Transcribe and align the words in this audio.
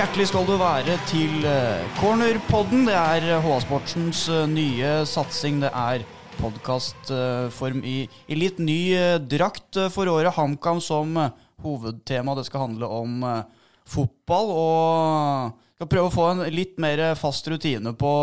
Hjertelig 0.00 0.30
skal 0.30 0.46
du 0.48 0.54
være 0.56 0.94
til 1.10 1.42
eh, 1.44 1.82
Cornerpodden. 1.98 2.86
Det 2.88 2.94
er 2.96 3.42
HA 3.44 3.56
Sportsens 3.60 4.22
eh, 4.32 4.46
nye 4.48 4.92
satsing. 5.04 5.58
Det 5.60 5.68
er 5.76 6.06
podkastform 6.38 7.82
i, 7.84 8.06
i 8.08 8.38
litt 8.38 8.62
ny 8.64 8.78
eh, 8.96 9.18
drakt 9.20 9.76
eh, 9.76 9.90
for 9.92 10.08
året. 10.08 10.32
HamKam 10.38 10.80
som 10.80 11.12
eh, 11.20 11.34
hovedtema. 11.60 12.32
Det 12.38 12.46
skal 12.48 12.64
handle 12.64 12.88
om 12.96 13.26
eh, 13.28 13.68
fotball. 13.92 14.54
Og 14.54 15.68
skal 15.76 15.92
prøve 15.92 16.08
å 16.08 16.16
få 16.16 16.30
en 16.30 16.42
litt 16.48 16.80
mer 16.80 17.04
fast 17.20 17.52
rutine 17.52 17.92
på 17.92 18.14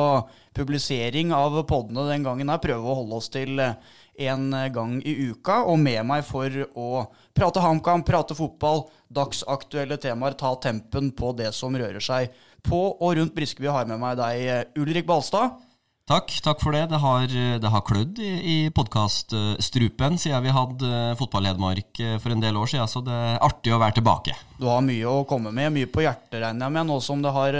publisering 0.57 1.29
av 1.37 1.61
poddene 1.69 2.07
den 2.09 2.25
gangen. 2.25 2.49
her. 2.55 2.63
Prøve 2.63 2.89
å 2.89 2.97
holde 3.03 3.21
oss 3.21 3.29
til 3.37 3.53
én 3.61 4.49
gang 4.73 4.97
i 5.05 5.13
uka. 5.29 5.61
Og 5.69 5.77
med 5.77 6.01
meg 6.09 6.25
for 6.25 6.57
å 6.73 7.05
prate 7.37 7.61
HamKam, 7.61 8.03
prate 8.07 8.35
fotball, 8.37 8.87
dagsaktuelle 9.13 9.99
temaer, 10.01 10.35
ta 10.39 10.55
tempen 10.61 11.13
på 11.15 11.31
det 11.37 11.53
som 11.55 11.75
rører 11.77 12.03
seg 12.03 12.33
på 12.65 12.81
og 12.97 13.15
rundt 13.19 13.35
Briskeby. 13.37 13.69
Har 13.71 13.87
med 13.89 14.01
meg 14.01 14.17
deg, 14.19 14.73
Ulrik 14.81 15.07
Balstad. 15.07 15.61
Takk, 16.07 16.31
takk 16.39 16.61
for 16.63 16.71
det. 16.71 16.85
Det 16.87 17.01
har, 17.03 17.25
det 17.59 17.69
har 17.71 17.83
klødd 17.83 18.19
i, 18.23 18.31
i 18.39 18.57
podkaststrupen 18.71 20.15
siden 20.15 20.45
vi 20.45 20.53
hadde 20.55 20.99
Fotball-Hedmark 21.19 21.99
for 22.23 22.31
en 22.31 22.43
del 22.43 22.55
år 22.55 22.71
siden, 22.71 22.87
så 22.87 23.03
det 23.03 23.15
er 23.15 23.41
artig 23.43 23.73
å 23.75 23.79
være 23.81 23.97
tilbake. 23.99 24.37
Du 24.55 24.69
har 24.71 24.85
mye 24.85 25.03
å 25.11 25.25
komme 25.27 25.51
med, 25.51 25.73
mye 25.75 25.89
på 25.91 26.05
hjertet, 26.05 26.39
regner 26.39 26.69
jeg 26.69 26.77
med, 26.77 26.87
nå 26.87 27.01
som 27.03 27.19
det 27.23 27.35
har 27.35 27.59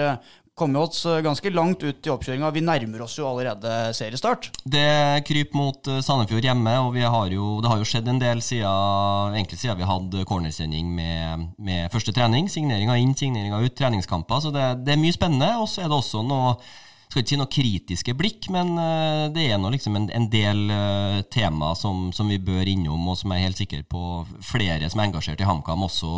kommet 0.58 0.82
oss 0.82 1.04
ganske 1.24 1.52
langt 1.54 1.84
ut 1.86 2.08
i 2.08 2.12
oppkjøringa. 2.12 2.50
Vi 2.56 2.64
nærmer 2.66 3.04
oss 3.06 3.18
jo 3.20 3.28
allerede 3.30 3.94
seriestart. 3.98 4.50
Det 4.66 5.24
kryper 5.28 5.58
mot 5.58 5.92
Sandefjord 6.04 6.48
hjemme, 6.50 6.74
og 6.82 6.98
har 6.98 7.30
jo, 7.34 7.52
det 7.62 7.72
har 7.72 7.82
jo 7.82 7.88
skjedd 7.88 8.10
en 8.10 8.22
del 8.22 8.42
siden, 8.46 9.38
siden 9.54 9.80
vi 9.80 9.92
hadde 9.92 10.26
cornersending 10.30 10.90
med, 10.98 11.48
med 11.62 11.94
første 11.94 12.16
trening. 12.16 12.50
Signeringa 12.50 12.98
inn, 12.98 13.14
signeringa 13.18 13.62
ut, 13.62 13.78
treningskamper. 13.78 14.44
Så 14.44 14.54
det, 14.56 14.66
det 14.88 14.96
er 14.96 15.02
mye 15.02 15.16
spennende. 15.16 15.54
Og 15.62 15.70
så 15.70 15.86
er 15.86 15.92
det 15.92 16.02
også 16.02 16.26
noe 16.26 16.58
skal 17.08 17.24
ikke 17.24 17.32
si 17.32 17.40
noe 17.40 17.52
kritiske 17.52 18.16
blikk, 18.20 18.50
men 18.52 18.74
det 19.32 19.46
er 19.48 19.60
nå 19.62 19.72
liksom 19.72 19.96
en, 19.96 20.10
en 20.12 20.28
del 20.32 20.66
uh, 20.68 21.22
tema 21.32 21.72
som, 21.80 22.10
som, 22.16 22.28
vi 22.28 22.40
bør 22.44 22.68
innom, 22.68 23.06
og 23.08 23.16
som 23.20 23.32
jeg 23.32 23.40
er 23.40 23.48
helt 23.48 23.62
sikker 23.62 23.86
på 23.88 24.02
flere 24.44 24.90
som 24.92 25.00
er 25.00 25.08
engasjert 25.08 25.44
i 25.44 25.48
HamKam, 25.48 25.86
også 25.88 26.10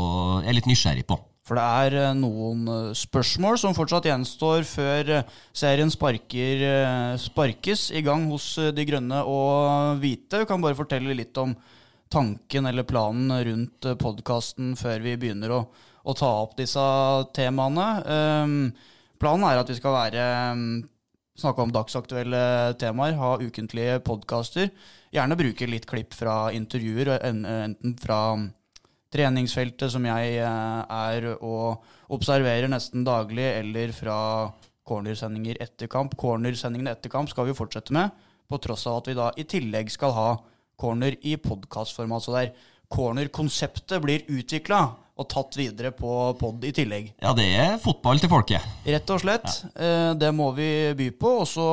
er 0.41 0.57
litt 0.57 0.69
nysgjerrig 0.69 1.05
på. 1.09 1.19
For 1.49 1.57
det 1.57 1.65
er 1.97 2.13
noen 2.13 2.93
spørsmål 2.93 3.55
som 3.57 3.73
fortsatt 3.73 4.05
gjenstår 4.05 4.67
før 4.69 5.07
serien 5.49 5.89
sparker, 5.89 6.61
sparkes 7.17 7.87
i 7.97 8.03
gang 8.05 8.27
hos 8.29 8.51
De 8.77 8.85
grønne 8.85 9.23
og 9.25 9.97
hvite. 9.97 10.43
Vi 10.43 10.49
kan 10.51 10.61
bare 10.61 10.77
fortelle 10.77 11.17
litt 11.17 11.33
om 11.41 11.55
tanken 12.13 12.69
eller 12.69 12.85
planen 12.85 13.33
rundt 13.47 13.87
podkasten 14.01 14.75
før 14.77 15.01
vi 15.01 15.15
begynner 15.17 15.55
å, 15.57 15.59
å, 16.05 16.13
ta 16.13 16.29
opp 16.43 16.53
disse 16.61 16.85
temaene. 17.33 17.87
Um, 18.05 18.55
planen 19.21 19.49
er 19.49 19.63
at 19.63 19.73
vi 19.73 19.77
skal 19.81 19.97
være 19.97 20.29
snakke 21.39 21.65
om 21.65 21.73
dagsaktuelle 21.73 22.75
temaer, 22.77 23.17
ha 23.17 23.33
ukentlige 23.41 23.97
podkaster. 24.05 24.69
Gjerne 25.15 25.37
bruke 25.39 25.69
litt 25.69 25.89
klipp 25.89 26.13
fra 26.13 26.51
intervjuer, 26.53 27.15
enten 27.25 27.97
fra 28.01 28.21
treningsfeltet 29.13 29.91
som 29.93 30.05
jeg 30.05 30.37
er 30.39 31.27
og 31.35 31.85
observerer 32.13 32.69
nesten 32.71 33.05
daglig, 33.07 33.45
eller 33.59 33.93
fra 33.95 34.17
cornersendinger 34.89 35.59
etter 35.61 35.89
kamp. 35.91 36.15
Cornersendingene 36.19 36.93
etter 36.95 37.13
kamp 37.13 37.29
skal 37.31 37.49
vi 37.49 37.57
fortsette 37.57 37.93
med, 37.95 38.13
på 38.49 38.57
tross 38.61 38.87
av 38.89 39.01
at 39.01 39.11
vi 39.11 39.17
da 39.17 39.29
i 39.37 39.45
tillegg 39.49 39.91
skal 39.93 40.15
ha 40.15 40.29
corner 40.79 41.17
i 41.21 41.35
podkastformat. 41.41 42.25
Så 42.25 42.33
der 42.33 42.53
cornerkonseptet 42.89 44.01
blir 44.01 44.25
utvikla 44.29 44.81
og 45.19 45.27
tatt 45.29 45.57
videre 45.59 45.91
på 45.91 46.13
pod 46.39 46.63
i 46.63 46.71
tillegg. 46.73 47.11
Ja, 47.19 47.33
det 47.35 47.49
er 47.59 47.75
fotball 47.83 48.21
til 48.21 48.31
folket. 48.31 48.65
Rett 48.87 49.11
og 49.11 49.21
slett. 49.21 49.49
Ja. 49.75 50.13
Det 50.17 50.31
må 50.33 50.53
vi 50.57 50.69
by 50.95 51.09
på. 51.19 51.33
Og 51.43 51.49
så 51.49 51.67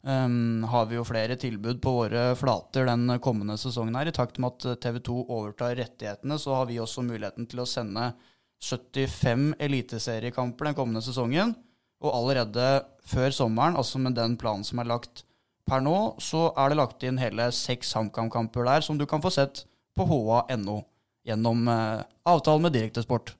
Um, 0.00 0.64
har 0.64 0.86
vi 0.88 0.96
jo 0.96 1.04
flere 1.04 1.36
tilbud 1.36 1.80
på 1.84 1.92
våre 1.92 2.30
flater 2.38 2.86
den 2.88 3.18
kommende 3.20 3.58
sesongen. 3.60 3.98
her. 3.98 4.08
I 4.08 4.16
takt 4.16 4.38
med 4.38 4.52
at 4.56 4.80
TV2 4.80 5.26
overtar 5.28 5.76
rettighetene, 5.76 6.38
så 6.38 6.54
har 6.54 6.66
vi 6.66 6.80
også 6.80 7.04
muligheten 7.04 7.46
til 7.46 7.60
å 7.60 7.68
sende 7.68 8.12
75 8.60 9.54
eliteseriekamper 9.60 10.70
den 10.70 10.76
kommende 10.78 11.02
sesongen. 11.04 11.52
Og 12.00 12.14
allerede 12.16 12.84
før 13.04 13.30
sommeren, 13.30 13.76
altså 13.76 14.00
med 14.00 14.16
den 14.16 14.38
planen 14.40 14.64
som 14.64 14.80
er 14.80 14.88
lagt 14.88 15.24
per 15.68 15.82
nå, 15.84 16.14
så 16.18 16.48
er 16.56 16.70
det 16.70 16.78
lagt 16.80 17.04
inn 17.04 17.20
hele 17.20 17.50
seks 17.52 17.92
HamKam-kamper 17.94 18.64
der 18.64 18.86
som 18.86 18.96
du 18.98 19.04
kan 19.06 19.20
få 19.20 19.32
sett 19.34 19.66
på 19.96 20.06
ha.no 20.08 20.80
gjennom 21.28 21.68
uh, 21.68 22.00
avtalen 22.24 22.64
med 22.64 22.72
Direktesport. 22.72 23.34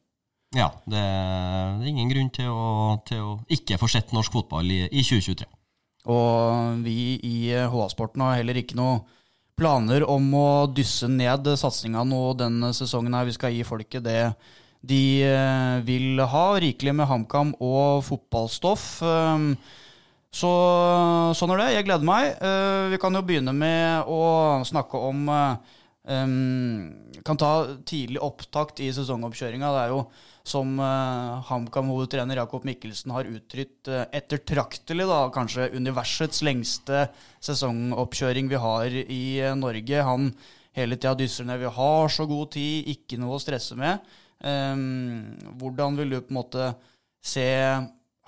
Ja, 0.52 0.68
det 0.84 0.98
er 0.98 1.80
ingen 1.86 2.10
grunn 2.10 2.28
til 2.34 2.50
å, 2.52 2.98
til 3.06 3.22
å 3.24 3.32
ikke 3.48 3.78
få 3.80 3.88
sett 3.88 4.12
norsk 4.12 4.34
fotball 4.34 4.68
i, 4.68 4.82
i 4.90 5.04
2023. 5.06 5.46
Og 6.08 6.80
vi 6.84 7.18
i 7.26 7.38
HA-sporten 7.52 8.22
har 8.24 8.38
heller 8.40 8.56
ikke 8.60 8.78
noe 8.78 9.02
planer 9.60 10.06
om 10.08 10.30
å 10.32 10.50
dysse 10.72 11.08
ned 11.10 11.50
satsinga 11.60 12.04
nå 12.08 12.22
denne 12.38 12.72
sesongen. 12.76 13.14
her. 13.14 13.28
Vi 13.28 13.36
skal 13.36 13.52
gi 13.52 13.66
folket 13.66 14.04
det 14.04 14.32
de 14.80 15.02
vil 15.84 16.20
ha. 16.20 16.46
Rikelig 16.56 16.94
med 16.96 17.08
HamKam 17.10 17.52
og 17.60 18.04
fotballstoff. 18.06 19.02
Så 20.30 20.50
sånn 21.36 21.52
er 21.52 21.60
det. 21.60 21.68
Jeg 21.74 21.88
gleder 21.90 22.08
meg. 22.08 22.32
Vi 22.92 23.00
kan 23.02 23.14
jo 23.14 23.24
begynne 23.26 23.52
med 23.52 24.08
å 24.08 24.62
snakke 24.64 24.96
om 25.10 25.28
um, 25.28 26.34
Kan 27.26 27.36
ta 27.36 27.52
tidlig 27.84 28.22
opptakt 28.24 28.80
i 28.80 28.88
sesongoppkjøringa. 28.96 29.74
Det 29.74 29.84
er 29.84 29.92
jo 29.92 30.04
som 30.50 30.78
uh, 30.82 31.40
HamKam-hovedtrener 31.46 32.40
Jakob 32.40 32.64
Mikkelsen 32.66 33.12
har 33.14 33.28
uttrykt 33.30 33.90
uh, 33.90 34.04
ettertraktelig, 34.16 35.06
da, 35.06 35.20
kanskje 35.34 35.70
universets 35.78 36.42
lengste 36.46 37.06
sesongoppkjøring 37.44 38.50
vi 38.50 38.58
har 38.60 38.96
i 39.00 39.22
uh, 39.44 39.54
Norge. 39.58 40.02
Han 40.06 40.32
hele 40.76 40.98
tida 40.98 41.14
dysser 41.18 41.46
ned 41.46 41.62
'vi 41.62 41.72
har 41.78 42.10
så 42.10 42.26
god 42.30 42.52
tid, 42.56 42.90
ikke 42.94 43.18
noe 43.20 43.38
å 43.38 43.42
stresse 43.42 43.78
med'. 43.78 44.02
Um, 44.40 45.36
hvordan 45.60 45.98
vil 46.00 46.14
du 46.14 46.20
på 46.20 46.32
en 46.32 46.40
måte 46.40 46.70
se 47.22 47.46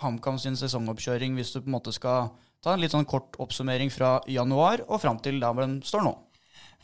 HamKam 0.03 0.38
sin 0.38 0.59
sesongoppkjøring 0.59 1.38
hvis 1.38 1.55
du 1.55 1.62
på 1.62 1.71
en 1.71 1.78
måte 1.78 1.94
skal 1.94 2.32
ta 2.62 2.75
en 2.75 2.82
litt 2.82 2.93
sånn 2.93 3.09
kort 3.09 3.38
oppsummering 3.41 3.91
fra 3.91 4.19
januar 4.28 4.84
og 4.88 5.00
fram 5.00 5.19
til 5.25 5.41
der 5.41 5.65
den 5.65 5.81
står 5.87 6.05
nå? 6.05 6.12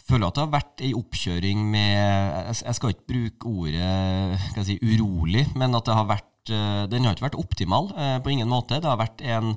Føler 0.08 0.28
at 0.28 0.38
det 0.38 0.44
har 0.44 0.54
vært 0.54 0.84
ei 0.84 0.94
oppkjøring 0.96 1.66
med 1.72 2.54
Jeg 2.62 2.78
skal 2.78 2.94
ikke 2.94 3.10
bruke 3.12 3.52
ordet 3.64 4.64
si, 4.66 4.78
urolig, 4.82 5.46
men 5.58 5.76
at 5.78 5.92
har 5.92 6.08
vært 6.08 6.54
Den 6.88 7.04
har 7.04 7.16
ikke 7.16 7.28
vært 7.28 7.42
optimal 7.42 7.90
på 8.24 8.32
ingen 8.32 8.48
måte. 8.48 8.78
Det 8.80 8.88
har 8.88 8.96
vært 8.96 9.20
en, 9.20 9.50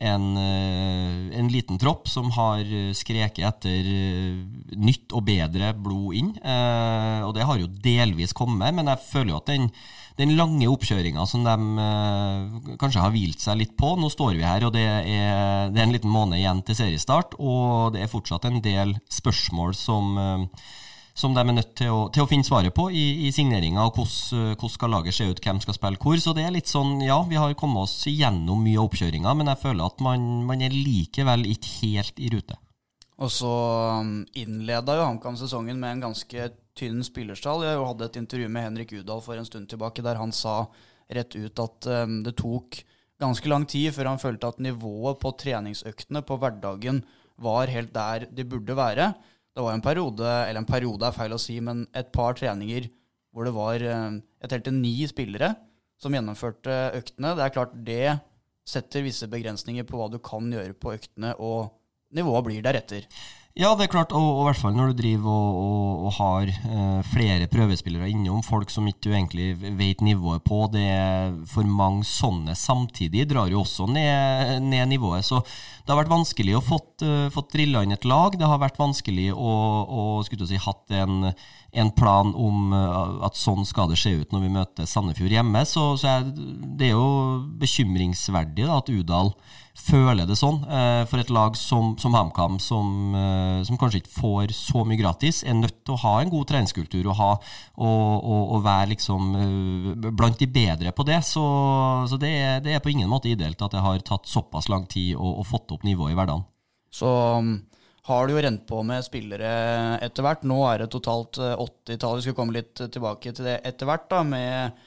en, 0.00 0.28
en 0.40 1.50
liten 1.52 1.76
tropp 1.82 2.08
som 2.08 2.30
har 2.32 2.64
skreket 2.96 3.44
etter 3.44 3.90
nytt 4.80 5.12
og 5.12 5.26
bedre 5.28 5.74
blod 5.76 6.16
inn. 6.16 6.30
Og 7.26 7.34
det 7.36 7.44
har 7.44 7.60
jo 7.60 7.68
delvis 7.84 8.32
kommet, 8.32 8.72
men 8.72 8.88
jeg 8.88 9.04
føler 9.10 9.34
jo 9.34 9.42
at 9.42 9.52
den 9.52 9.68
den 10.18 10.34
lange 10.38 10.68
oppkjøringa 10.70 11.24
som 11.28 11.44
de 11.46 11.54
eh, 11.84 12.74
kanskje 12.80 13.02
har 13.04 13.14
hvilt 13.14 13.42
seg 13.42 13.60
litt 13.60 13.76
på. 13.78 13.94
Nå 13.98 14.10
står 14.12 14.36
vi 14.36 14.46
her, 14.46 14.66
og 14.66 14.74
det 14.74 14.84
er, 14.84 15.70
det 15.70 15.80
er, 15.80 15.86
en 15.86 15.94
liten 15.94 16.12
måned 16.12 16.40
igjen 16.40 16.62
til 16.66 16.78
seriestart. 16.78 17.36
Og 17.38 17.94
det 17.94 18.04
er 18.04 18.12
fortsatt 18.12 18.48
en 18.48 18.60
del 18.64 18.96
spørsmål 19.12 19.74
som, 19.78 20.16
eh, 20.20 20.70
som 21.14 21.36
de 21.36 21.44
er 21.44 21.56
nødt 21.56 21.74
til 21.78 21.92
å, 21.94 22.00
til 22.12 22.24
å 22.24 22.30
finne 22.30 22.46
svaret 22.46 22.74
på 22.76 22.88
i, 22.90 23.06
i 23.28 23.34
signeringa. 23.34 23.86
Hvordan, 23.90 24.56
hvordan 24.56 24.74
skal 24.76 24.96
laget 24.96 25.16
se 25.16 25.28
ut, 25.30 25.44
hvem 25.44 25.62
skal 25.64 25.78
spille 25.78 26.02
hvor. 26.02 26.18
Så 26.22 26.34
det 26.36 26.46
er 26.46 26.56
litt 26.56 26.70
sånn, 26.70 26.98
ja, 27.06 27.20
vi 27.28 27.40
har 27.40 27.54
kommet 27.58 27.86
oss 27.86 28.02
gjennom 28.10 28.64
mye 28.64 28.80
av 28.80 28.90
oppkjøringa, 28.90 29.36
men 29.38 29.52
jeg 29.52 29.64
føler 29.66 29.86
at 29.86 30.02
man, 30.04 30.26
man 30.48 30.64
er 30.64 30.74
likevel 30.74 31.46
ikke 31.54 31.76
helt 31.84 32.20
i 32.20 32.32
rute. 32.34 32.58
Og 33.20 33.28
så 33.28 33.52
innleda 34.40 34.94
jo 34.96 35.04
HamKam 35.04 35.36
sesongen 35.36 35.80
med 35.80 35.96
en 35.96 36.06
ganske 36.06 36.46
tynn 36.78 37.02
spillerstall. 37.04 37.66
Jeg 37.66 37.80
hadde 37.84 38.06
et 38.08 38.18
intervju 38.22 38.48
med 38.48 38.64
Henrik 38.64 38.94
Udal 38.96 39.20
for 39.24 39.36
en 39.36 39.48
stund 39.48 39.68
tilbake 39.68 40.04
der 40.04 40.16
han 40.16 40.32
sa 40.32 40.62
rett 41.10 41.34
ut 41.36 41.60
at 41.60 41.88
um, 41.90 42.20
det 42.24 42.36
tok 42.38 42.78
ganske 43.20 43.50
lang 43.50 43.66
tid 43.68 43.90
før 43.92 44.12
han 44.12 44.22
følte 44.22 44.48
at 44.48 44.62
nivået 44.64 45.18
på 45.20 45.34
treningsøktene 45.42 46.22
på 46.24 46.38
hverdagen 46.40 47.02
var 47.40 47.72
helt 47.72 47.92
der 47.92 48.24
de 48.30 48.46
burde 48.48 48.76
være. 48.78 49.10
Det 49.52 49.64
var 49.66 49.76
en 49.76 49.84
periode, 49.84 50.30
eller 50.46 50.62
en 50.62 50.68
periode 50.68 51.04
er 51.04 51.16
feil 51.16 51.34
å 51.34 51.40
si, 51.42 51.58
men 51.60 51.84
et 51.96 52.08
par 52.14 52.38
treninger 52.38 52.88
hvor 53.34 53.46
det 53.46 53.52
var 53.54 53.84
um, 53.84 54.16
Jeg 54.40 54.52
telte 54.54 54.72
ni 54.72 54.94
spillere 55.10 55.52
som 56.00 56.16
gjennomførte 56.16 56.78
øktene. 56.96 57.34
Det 57.36 57.44
er 57.44 57.52
klart 57.52 57.76
det 57.84 58.16
setter 58.70 59.04
visse 59.04 59.28
begrensninger 59.28 59.84
på 59.84 59.98
hva 59.98 60.08
du 60.08 60.16
kan 60.24 60.48
gjøre 60.48 60.72
på 60.78 60.94
øktene, 60.96 61.34
og 61.36 61.76
nivået 62.16 62.46
blir 62.48 62.64
deretter. 62.64 63.06
Ja, 63.58 63.72
det 63.74 63.88
er 63.88 63.90
klart, 63.90 64.12
og, 64.14 64.22
og 64.22 64.44
i 64.44 64.46
hvert 64.46 64.58
fall 64.60 64.76
når 64.78 64.92
du 64.92 65.00
driver 65.00 65.30
og, 65.34 65.56
og, 65.58 66.04
og 66.06 66.12
har 66.20 66.50
eh, 66.52 67.00
flere 67.10 67.48
prøvespillere 67.50 68.06
innom, 68.12 68.44
folk 68.46 68.70
som 68.70 68.86
ikke 68.86 69.08
du 69.08 69.10
egentlig 69.10 69.48
vet 69.76 70.04
nivået 70.06 70.44
på. 70.46 70.62
Det 70.70 70.84
er 70.86 71.34
For 71.50 71.66
mange 71.66 72.06
sånne 72.06 72.54
samtidig 72.54 73.26
drar 73.28 73.50
jo 73.50 73.64
også 73.64 73.88
ned, 73.90 74.62
ned 74.70 74.92
nivået. 74.94 75.26
Så 75.26 75.42
det 75.42 75.90
har 75.90 75.98
vært 75.98 76.14
vanskelig 76.14 76.54
å 76.56 76.62
fått, 76.62 77.02
uh, 77.02 77.26
fått 77.34 77.50
drilla 77.56 77.82
inn 77.82 77.96
et 77.96 78.06
lag. 78.06 78.38
Det 78.38 78.46
har 78.46 78.62
vært 78.62 78.78
vanskelig 78.78 79.32
å, 79.34 79.54
å 79.82 80.06
si, 80.22 80.60
hatt 80.62 80.96
en, 81.02 81.32
en 81.72 81.90
plan 81.94 82.32
om 82.34 82.72
uh, 82.74 83.22
at 83.26 83.38
sånn 83.38 83.62
skal 83.68 83.90
det 83.90 83.98
se 84.00 84.12
ut 84.22 84.34
når 84.34 84.42
vi 84.42 84.52
møter 84.56 84.88
Sandefjord 84.90 85.34
hjemme. 85.34 85.62
Så, 85.68 85.92
så 86.00 86.16
er, 86.16 86.28
det 86.34 86.90
er 86.90 86.96
jo 86.96 87.40
bekymringsverdig 87.60 88.66
da, 88.66 88.80
at 88.80 88.90
Udal 88.90 89.30
føler 89.80 90.26
det 90.28 90.36
sånn. 90.36 90.58
Eh, 90.66 91.02
for 91.08 91.22
et 91.22 91.30
lag 91.32 91.54
som, 91.56 91.94
som 92.00 92.12
HamKam, 92.12 92.58
som, 92.60 93.14
som, 93.64 93.78
kanskje 93.80 94.02
ikke 94.02 94.12
får 94.12 94.52
så 94.52 94.82
mye 94.84 94.98
gratis, 94.98 95.40
er 95.46 95.56
nødt 95.56 95.78
til 95.86 95.94
å 95.94 96.00
ha 96.02 96.14
en 96.20 96.32
god 96.32 96.50
treningskultur 96.50 97.06
og, 97.06 97.14
ha, 97.16 97.30
og, 97.78 98.10
og, 98.18 98.42
og 98.56 98.64
være 98.66 98.90
liksom 98.92 99.30
blant 100.18 100.42
de 100.42 100.50
bedre 100.50 100.92
på 100.92 101.06
det. 101.08 101.22
Så, 101.24 101.46
så 102.10 102.20
det, 102.20 102.34
er, 102.34 102.60
det, 102.66 102.74
er, 102.74 102.84
på 102.84 102.92
ingen 102.92 103.08
måte 103.08 103.30
ideelt 103.30 103.62
at 103.62 103.76
det 103.76 103.84
har 103.86 104.04
tatt 104.04 104.28
såpass 104.28 104.68
lang 104.68 104.84
tid 104.90 105.14
å, 105.16 105.36
å 105.40 105.46
fått 105.48 105.72
opp 105.72 105.86
nivået 105.86 106.12
i 106.12 106.18
hverdagen. 106.18 106.44
Så 106.90 107.08
um, 107.38 107.54
har 108.08 108.26
det 108.26 108.34
jo 108.34 108.42
rent 108.44 108.62
på 108.68 108.82
med 108.86 109.04
spillere 109.04 109.50
etter 110.04 110.24
hvert. 110.24 110.44
Nå 110.48 110.60
er 110.70 110.82
det 110.82 110.90
totalt 110.94 111.36
80-tall. 111.40 112.16
Eh, 112.16 112.20
Vi 112.20 112.26
skal 112.26 112.36
komme 112.38 112.56
litt 112.56 112.80
tilbake 112.80 113.32
til 113.36 113.48
det 113.48 113.58
etter 113.68 113.88
hvert, 113.88 114.12
med 114.26 114.78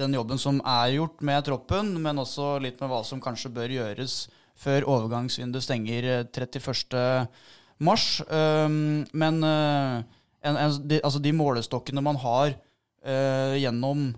den 0.00 0.14
jobben 0.14 0.38
som 0.38 0.60
er 0.62 0.94
gjort 0.94 1.20
med 1.26 1.44
troppen, 1.44 1.96
men 2.02 2.22
også 2.22 2.60
litt 2.62 2.78
med 2.80 2.92
hva 2.92 3.02
som 3.04 3.22
kanskje 3.22 3.50
bør 3.54 3.74
gjøres 3.74 4.28
før 4.60 4.86
overgangsvinduet 4.92 5.64
stenger 5.64 6.08
31. 6.30 6.94
Eh, 6.94 7.26
mars. 7.80 8.20
Um, 8.28 9.06
men 9.16 9.42
en, 9.42 10.04
en, 10.44 10.74
de, 10.84 10.98
altså 11.00 11.18
de 11.18 11.32
målestokkene 11.32 12.02
man 12.04 12.20
har 12.20 12.58
gjennom 13.56 14.10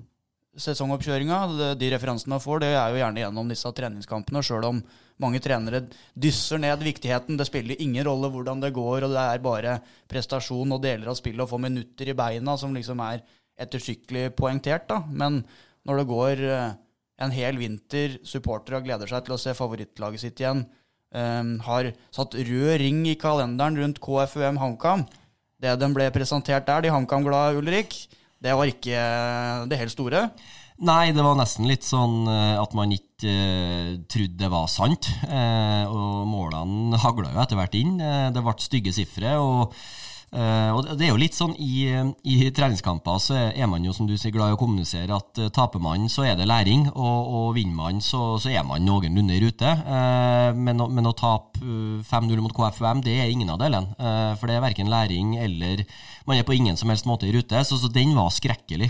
sesongoppkjøringa, 0.60 1.38
de, 1.80 1.88
referansene 1.94 2.34
man 2.34 2.42
får, 2.42 2.60
det 2.60 2.72
er 2.74 2.92
jo 2.92 3.00
gjerne 3.00 3.22
gjennom 3.22 3.48
disse 3.52 3.72
treningskampene. 3.76 4.42
Sjøl 4.44 4.66
om 4.68 4.82
mange 5.22 5.40
trenere 5.44 5.84
dysser 6.18 6.60
ned 6.60 6.84
viktigheten. 6.84 7.38
Det 7.40 7.46
spiller 7.48 7.80
ingen 7.80 8.04
rolle 8.08 8.28
hvordan 8.32 8.60
det 8.60 8.74
går, 8.76 9.06
og 9.06 9.14
det 9.14 9.22
er 9.22 9.44
bare 9.44 9.78
prestasjon 10.10 10.76
og 10.76 10.82
deler 10.84 11.12
av 11.12 11.16
spillet 11.18 11.44
og 11.44 11.52
få 11.54 11.60
minutter 11.62 12.12
i 12.12 12.16
beina 12.18 12.56
som 12.60 12.76
liksom 12.76 13.00
er 13.06 13.24
ettertrykkelig 13.60 14.32
poengtert. 14.36 14.88
da. 14.90 15.02
Men 15.08 15.42
når 15.88 16.02
det 16.02 16.10
går 16.12 16.44
eh, 16.50 16.68
en 17.22 17.34
hel 17.34 17.58
vinter, 17.60 18.18
supportere 18.26 18.82
gleder 18.84 19.10
seg 19.10 19.26
til 19.26 19.36
å 19.36 19.40
se 19.40 19.54
favorittlaget 19.56 20.24
sitt 20.24 20.42
igjen, 20.42 20.64
um, 21.14 21.56
har 21.66 21.92
satt 22.14 22.36
rød 22.36 22.76
ring 22.82 23.04
i 23.08 23.18
kalenderen 23.20 23.78
rundt 23.78 24.00
KFUM 24.02 24.56
HamKam 24.60 25.04
Det 25.62 25.74
den 25.78 25.92
ble 25.94 26.08
presentert 26.10 26.66
der, 26.66 26.82
de 26.82 26.90
HamKam-glade, 26.90 27.60
Ulrik, 27.60 27.94
det 28.42 28.58
var 28.58 28.70
ikke 28.70 29.06
det 29.70 29.78
helt 29.80 29.94
store. 29.94 30.26
Nei, 30.82 31.12
det 31.14 31.22
var 31.22 31.36
nesten 31.38 31.68
litt 31.70 31.84
sånn 31.86 32.24
eh, 32.26 32.56
at 32.58 32.72
man 32.74 32.90
ikke 32.90 33.30
uh, 33.30 33.90
trodde 34.10 34.40
det 34.40 34.48
var 34.50 34.70
sant. 34.72 35.06
Uh, 35.28 35.84
og 35.86 36.24
målene 36.26 36.98
hagla 36.98 37.30
jo 37.30 37.42
etter 37.44 37.60
hvert 37.60 37.76
inn. 37.78 38.00
Uh, 38.00 38.32
det 38.34 38.42
ble 38.42 38.54
stygge 38.58 38.94
sifre. 38.96 39.36
og 39.38 39.76
Uh, 40.32 40.72
og 40.72 40.86
Det 40.96 41.04
er 41.04 41.10
jo 41.10 41.20
litt 41.20 41.36
sånn 41.36 41.52
i, 41.60 41.90
i, 42.24 42.36
treningskamper 42.56 43.18
så 43.20 43.36
er 43.52 43.66
man 43.68 43.84
jo 43.84 43.92
som 43.92 44.06
du 44.08 44.14
sier 44.16 44.32
glad 44.32 44.48
i 44.48 44.54
å 44.56 44.60
kommunisere 44.60 45.12
at 45.12 45.40
uh, 45.42 45.50
taper 45.52 45.82
man, 45.82 46.06
så 46.08 46.24
er 46.24 46.38
det 46.38 46.46
læring, 46.48 46.86
og, 46.88 47.28
og 47.36 47.48
vinner 47.58 47.76
man, 47.76 48.00
så, 48.00 48.38
så, 48.40 48.48
er 48.48 48.64
man 48.64 48.80
noenlunde 48.86 49.36
i 49.36 49.42
rute. 49.44 49.74
Uh, 49.84 50.56
men, 50.56 50.80
men, 50.80 51.10
å 51.10 51.12
tape 51.12 51.60
5-0 52.08 52.40
mot 52.40 52.54
KFUM, 52.56 53.02
det 53.04 53.18
er 53.20 53.28
ingen 53.28 53.52
av 53.52 53.60
delene. 53.60 53.92
for 54.40 54.48
det 54.48 54.56
er 54.56 54.64
verken 54.64 54.88
læring 54.90 55.36
eller 55.38 55.84
Man 56.26 56.38
er 56.38 56.46
på 56.48 56.54
ingen 56.56 56.76
som 56.80 56.88
helst 56.90 57.06
måte 57.06 57.28
i 57.28 57.34
rute, 57.34 57.60
så, 57.66 57.76
så 57.78 57.90
den 57.92 58.14
var 58.16 58.32
skrekkelig. 58.32 58.88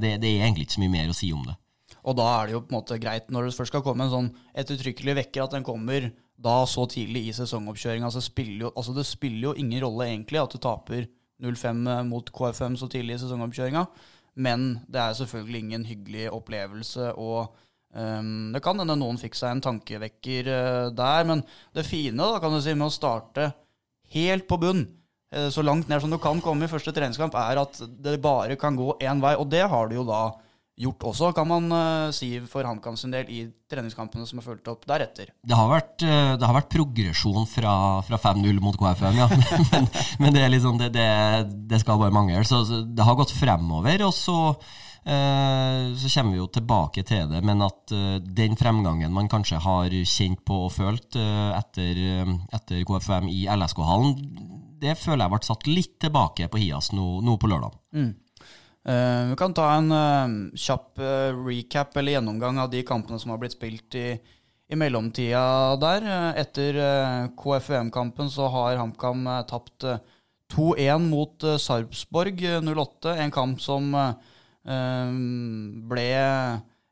Det, 0.00 0.14
det, 0.22 0.30
er 0.30 0.46
egentlig 0.46 0.66
ikke 0.66 0.78
så 0.78 0.82
mye 0.82 0.94
mer 0.94 1.12
å 1.12 1.16
si 1.16 1.30
om 1.34 1.44
det. 1.46 1.54
Og 2.00 2.16
da 2.16 2.26
er 2.38 2.48
det 2.48 2.56
jo 2.56 2.62
på 2.64 2.72
en 2.72 2.78
måte 2.78 2.98
greit, 3.02 3.28
når 3.30 3.48
det 3.48 3.56
først 3.58 3.74
skal 3.74 3.84
komme 3.84 4.06
en 4.06 4.12
sånn 4.14 4.32
ettertrykkelig 4.58 5.18
vekker, 5.20 5.44
at 5.44 5.56
den 5.58 5.66
kommer 5.66 6.08
da 6.40 6.60
så 6.68 6.86
tidlig 6.88 7.28
i 7.28 7.34
sesongoppkjøringa. 7.36 8.08
Altså, 8.08 8.22
altså, 8.70 8.94
det 8.96 9.06
spiller 9.08 9.50
jo 9.50 9.56
ingen 9.58 9.82
rolle 9.84 10.08
egentlig 10.08 10.40
at 10.40 10.54
du 10.54 10.60
taper 10.62 11.08
0-5 11.40 11.82
eh, 11.88 12.04
mot 12.08 12.30
KFM 12.36 12.76
så 12.80 12.88
tidlig 12.90 13.16
i 13.16 13.22
sesongoppkjøringa, 13.24 13.84
men 14.40 14.70
det 14.88 15.02
er 15.02 15.18
selvfølgelig 15.18 15.64
ingen 15.64 15.88
hyggelig 15.88 16.28
opplevelse. 16.32 17.12
og 17.16 17.56
um, 17.92 18.52
Det 18.54 18.62
kan 18.64 18.80
hende 18.80 18.96
noen 19.00 19.20
fikk 19.20 19.36
seg 19.36 19.56
en 19.56 19.64
tankevekker 19.64 20.48
uh, 20.48 20.86
der, 20.94 21.26
men 21.28 21.44
det 21.76 21.88
fine 21.88 22.20
da, 22.20 22.40
kan 22.40 22.54
du 22.54 22.60
si, 22.62 22.76
med 22.76 22.88
å 22.88 22.94
starte 22.94 23.50
helt 24.14 24.46
på 24.48 24.60
bunn, 24.60 24.84
uh, 25.34 25.48
så 25.52 25.64
langt 25.66 25.90
ned 25.90 26.04
som 26.04 26.12
du 26.12 26.20
kan 26.22 26.40
komme 26.44 26.68
i 26.68 26.72
første 26.72 26.94
treningskamp, 26.96 27.36
er 27.36 27.60
at 27.64 27.82
det 28.00 28.20
bare 28.22 28.56
kan 28.60 28.78
gå 28.78 28.94
én 29.02 29.20
vei, 29.24 29.34
og 29.36 29.50
det 29.52 29.66
har 29.68 29.90
du 29.90 29.98
jo 29.98 30.06
da 30.08 30.28
gjort 30.80 31.06
også, 31.10 31.30
kan 31.36 31.48
man 31.48 31.68
uh, 31.72 32.10
si 32.14 32.32
for 32.48 32.66
HamKam 32.66 32.96
sin 32.98 33.12
del, 33.12 33.28
i 33.28 33.44
treningskampene 33.70 34.26
som 34.28 34.40
er 34.40 34.46
fulgt 34.46 34.68
opp 34.72 34.86
deretter. 34.88 35.32
Det 35.44 35.56
har 35.56 35.68
vært, 35.70 35.96
uh, 36.04 36.34
det 36.40 36.46
har 36.46 36.56
vært 36.56 36.70
progresjon 36.72 37.48
fra, 37.50 37.74
fra 38.06 38.20
5-0 38.20 38.60
mot 38.64 38.78
KFM, 38.80 39.18
ja. 39.20 39.28
men, 39.72 39.90
men, 40.22 40.36
det, 40.36 40.46
liksom, 40.56 40.78
det, 40.80 40.92
det, 40.96 41.08
det, 41.70 41.82
skal 41.82 42.00
bare 42.00 42.14
mangle. 42.14 42.42
Så 42.48 42.62
det 42.84 43.06
har 43.06 43.18
gått 43.18 43.34
fremover. 43.36 44.06
og 44.06 44.14
så 44.16 44.38
uh, 44.54 45.90
så 46.00 46.12
kommer 46.14 46.32
vi 46.32 46.40
jo 46.40 46.48
tilbake 46.54 47.04
til 47.08 47.28
det, 47.30 47.42
men 47.44 47.64
at 47.66 47.94
den 48.24 48.56
fremgangen 48.60 49.12
man 49.12 49.28
kanskje 49.32 49.60
har 49.60 49.92
kjent 50.08 50.44
på 50.46 50.64
og 50.66 50.74
følt 50.74 51.16
etter, 51.16 52.00
etter 52.56 52.84
KFM 52.88 53.28
i 53.32 53.44
LSK-hallen, 53.50 54.16
det 54.80 54.96
føler 54.96 55.26
jeg 55.26 55.32
ble 55.34 55.44
satt 55.44 55.68
litt 55.68 55.96
tilbake 56.00 56.48
på 56.48 56.60
Hias 56.60 56.92
nå, 56.96 57.18
nå 57.24 57.36
på 57.40 57.50
lørdag. 57.50 57.76
Mm. 57.96 58.12
Uh, 58.88 59.28
vi 59.30 59.36
kan 59.36 59.52
ta 59.52 59.66
en 59.76 59.92
uh, 59.92 60.56
kjapp 60.56 60.98
uh, 61.04 61.36
recap 61.44 61.96
eller 62.00 62.16
gjennomgang 62.16 62.58
av 62.62 62.70
de 62.72 62.80
kampene 62.86 63.18
som 63.20 63.34
har 63.34 63.40
blitt 63.42 63.52
spilt 63.52 63.94
i, 64.00 64.14
i 64.72 64.78
mellomtida 64.78 65.76
der. 65.82 66.06
etter 66.40 66.78
KFUM-kampen 67.36 68.30
så 68.32 68.48
har 68.48 68.78
HamKam 68.80 69.28
tapt 69.50 69.84
2-1 70.54 71.10
mot 71.10 71.44
Sarpsborg 71.60 72.40
08. 72.64 73.16
En 73.18 73.34
kamp 73.34 73.60
som 73.60 73.90
ble 75.90 76.06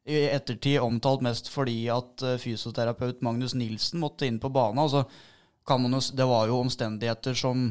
i 0.08 0.20
ettertid 0.26 0.80
omtalt 0.82 1.22
mest 1.22 1.50
fordi 1.52 1.84
at 1.94 2.24
fysioterapeut 2.42 3.22
Magnus 3.22 3.54
Nilsen 3.54 4.02
måtte 4.02 4.26
inn 4.26 4.40
på 4.42 4.50
banen. 4.50 4.82
Altså, 4.82 5.06
det 6.18 6.26
var 6.26 6.50
jo 6.50 6.58
omstendigheter 6.64 7.38
som 7.38 7.68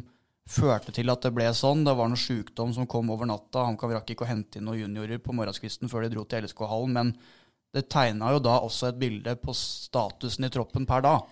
førte 0.47 0.93
til 0.95 1.11
at 1.11 1.25
det 1.25 1.33
ble 1.35 1.47
sånn. 1.55 1.83
Det 1.85 1.95
var 1.97 2.09
noe 2.11 2.19
sykdom 2.19 2.73
som 2.75 2.87
kom 2.89 3.11
over 3.13 3.29
natta. 3.29 3.65
HamKam 3.67 3.93
rakk 3.97 4.13
ikke 4.13 4.25
å 4.25 4.29
hente 4.29 4.59
inn 4.59 4.67
noen 4.67 4.85
juniorer 4.85 5.21
på 5.23 5.35
morgenskvisten 5.35 5.91
før 5.91 6.05
de 6.05 6.13
dro 6.15 6.23
til 6.25 6.47
LSK-hallen. 6.47 6.95
Men 6.95 7.13
det 7.75 7.89
tegna 7.91 8.31
jo 8.33 8.41
da 8.43 8.57
også 8.63 8.91
et 8.91 8.99
bilde 9.01 9.35
på 9.41 9.53
statusen 9.55 10.47
i 10.47 10.51
troppen 10.53 10.87
per 10.87 11.03
dag. 11.05 11.25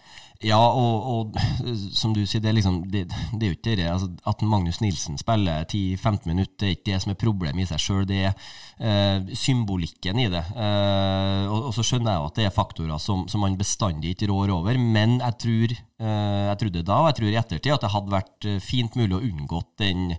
Ja, 0.44 0.60
og, 0.60 1.06
og, 1.08 1.38
som 2.00 2.12
du 2.14 2.22
sier, 2.28 2.42
det 2.44 2.52
er, 2.52 2.58
liksom, 2.58 2.82
det, 2.92 3.06
det 3.08 3.48
er 3.48 3.54
jo 3.54 3.56
ikke 3.56 3.76
det 3.80 3.88
altså, 3.88 4.10
at 4.28 4.44
Magnus 4.44 4.82
Nilsen 4.84 5.18
spiller 5.18 5.64
10-15 5.64 6.28
minutter, 6.28 6.58
det 6.60 6.68
er 6.68 6.76
ikke 6.76 6.90
det 6.90 7.00
som 7.02 7.14
er 7.14 7.20
problemet 7.22 7.64
i 7.64 7.70
seg 7.70 7.82
sjøl, 7.82 8.04
det 8.10 8.20
er 8.28 8.34
eh, 8.77 9.32
symbolikken 9.38 10.20
i 10.25 10.27
det. 10.34 10.44
Eh, 10.51 11.46
og, 11.48 11.70
og, 11.70 11.72
så 11.77 11.86
skjønner 11.88 12.12
jeg 12.12 12.22
jo 12.22 12.27
at 12.30 12.42
det 12.42 12.50
er 12.50 12.58
faktorer 12.58 13.01
som, 13.01 13.24
som 13.32 13.46
man 13.46 13.56
bestandig 13.60 14.13
ikke 14.13 14.30
rår 14.34 14.54
over, 14.58 14.82
men 14.82 15.18
jeg 15.24 15.39
tror 15.46 15.77
eh, 15.77 16.44
jeg 16.51 16.60
trodde 16.65 16.84
da, 16.92 17.00
og 17.00 17.10
jeg 17.10 17.20
tror 17.22 17.32
i 17.32 17.39
ettertid, 17.46 17.72
at 17.77 17.88
det 17.88 17.94
hadde 17.96 18.18
vært 18.18 18.50
eh, 18.51 18.60
fint 18.63 19.00
mulig 19.00 19.15
å 19.15 19.24
unngått 19.24 19.72
den 19.86 20.12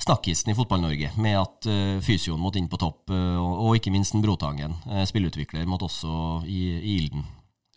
snakkisen 0.00 0.52
i 0.52 0.56
Fotball-Norge 0.58 1.12
med 1.20 1.36
at 1.40 1.68
uh, 1.68 1.98
fysioen 2.04 2.40
måtte 2.40 2.60
inn 2.60 2.70
på 2.70 2.80
topp, 2.80 3.12
uh, 3.12 3.36
og, 3.40 3.74
ikke 3.78 3.92
minst 3.94 4.16
en 4.16 4.24
Brotangen, 4.24 4.78
uh, 4.88 5.04
spillutvikler, 5.08 5.68
måtte 5.68 5.88
også 5.90 6.40
i, 6.48 6.62
i 6.80 6.96
ilden. 7.02 7.26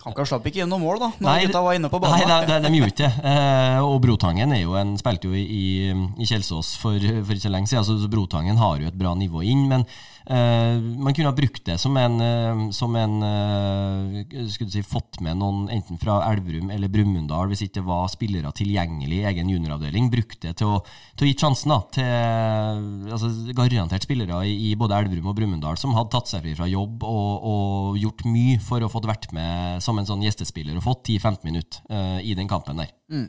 Kanka 0.03 0.25
slapp 0.27 0.47
ikke 0.49 0.65
noe 0.67 0.81
mål, 0.81 0.97
da, 0.99 1.07
når 1.15 1.29
nei, 1.29 1.43
gutta 1.45 1.59
var 1.63 1.77
inne 1.77 1.89
på 1.91 1.99
banen. 2.03 2.25
Nei, 2.27 2.39
de, 2.43 2.47
de, 2.49 2.67
de 2.67 2.79
gjorde 2.79 2.91
ikke 2.91 3.05
det. 3.05 3.29
Eh, 3.31 3.77
og 3.87 3.93
Brotangen 4.03 4.51
er 4.51 4.59
jo 4.65 4.73
en, 4.75 4.97
spilte 4.99 5.29
jo 5.29 5.37
i, 5.37 5.93
i 6.19 6.27
Kjelsås 6.27 6.73
for, 6.81 6.97
for 6.99 7.31
ikke 7.31 7.45
så 7.45 7.51
lenge 7.53 7.71
siden, 7.71 7.87
så, 7.87 8.11
Brotangen 8.11 8.59
har 8.59 8.83
jo 8.83 8.89
et 8.91 8.97
bra 8.99 9.13
nivå 9.15 9.45
inn. 9.47 9.63
men 9.71 9.87
man 10.25 11.11
kunne 11.11 11.27
ha 11.27 11.35
brukt 11.35 11.65
det 11.67 11.75
som 11.81 11.97
en, 11.99 12.13
uh, 12.21 12.69
som 12.71 12.95
en 12.95 13.15
uh, 13.23 14.47
skulle 14.51 14.71
si, 14.71 14.83
Fått 14.87 15.19
med 15.23 15.35
noen 15.39 15.65
enten 15.73 15.99
fra 15.99 16.21
Elverum 16.29 16.69
eller 16.71 16.91
Brumunddal, 16.91 17.49
hvis 17.51 17.65
ikke 17.65 17.79
det 17.81 17.85
var 17.87 18.11
spillere 18.11 18.51
tilgjengelig 18.55 19.19
i 19.19 19.25
egen 19.31 19.49
junioravdeling. 19.51 20.09
Brukt 20.13 20.39
det 20.45 20.53
til 20.59 20.75
å, 20.75 20.77
til 21.17 21.27
å 21.27 21.29
gi 21.29 21.35
sjansen 21.39 21.73
da, 21.73 21.79
til 21.95 23.11
altså, 23.15 23.31
garantert 23.57 24.05
spillere 24.05 24.43
i, 24.47 24.53
i, 24.69 24.75
både 24.79 25.01
Elverum 25.01 25.31
og 25.31 25.37
Brumunddal 25.39 25.79
som 25.81 25.95
hadde 25.97 26.13
tatt 26.13 26.31
seg 26.31 26.45
fri 26.45 26.53
fra 26.59 26.69
jobb 26.71 27.03
og, 27.07 27.49
og, 27.49 27.99
gjort 27.99 28.23
mye 28.29 28.61
for 28.63 28.83
å 28.85 28.91
få 28.91 29.03
vært 29.03 29.31
med 29.35 29.83
som 29.83 29.99
en 29.99 30.07
sånn 30.07 30.23
gjestespiller 30.23 30.77
og 30.79 30.85
fått 30.85 31.11
10-15 31.11 31.43
minutter 31.47 32.23
i 32.23 32.35
den 32.37 32.49
kampen 32.49 32.79
der. 32.79 32.91
Mm. 33.11 33.27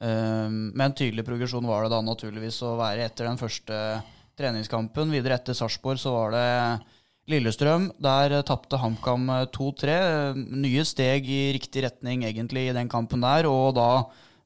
med 0.00 0.84
en 0.84 0.94
tydelig 0.96 1.24
progresjon 1.26 1.66
var 1.68 1.84
det 1.84 1.92
da 1.92 2.00
naturligvis 2.04 2.62
å 2.64 2.76
være 2.78 3.04
etter 3.08 3.28
den 3.28 3.40
første 3.40 3.76
treningskampen. 4.40 5.12
Videre 5.12 5.36
etter 5.38 5.56
Sarpsborg 5.56 6.00
så 6.00 6.14
var 6.14 6.34
det 6.34 6.48
Lillestrøm. 7.30 7.90
Der 8.02 8.40
tapte 8.48 8.80
HamKam 8.80 9.28
2-3. 9.54 9.98
Nye 10.36 10.84
steg 10.88 11.28
i 11.30 11.42
riktig 11.56 11.84
retning 11.86 12.24
egentlig 12.26 12.68
i 12.68 12.74
den 12.76 12.90
kampen 12.90 13.22
der. 13.24 13.48
Og 13.50 13.76
da 13.78 13.90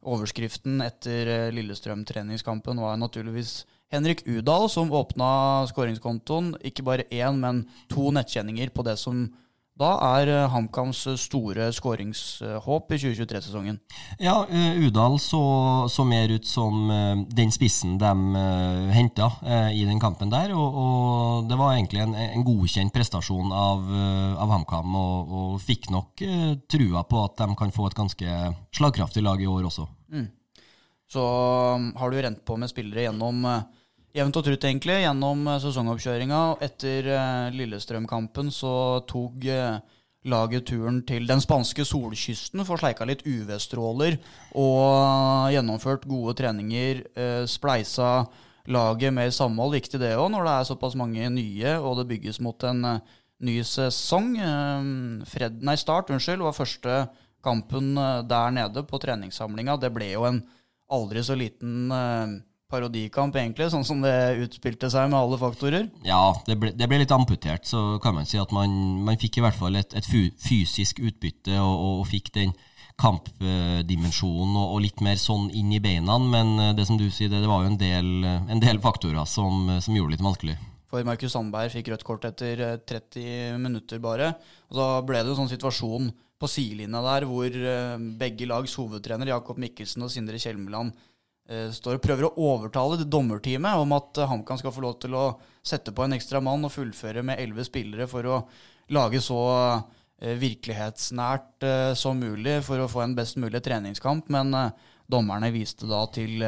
overskriften 0.05 0.83
etter 0.85 1.31
eh, 1.31 1.53
Lillestrøm-treningskampen 1.57 2.83
var 2.83 2.99
naturligvis 3.01 3.63
Henrik 3.95 4.25
Udal, 4.27 4.69
som 4.69 4.93
åpna 4.93 5.65
skåringskontoen. 5.71 6.55
Ikke 6.67 6.85
bare 6.85 7.07
én, 7.09 7.39
men 7.41 7.65
to 7.93 8.11
nettkjenninger 8.13 8.75
på 8.75 8.85
det 8.87 8.99
som 9.01 9.29
da 9.81 9.91
er 10.15 10.31
eh, 10.31 10.53
HamKams 10.53 11.01
store 11.19 11.67
skåringshåp 11.75 12.95
i 12.95 12.99
2023-sesongen. 13.03 13.81
Ja, 14.23 14.37
uh, 14.47 14.79
Udal 14.87 15.19
så, 15.23 15.43
så, 15.91 16.07
mer 16.07 16.31
ut 16.31 16.47
som 16.47 16.87
den 17.35 17.51
spissen 17.55 17.97
de 17.99 18.13
henta 18.95 19.31
i 19.75 19.83
den 19.87 19.99
kampen 20.03 20.31
der. 20.31 20.53
Og, 20.55 20.79
og 20.79 21.51
det 21.51 21.59
var 21.59 21.75
egentlig 21.75 22.05
en, 22.05 22.15
en 22.15 22.47
godkjent 22.47 22.95
prestasjon 22.95 23.51
av, 23.51 23.85
av 24.39 24.55
HamKam, 24.55 24.95
og, 25.01 25.35
og, 25.35 25.61
fikk 25.65 25.91
nok 25.95 26.23
trua 26.71 27.05
på 27.09 27.25
at 27.25 27.43
de 27.43 27.59
kan 27.59 27.75
få 27.75 27.89
et 27.91 27.99
ganske 27.99 28.41
slagkraftig 28.75 29.25
lag 29.25 29.43
i 29.43 29.49
år 29.51 29.67
også. 29.71 29.89
Mm. 30.15 30.29
Så 31.11 31.25
um, 31.25 31.91
har 31.99 32.11
du 32.11 32.21
rent 32.23 32.45
på 32.47 32.59
med 32.61 32.71
spillere 32.71 33.09
gjennom 33.09 33.43
jevnt 34.15 34.39
og 34.39 34.47
trutt, 34.47 34.65
egentlig, 34.69 35.01
gjennom 35.03 35.43
eh, 35.49 35.61
sesongoppkjøringa. 35.63 36.41
Etter 36.65 37.11
uh, 37.11 37.55
Lillestrøm-kampen 37.55 38.53
så 38.55 39.03
tok 39.11 39.47
uh, 39.51 39.81
laget 40.31 40.69
turen 40.71 41.03
til 41.07 41.27
den 41.29 41.43
spanske 41.43 41.85
solkysten, 41.89 42.63
for 42.65 42.81
sleika 42.81 43.07
litt 43.09 43.25
UV-stråler 43.27 44.17
og 44.57 45.51
gjennomført 45.53 46.07
gode 46.09 46.33
treninger. 46.39 47.03
spleisa 47.51 48.25
laget 48.73 49.13
mer 49.13 49.29
samhold. 49.37 49.75
Viktig 49.77 50.01
det 50.01 50.15
òg, 50.17 50.31
når 50.33 50.49
det 50.49 50.55
er 50.55 50.71
såpass 50.71 50.97
mange 50.97 51.29
nye, 51.29 51.75
og 51.77 51.99
det 51.99 52.07
bygges 52.15 52.41
mot 52.41 52.65
en 52.65 52.81
ny 53.45 53.59
sesong. 53.69 54.33
Fred, 55.29 55.61
nei, 55.61 55.77
Start 55.77 56.09
unnskyld, 56.09 56.41
var 56.41 56.57
første 56.57 56.97
kampen 57.45 57.93
der 58.25 58.57
nede 58.57 58.87
på 58.89 59.03
treningssamlinga. 59.05 59.77
Det 59.77 59.93
ble 59.93 60.09
jo 60.15 60.25
en 60.31 60.41
aldri 60.89 61.21
så 61.29 61.37
liten 61.37 61.93
parodikamp, 62.75 63.39
egentlig, 63.39 63.71
sånn 63.73 63.87
som 63.87 64.03
det 64.05 64.15
utspilte 64.45 64.91
seg 64.93 65.09
med 65.13 65.21
alle 65.21 65.39
faktorer? 65.41 65.89
Ja, 66.07 66.35
det 66.49 66.59
ble, 66.61 66.75
det 66.75 66.91
ble 66.91 67.01
litt 67.05 67.15
amputert, 67.15 67.67
så 67.71 68.01
kan 68.03 68.19
man 68.19 68.29
si 68.29 68.41
at 68.43 68.53
man, 68.55 68.75
man 69.07 69.21
fikk 69.21 69.39
i 69.39 69.47
hvert 69.47 69.59
fall 69.59 69.79
et, 69.79 69.95
et 69.95 70.07
fysisk 70.07 71.03
utbytte 71.05 71.57
og, 71.61 71.75
og, 71.75 71.99
og 72.03 72.09
fikk 72.11 72.35
den 72.37 72.55
kampdimensjonen 73.01 74.55
og, 74.55 74.67
og, 74.77 74.83
litt 74.85 75.01
mer 75.05 75.19
sånn 75.19 75.49
inn 75.57 75.73
i 75.75 75.83
beina. 75.83 76.19
Men 76.19 76.55
eh, 76.61 76.75
det 76.79 76.87
som 76.89 76.99
du 77.01 77.09
sier, 77.11 77.31
det, 77.33 77.43
det 77.43 77.51
var 77.51 77.65
jo 77.65 77.73
en 77.73 77.81
del, 77.81 78.13
en 78.25 78.63
del 78.63 78.81
faktorer 78.83 79.27
som, 79.29 79.67
som, 79.81 79.97
gjorde 79.97 80.15
det 80.15 80.19
litt 80.19 80.29
vanskelig. 80.29 80.59
For 80.91 81.07
Markus 81.07 81.35
Sandberg 81.35 81.73
fikk 81.75 81.91
rødt 81.91 82.07
kort 82.07 82.29
etter 82.29 82.63
30 82.87 83.25
eh, 83.25 83.57
minutter 83.59 84.03
bare. 84.03 84.35
Og 84.71 84.79
Da 84.79 84.91
ble 85.07 85.25
det 85.25 85.35
en 85.35 85.43
sånn 85.43 85.55
situasjon 85.57 86.13
på 86.39 86.51
sidelinja 86.51 87.03
der 87.03 87.27
hvor 87.31 87.51
eh, 87.51 88.07
begge 88.21 88.47
lags 88.51 88.77
hovedtrener, 88.79 89.33
Jakob 89.35 89.59
Mikkelsen 89.63 90.07
og 90.07 90.15
Sindre 90.15 90.39
Kjelmeland, 90.43 90.95
Eh, 90.95 91.14
står 91.45 91.99
og 91.99 92.05
prøver 92.05 92.25
å 92.25 92.35
overtale 92.41 93.05
dommerteamet 93.05 93.81
om 93.83 93.93
at 93.97 94.21
eh, 94.21 94.31
HamKam 94.31 94.61
skal 94.61 94.73
få 94.73 94.85
lov 94.85 94.95
til 95.03 95.17
å 95.19 95.25
sette 95.65 95.93
på 95.93 96.05
en 96.05 96.17
ekstra 96.17 96.41
mann 96.45 96.65
og 96.65 96.73
fullføre 96.73 97.25
med 97.27 97.41
elleve 97.43 97.67
spillere 97.69 98.07
for 98.09 98.25
å 98.25 98.39
lage 98.97 99.21
så 99.25 99.41
eh, 99.61 100.39
virkelighetsnært 100.41 101.69
som 102.01 102.21
mulig 102.21 102.63
for 102.65 102.81
å 102.81 102.89
få 102.89 103.05
en 103.05 103.17
best 103.19 103.37
mulig 103.41 103.61
treningskamp. 103.65 104.33
Men 104.33 104.57
dommerne 105.11 105.53
viste 105.53 105.89
da 105.91 106.07
til 106.13 106.41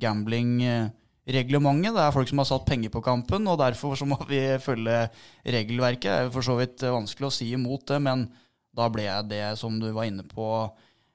gamblingreglementet. 0.00 1.94
Det 1.96 2.04
er 2.04 2.16
folk 2.16 2.28
som 2.28 2.40
har 2.42 2.48
satt 2.48 2.68
penger 2.68 2.92
på 2.92 3.04
kampen, 3.04 3.48
og 3.48 3.60
derfor 3.60 3.96
så 3.96 4.08
må 4.08 4.18
vi 4.28 4.42
følge 4.60 5.06
regelverket. 5.44 6.10
Det 6.10 6.16
er 6.28 6.34
for 6.34 6.44
så 6.44 6.58
vidt 6.60 6.84
vanskelig 6.84 7.30
å 7.30 7.36
si 7.36 7.48
imot 7.56 7.86
det, 7.92 8.00
men 8.04 8.28
da 8.74 8.90
ble 8.92 9.06
det, 9.30 9.44
som 9.60 9.76
du 9.80 9.88
var 9.94 10.08
inne 10.10 10.26
på, 10.28 10.48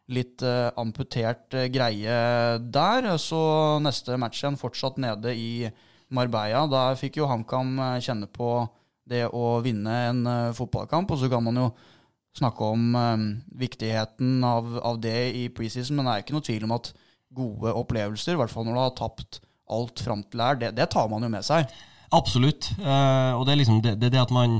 litt 0.10 0.44
uh, 0.46 0.70
amputert 0.80 1.54
uh, 1.56 1.68
greie 1.72 2.18
der. 2.74 3.12
Så 3.22 3.40
neste 3.84 4.18
match 4.20 4.42
igjen 4.42 4.60
fortsatt 4.60 5.00
nede 5.02 5.34
i 5.36 5.70
Marbella. 6.16 6.66
Da 6.70 6.84
fikk 7.00 7.22
jo 7.22 7.30
HamKam 7.30 7.78
uh, 7.80 7.96
kjenne 8.04 8.30
på 8.32 8.66
det 9.10 9.24
å 9.34 9.60
vinne 9.66 9.94
en 10.12 10.26
fotballkamp. 10.54 11.10
Og 11.10 11.22
så 11.22 11.30
kan 11.32 11.42
man 11.42 11.58
jo 11.58 11.70
snakke 12.38 12.62
om 12.62 12.92
viktigheten 13.58 14.44
av, 14.46 14.68
av, 14.86 15.00
det 15.02 15.32
i 15.34 15.48
preseason, 15.50 15.98
men 15.98 16.06
det 16.06 16.12
er 16.14 16.22
ikke 16.24 16.36
noe 16.36 16.46
tvil 16.46 16.68
om 16.68 16.76
at 16.76 16.92
gode 17.34 17.74
opplevelser, 17.74 18.36
i 18.36 18.40
hvert 18.40 18.54
fall 18.54 18.68
når 18.68 18.78
du 18.78 18.82
har 18.84 18.94
tapt 19.00 19.40
alt 19.74 20.04
fram 20.06 20.22
til 20.30 20.44
her, 20.46 20.60
det, 20.62 20.70
det, 20.78 20.86
tar 20.94 21.10
man 21.10 21.26
jo 21.26 21.32
med 21.34 21.48
seg. 21.48 21.74
Absolutt. 22.14 22.70
og 22.78 23.42
det 23.50 23.56
er 23.56 23.60
liksom 23.60 23.82
det, 23.82 23.96
det, 23.98 24.14
det 24.14 24.22
at 24.22 24.32
man 24.34 24.60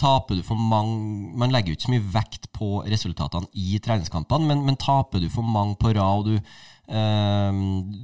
taper 0.00 0.40
du 0.40 0.42
for 0.42 0.58
mange 0.58 1.36
Man 1.38 1.52
legger 1.52 1.72
jo 1.72 1.78
ikke 1.78 1.88
så 1.88 1.94
mye 1.94 2.10
vekt 2.16 2.50
på 2.56 2.82
resultatene 2.90 3.48
i 3.56 3.78
treningskampene, 3.82 4.50
men, 4.50 4.66
men 4.66 4.78
taper 4.80 5.22
du 5.22 5.30
for 5.32 5.46
mange 5.46 5.78
på 5.80 5.92
rad, 5.96 6.20
og 6.20 6.26
du, 6.28 6.34
eh, 6.92 7.60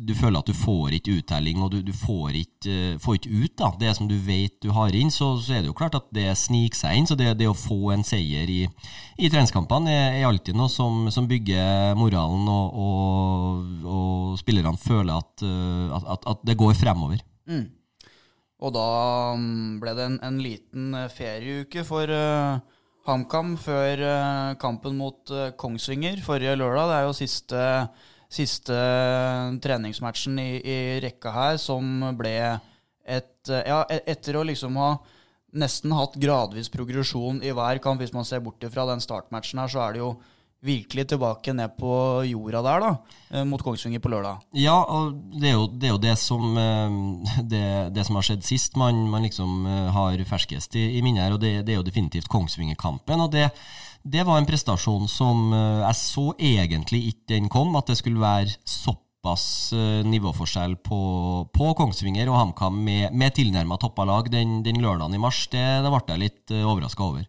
du 0.08 0.12
føler 0.16 0.40
at 0.40 0.48
du 0.48 0.56
får 0.56 0.96
ikke 0.96 1.18
uttelling, 1.18 1.60
og 1.64 1.74
du, 1.74 1.80
du 1.84 1.92
får, 1.92 2.38
ikke, 2.40 2.72
uh, 2.94 2.96
får, 3.02 3.18
ikke, 3.18 3.42
ut 3.42 3.56
da, 3.60 3.70
det 3.82 3.92
som 3.98 4.08
du 4.08 4.16
vet 4.24 4.56
du 4.64 4.70
har 4.72 4.96
inn, 4.96 5.12
så, 5.12 5.34
så, 5.42 5.56
er 5.58 5.64
det 5.64 5.70
jo 5.72 5.76
klart 5.76 5.98
at 5.98 6.08
det 6.16 6.30
sniker 6.40 6.80
seg 6.80 6.96
inn. 6.96 7.10
Så 7.10 7.18
det, 7.18 7.34
det 7.40 7.50
å 7.50 7.56
få 7.58 7.92
en 7.92 8.06
seier 8.06 8.48
i, 8.48 8.62
i 9.20 9.28
treningskampene 9.32 9.92
er, 9.92 10.20
er, 10.22 10.28
alltid 10.30 10.56
noe 10.56 10.72
som, 10.72 11.10
som 11.12 11.28
bygger 11.28 11.98
moralen, 12.00 12.48
og, 12.48 12.80
og, 12.86 13.88
og 13.92 14.38
spillerne 14.40 14.80
føler 14.80 15.18
at, 15.18 15.44
uh, 15.44 15.98
at, 16.00 16.22
at, 16.22 16.46
det 16.48 16.56
går 16.60 16.78
fremover. 16.80 17.20
Mm. 17.50 17.66
Og 18.64 18.72
da 18.72 18.88
mm, 19.36 19.76
ble 19.82 19.92
det 19.96 20.06
en, 20.08 20.18
en 20.24 20.40
liten 20.40 20.94
eh, 20.96 21.10
ferieuke 21.12 21.84
for 21.84 22.08
uh, 22.08 22.56
HamKam 23.08 23.54
før 23.60 24.00
uh, 24.00 24.54
kampen 24.60 24.96
mot 24.96 25.32
uh, 25.34 25.50
Kongsvinger 25.60 26.22
forrige 26.24 26.56
lørdag. 26.56 26.88
Det 26.88 26.96
er 26.96 27.04
jo 27.04 27.18
siste, 27.18 27.66
siste 28.38 28.78
treningsmatchen 29.64 30.40
i, 30.40 30.50
i, 30.62 30.78
rekka 31.04 31.34
her 31.36 31.60
som 31.60 32.08
ble 32.16 32.38
et 33.06 33.46
Ja, 33.46 33.84
e, 33.92 34.00
etter 34.10 34.34
å 34.34 34.40
liksom 34.42 34.74
ha 34.80 34.96
nesten 35.54 35.92
hatt 35.94 36.16
gradvis 36.18 36.66
progresjon 36.72 37.38
i 37.46 37.52
hver 37.54 37.78
kamp, 37.84 38.00
hvis 38.02 38.14
man 38.16 38.26
ser 38.26 38.42
bort 38.42 38.64
fra 38.72 38.88
den 38.88 39.04
startmatchen 39.04 39.60
her, 39.62 39.70
så 39.70 39.84
er 39.84 39.94
det 39.94 40.00
jo 40.02 40.08
virkelig 40.66 41.06
tilbake 41.12 41.54
ned 41.56 41.76
på 41.78 41.92
jorda 42.26 42.62
der, 42.66 42.84
da, 42.84 42.90
eh, 43.30 43.46
mot 43.48 43.62
Kongsvinger 43.62 44.02
på 44.02 44.10
lørdag. 44.12 44.42
Ja, 44.58 44.76
og 44.82 45.16
det 45.36 45.50
er 45.50 45.56
jo 45.56 45.66
det, 45.70 45.88
er 45.88 45.94
jo 45.94 46.02
det 46.02 46.16
som, 46.20 46.46
eh, 46.58 47.40
det, 47.52 47.64
det, 47.96 48.06
som 48.06 48.18
har 48.18 48.28
skjedd 48.28 48.46
sist, 48.46 48.76
man, 48.80 49.06
man 49.12 49.26
liksom 49.26 49.66
eh, 49.66 49.90
har 49.94 50.24
ferskest 50.28 50.76
i, 50.78 50.88
i 50.98 51.02
minnet 51.04 51.26
her, 51.26 51.36
og 51.36 51.42
det, 51.42 51.60
det, 51.66 51.74
er 51.74 51.80
jo 51.80 51.86
definitivt 51.86 52.30
Kongsvinger-kampen. 52.32 53.20
og 53.20 53.32
det, 53.34 53.50
det 54.06 54.22
var 54.26 54.38
en 54.38 54.46
prestasjon 54.46 55.08
som 55.10 55.50
jeg 55.50 55.98
så 55.98 56.28
egentlig 56.38 57.00
ikke 57.10 57.32
den 57.32 57.48
kom, 57.50 57.74
at 57.74 57.90
det 57.90 57.96
skulle 57.98 58.22
være 58.22 58.54
såpass 58.62 59.74
nivåforskjell 60.06 60.76
på, 60.86 61.00
på 61.50 61.72
Kongsvinger 61.74 62.30
og 62.30 62.38
HamKam 62.38 62.78
med, 62.86 63.08
med 63.10 63.34
tilnærma 63.34 63.80
toppa 63.82 64.06
lag 64.06 64.30
den, 64.30 64.60
den, 64.62 64.78
lørdagen 64.78 65.18
i 65.18 65.22
mars. 65.22 65.48
Det, 65.50 65.64
det 65.82 65.90
ble 65.90 66.04
jeg 66.14 66.22
litt 66.22 66.54
overraska 66.60 67.02
over. 67.08 67.26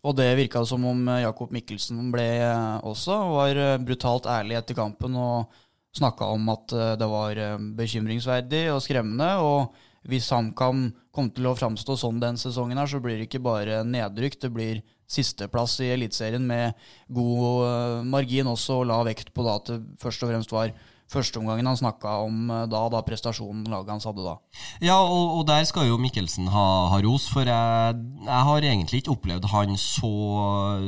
Og 0.00 0.16
det 0.16 0.30
virka 0.38 0.62
som 0.64 0.84
om 0.88 1.08
eh, 1.12 1.24
Jakob 1.26 1.50
Mikkelsen 1.52 2.08
ble 2.12 2.28
eh, 2.40 2.78
også. 2.88 3.16
Var 3.34 3.60
eh, 3.60 3.80
brutalt 3.84 4.28
ærlig 4.30 4.56
etter 4.60 4.78
kampen 4.78 5.16
og 5.18 5.60
snakka 5.96 6.28
om 6.30 6.44
at 6.52 6.70
det 7.00 7.06
var 7.10 7.38
bekymringsverdig 7.74 8.68
og 8.70 8.78
skremmende. 8.84 9.26
Og 9.42 10.06
hvis 10.06 10.28
HamKam 10.30 10.84
kommer 11.10 11.34
til 11.34 11.48
å 11.50 11.56
framstå 11.58 11.96
sånn 11.98 12.20
den 12.22 12.38
sesongen, 12.38 12.78
her, 12.78 12.86
så 12.86 13.00
blir 13.02 13.18
det 13.18 13.26
ikke 13.26 13.42
bare 13.42 13.80
nedrykk. 13.82 14.36
Det 14.44 14.52
blir 14.54 14.84
sisteplass 15.10 15.80
i 15.82 15.90
Eliteserien 15.90 16.46
med 16.46 16.78
god 17.10 18.06
margin 18.06 18.52
også, 18.52 18.78
og 18.84 18.86
la 18.92 19.00
vekt 19.10 19.34
på 19.34 19.42
da 19.42 19.56
at 19.58 19.72
det 19.72 19.80
først 19.98 20.22
og 20.22 20.30
fremst 20.30 20.54
var 20.54 20.70
førsteomgangen 21.10 21.68
han 21.68 21.78
snakka 21.78 22.16
om 22.24 22.50
eh, 22.50 22.66
da, 22.70 22.82
da 22.92 23.02
prestasjonen 23.06 23.66
laget 23.70 23.94
hans 23.94 24.06
hadde 24.08 24.26
da. 24.26 24.36
Ja, 24.84 24.98
og, 25.00 25.40
og 25.40 25.46
der 25.48 25.66
skal 25.68 25.88
jo 25.90 25.98
Mikkelsen 26.00 26.50
ha, 26.52 26.66
ha 26.92 27.00
ros, 27.04 27.28
for 27.32 27.48
jeg, 27.48 27.98
jeg, 28.26 28.42
har 28.50 28.68
egentlig 28.68 29.02
ikke 29.02 29.16
opplevd 29.16 29.50
han 29.52 29.76
så 29.80 30.12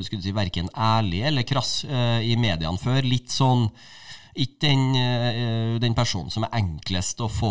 skulle 0.06 0.22
si, 0.24 0.34
verken 0.36 0.70
ærlig 0.76 1.24
eller 1.30 1.46
krass 1.46 1.82
uh, 1.88 2.20
i 2.22 2.36
mediene 2.40 2.80
før. 2.80 3.02
Litt 3.06 3.32
sånn 3.34 3.68
ikke 4.32 4.64
den, 4.64 4.94
eh, 4.96 5.78
den, 5.80 5.92
personen 5.92 6.30
som 6.32 6.46
er 6.46 6.54
enklest 6.56 7.20
å 7.20 7.28
få, 7.28 7.50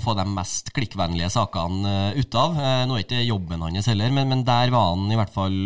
få 0.00 0.14
de 0.16 0.24
mest 0.32 0.70
klikkvennlige 0.72 1.28
sakene 1.34 1.90
eh, 2.14 2.20
ut 2.22 2.36
av. 2.40 2.54
Eh, 2.56 2.84
nå 2.88 2.96
er 2.96 3.02
ikke 3.04 3.20
jobben 3.26 3.60
hans 3.60 3.90
heller, 3.90 4.12
men, 4.14 4.30
men, 4.30 4.44
der 4.46 4.72
var 4.72 4.94
han 4.94 5.10
i 5.12 5.18
hvert 5.18 5.32
fall 5.34 5.56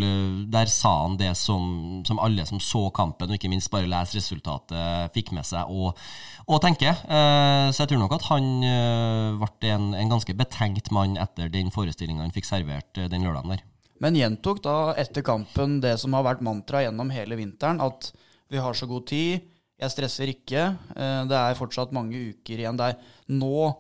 Der 0.51 0.71
sa 0.71 0.91
han 1.05 1.15
det 1.21 1.31
som, 1.39 2.03
som, 2.07 2.19
alle 2.19 2.47
som 2.49 2.59
så 2.63 2.89
kampen, 2.95 3.31
og 3.31 3.39
ikke 3.39 3.51
minst 3.53 3.71
bare 3.71 3.87
leser 3.87 4.19
resultatet, 4.19 5.13
fikk 5.15 5.31
med 5.37 5.47
seg 5.47 5.71
og, 5.71 5.99
og 6.49 6.61
tenker. 6.63 6.97
Så 7.07 7.83
jeg 7.83 7.91
tror 7.91 8.01
nok 8.03 8.17
at 8.17 8.27
han 8.31 8.49
ble 9.39 9.71
en, 9.75 9.93
en 9.99 10.11
ganske 10.11 10.35
betenkt 10.39 10.91
mann 10.95 11.19
etter 11.21 11.51
den 11.53 11.71
forestillinga 11.75 12.25
han 12.25 12.35
fikk 12.35 12.49
servert 12.49 12.99
den 13.11 13.27
lørdagen 13.27 13.55
der. 13.55 13.63
Men 14.03 14.19
gjentok 14.19 14.63
da 14.65 14.77
etter 14.99 15.27
kampen 15.27 15.79
det 15.85 15.97
som 16.03 16.15
har 16.17 16.27
vært 16.27 16.43
mantra 16.47 16.83
gjennom 16.85 17.11
hele 17.15 17.39
vinteren, 17.39 17.83
at 17.83 18.11
vi 18.51 18.63
har 18.63 18.75
så 18.75 18.89
god 18.91 19.07
tid 19.11 19.47
jeg 19.79 19.95
stresser 19.95 20.33
ikke. 20.33 20.65
Eh, 20.97 21.23
det 21.31 21.39
er 21.39 21.59
fortsatt 21.59 21.95
mange 21.95 22.19
uker 22.33 22.59
igjen 22.59 22.79
der. 22.79 22.99
Nå 23.31 23.71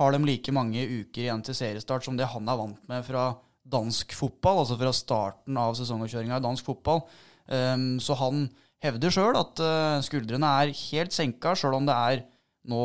har 0.00 0.14
de 0.14 0.22
like 0.24 0.54
mange 0.54 0.82
uker 0.82 1.26
igjen 1.26 1.44
til 1.44 1.56
seriestart 1.56 2.06
som 2.06 2.16
det 2.16 2.30
han 2.32 2.48
er 2.48 2.58
vant 2.58 2.88
med 2.90 3.04
fra 3.06 3.30
dansk 3.72 4.14
fotball, 4.16 4.62
altså 4.62 4.78
fra 4.80 4.92
starten 4.96 5.58
av 5.60 5.76
sesongoppkjøringa 5.78 6.40
i 6.40 6.44
dansk 6.44 6.66
fotball. 6.66 7.04
Ehm, 7.52 8.00
så 8.02 8.16
han 8.18 8.46
hevder 8.82 9.14
sjøl 9.14 9.38
at 9.38 9.62
eh, 9.62 10.00
skuldrene 10.04 10.48
er 10.62 10.72
helt 10.90 11.14
senka, 11.14 11.54
sjøl 11.58 11.78
om 11.78 11.86
det 11.86 11.94
er 11.94 12.24
nå 12.70 12.82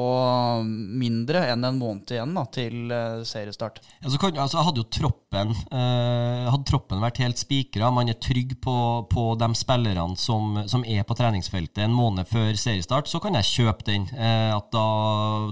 mindre 0.98 1.43
enn 1.51 1.65
en 1.67 1.77
måned 1.77 2.10
igjen 2.10 2.34
da, 2.34 2.43
til 2.50 2.89
uh, 2.89 3.22
seriestart. 3.27 3.77
Ja, 4.01 4.10
kan, 4.17 4.39
altså, 4.41 4.63
hadde 4.65 4.81
jo 4.81 4.88
troppen 4.89 5.51
eh, 5.53 6.48
Hadde 6.48 6.65
troppen 6.65 7.03
vært 7.03 7.19
helt 7.22 7.38
spikra, 7.38 7.91
man 7.93 8.10
er 8.10 8.17
trygg 8.22 8.55
på, 8.63 8.74
på 9.12 9.25
de 9.38 9.50
spillerne 9.57 10.17
som, 10.17 10.63
som, 10.69 10.86
er 10.88 11.05
på 11.05 11.17
treningsfeltet 11.19 11.84
en 11.86 11.93
måned 11.93 12.29
før 12.29 12.57
seriestart, 12.57 13.10
så 13.12 13.22
kan 13.22 13.38
jeg 13.38 13.50
kjøpe 13.51 13.86
den. 13.91 14.07
Eh, 14.15 14.50
at 14.55 14.72
da, 14.74 14.88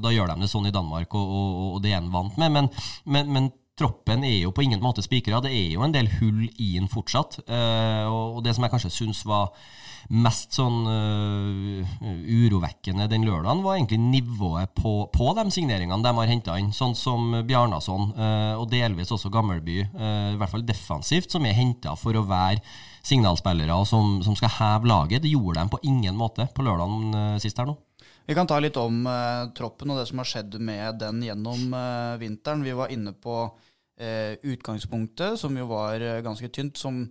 da, 0.01 0.13
gjør 0.15 0.33
de 0.33 0.39
det 0.41 0.49
sånn 0.49 0.71
i 0.71 0.73
Danmark, 0.73 1.13
og, 1.13 1.37
og, 1.37 1.61
og 1.75 1.85
det 1.85 1.93
er 1.93 2.01
en 2.01 2.11
vant 2.13 2.41
med. 2.41 2.55
Men, 2.55 2.71
men, 3.05 3.31
men 3.35 3.53
troppen 3.77 4.25
er 4.25 4.39
jo 4.39 4.53
på 4.55 4.65
ingen 4.65 4.81
måte 4.81 5.05
spikra. 5.05 5.43
Det 5.43 5.53
er 5.53 5.75
jo 5.75 5.85
en 5.85 5.93
del 5.93 6.09
hull 6.17 6.45
i 6.49 6.75
den 6.79 6.89
fortsatt. 6.89 7.41
og 7.45 8.39
det 8.45 8.55
som 8.55 8.65
jeg 8.65 8.73
kanskje 8.73 8.93
syns 8.95 9.25
var 9.27 9.51
mest 10.13 10.53
sånn 10.53 10.83
uh, 10.85 11.95
urovekkende 12.01 13.07
den 13.09 13.25
lørdagen, 13.25 13.63
var 13.65 13.77
egentlig 13.77 13.99
nivået 14.03 14.73
på, 14.77 14.93
på 15.13 15.31
de 15.37 15.45
signeringene 15.53 16.03
de 16.05 16.13
har 16.19 16.29
henta 16.29 16.57
inn. 16.61 16.71
Sånn 16.75 16.95
som 16.97 17.33
Bjarnason, 17.47 18.11
uh, 18.17 18.53
og 18.59 18.69
delvis 18.73 19.13
også 19.15 19.31
Gammelby, 19.33 19.81
uh, 19.95 20.35
i 20.35 20.37
hvert 20.39 20.53
fall 20.53 20.65
defensivt, 20.67 21.31
som 21.33 21.45
er 21.47 21.57
henta 21.57 21.95
for 21.97 22.17
å 22.17 22.25
være 22.29 22.61
signalspillere 23.05 23.79
som, 23.89 24.19
som, 24.25 24.37
skal 24.37 24.53
heve 24.59 24.89
laget. 24.89 25.25
Det 25.25 25.33
gjorde 25.33 25.61
de 25.61 25.73
på 25.73 25.81
ingen 25.89 26.17
måte 26.17 26.47
på 26.53 26.65
lørdagen 26.65 27.39
sist 27.41 27.59
her 27.61 27.69
nå. 27.69 27.77
Vi 28.25 28.33
kan 28.33 28.49
ta 28.49 28.57
litt 28.57 28.77
om 28.81 29.03
troppen 29.53 29.91
og 29.93 29.99
det 29.99 30.07
som 30.09 30.17
har 30.17 30.25
skjedd 30.25 30.55
med 30.57 30.97
den 30.97 31.19
gjennom 31.21 31.75
vinteren. 32.17 32.63
Vi 32.65 32.73
var 32.73 32.89
inne 32.89 33.13
på 33.13 33.35
utgangspunktet, 34.41 35.37
som 35.37 35.53
jo 35.53 35.67
var 35.69 36.01
ganske 36.25 36.49
tynt. 36.49 36.81
som 36.81 37.03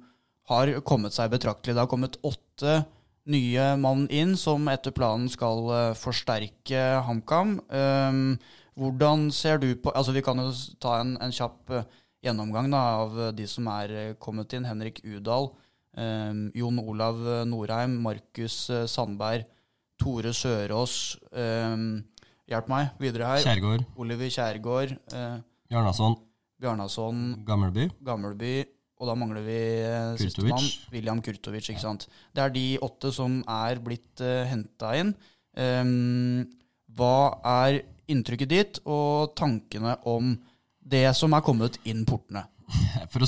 har 0.50 0.72
kommet 0.84 1.14
seg 1.16 1.32
betraktelig. 1.32 1.74
Det 1.74 1.82
har 1.82 1.90
kommet 1.90 2.18
åtte 2.24 2.82
nye 3.30 3.68
mann 3.80 4.04
inn 4.12 4.34
som 4.36 4.68
etter 4.68 4.92
planen 4.94 5.30
skal 5.32 5.68
uh, 5.70 5.96
forsterke 5.96 6.84
HamKam. 7.06 7.56
Um, 7.72 8.36
hvordan 8.74 9.28
ser 9.32 9.60
du 9.62 9.68
på 9.78 9.92
altså 9.94 10.12
Vi 10.12 10.24
kan 10.26 10.40
jo 10.42 10.50
ta 10.82 10.98
en, 11.00 11.14
en 11.22 11.32
kjapp 11.32 11.72
uh, 11.72 11.84
gjennomgang 12.24 12.70
da, 12.72 12.82
av 13.04 13.16
de 13.36 13.46
som 13.48 13.68
er 13.72 14.16
kommet 14.20 14.52
inn. 14.56 14.68
Henrik 14.68 15.00
Udal, 15.04 15.50
um, 15.96 16.46
Jon 16.56 16.80
Olav 16.80 17.20
Norheim, 17.48 17.98
Markus 18.04 18.66
Sandberg, 18.90 19.48
Tore 20.00 20.34
Sørås. 20.36 21.16
Um, 21.32 22.04
hjelp 22.50 22.68
meg 22.72 22.92
videre 23.00 23.32
her. 23.32 23.44
Kjærgaard. 23.44 23.88
Oliver 23.96 24.32
Kjærgaard. 24.36 24.96
Bjarnason. 25.72 26.16
Bjarnason. 26.60 27.26
Gammelby. 27.48 27.88
Gammelby 28.04 28.56
og 29.00 29.10
da 29.10 29.16
mangler 29.18 29.42
vi 29.44 29.58
uh, 29.82 30.14
sistemann, 30.20 30.64
William 30.94 31.20
Kurtovic. 31.24 31.68
ikke 31.70 31.82
sant? 31.82 32.06
Det 32.34 32.44
er 32.44 32.54
de 32.54 32.66
åtte 32.84 33.10
som 33.14 33.40
er 33.50 33.82
blitt 33.82 34.22
eh, 34.22 34.46
henta 34.50 34.94
inn. 35.00 35.12
Um, 35.58 36.44
hva 36.94 37.40
er 37.66 37.82
inntrykket 38.10 38.50
ditt 38.50 38.82
og 38.86 39.34
tankene 39.38 39.96
om 40.10 40.34
det 40.84 41.08
som 41.18 41.34
er 41.34 41.44
kommet 41.46 41.80
inn 41.88 42.04
portene? 42.06 42.46
For 43.12 43.22
å, 43.22 43.26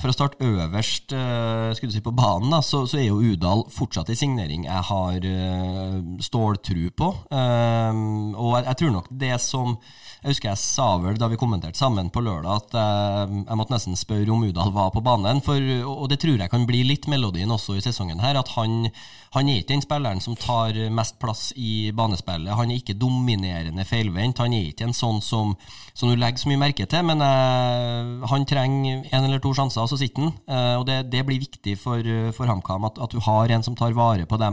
for 0.00 0.08
å, 0.08 0.14
starte 0.14 0.46
øverst 0.46 1.12
uh, 1.12 1.74
skulle 1.76 1.92
du 1.92 1.96
si 1.98 2.02
på 2.02 2.14
banen, 2.16 2.48
da, 2.50 2.62
så, 2.64 2.80
så, 2.88 2.96
er 2.98 3.10
jo 3.10 3.18
Udal 3.20 3.66
fortsatt 3.70 4.08
en 4.10 4.18
signering 4.18 4.64
jeg 4.64 4.84
har 4.88 5.26
uh, 5.28 5.98
ståltru 6.24 6.88
på. 6.96 7.10
Um, 7.28 8.32
og 8.32 8.56
jeg, 8.56 8.64
jeg, 8.70 8.78
tror 8.80 8.94
nok 8.94 9.10
det 9.20 9.34
som 9.44 9.76
jeg 10.18 10.32
husker 10.32 10.48
jeg 10.50 10.58
sa 10.58 10.86
vel 10.98 11.18
da 11.18 11.28
vi 11.30 11.38
kommenterte 11.38 11.78
sammen 11.78 12.08
på 12.10 12.22
lørdag, 12.26 12.64
at 12.64 12.72
jeg, 12.74 13.42
jeg 13.44 13.58
måtte 13.60 13.74
nesten 13.74 13.98
spørre 13.98 14.32
om 14.34 14.42
Udal 14.48 14.72
var 14.74 14.90
på 14.90 15.02
banen. 15.06 15.38
For, 15.46 15.62
og 15.86 16.08
det 16.10 16.18
tror 16.24 16.40
jeg 16.42 16.50
kan 16.50 16.66
bli 16.66 16.80
litt 16.88 17.06
melodien 17.06 17.52
også 17.54 17.76
i 17.78 17.84
sesongen 17.84 18.18
her. 18.18 18.34
At 18.40 18.50
han, 18.56 18.88
han 19.36 19.48
er 19.48 19.60
ikke 19.60 19.76
den 19.76 19.84
spilleren 19.84 20.22
som 20.24 20.34
tar 20.34 20.74
mest 20.90 21.20
plass 21.22 21.52
i 21.54 21.92
banespillet. 21.94 22.50
Han 22.58 22.72
er 22.72 22.80
ikke 22.80 22.98
dominerende 22.98 23.86
feilvendt. 23.86 24.42
Han 24.42 24.56
er 24.56 24.72
ikke 24.72 24.88
en 24.88 24.96
sånn 24.96 25.22
som, 25.22 25.54
som 25.94 26.10
du 26.10 26.18
legger 26.18 26.42
så 26.42 26.50
mye 26.50 26.62
merke 26.64 26.88
til. 26.90 27.06
Men 27.06 27.22
uh, 27.22 28.26
han 28.32 28.48
trenger 28.50 29.06
en 29.06 29.28
eller 29.28 29.38
to 29.44 29.54
sjanser, 29.54 29.84
og 29.84 29.92
så 29.92 30.00
sitter 30.02 30.26
han. 30.26 30.34
Uh, 30.50 30.74
og 30.80 30.88
det, 30.90 30.98
det, 31.14 31.22
blir 31.28 31.38
viktig 31.44 31.76
for, 31.78 32.02
for 32.34 32.50
HamKam 32.50 32.90
at, 32.90 32.98
at, 32.98 33.14
du 33.14 33.22
har 33.22 33.54
en 33.54 33.62
som 33.62 33.78
tar 33.78 33.94
vare 33.94 34.26
på 34.26 34.40
de 34.42 34.50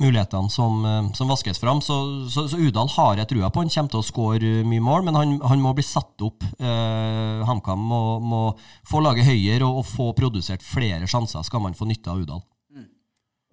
mulighetene 0.00 0.48
som, 0.50 0.80
som 1.12 1.28
vaskes 1.28 1.60
fram. 1.60 1.84
Så, 1.84 2.00
så, 2.32 2.48
så 2.48 2.64
Udal 2.64 2.88
har 2.96 3.20
jeg 3.20 3.34
trua 3.34 3.52
på. 3.52 3.60
Han 3.60 3.76
kommer 3.76 3.92
til 3.92 4.00
å 4.00 4.08
skåre 4.08 4.56
mye 4.64 4.88
mål 4.88 5.01
mål, 5.02 5.10
men 5.10 5.18
han, 5.18 5.50
han 5.50 5.62
må 5.62 5.74
bli 5.74 5.84
satt 5.84 6.20
opp. 6.22 6.44
Eh, 6.58 7.42
HamKam 7.46 7.78
må, 7.78 8.20
må, 8.20 8.42
få 8.88 9.02
laget 9.02 9.26
høyere 9.26 9.66
og, 9.66 9.82
og, 9.82 9.86
få 9.86 10.12
produsert 10.16 10.62
flere 10.62 11.06
sjanser, 11.06 11.42
skal 11.42 11.62
man 11.62 11.74
få 11.74 11.86
nytte 11.86 12.10
av 12.10 12.22
Udal. 12.22 12.42
Mm. 12.72 12.86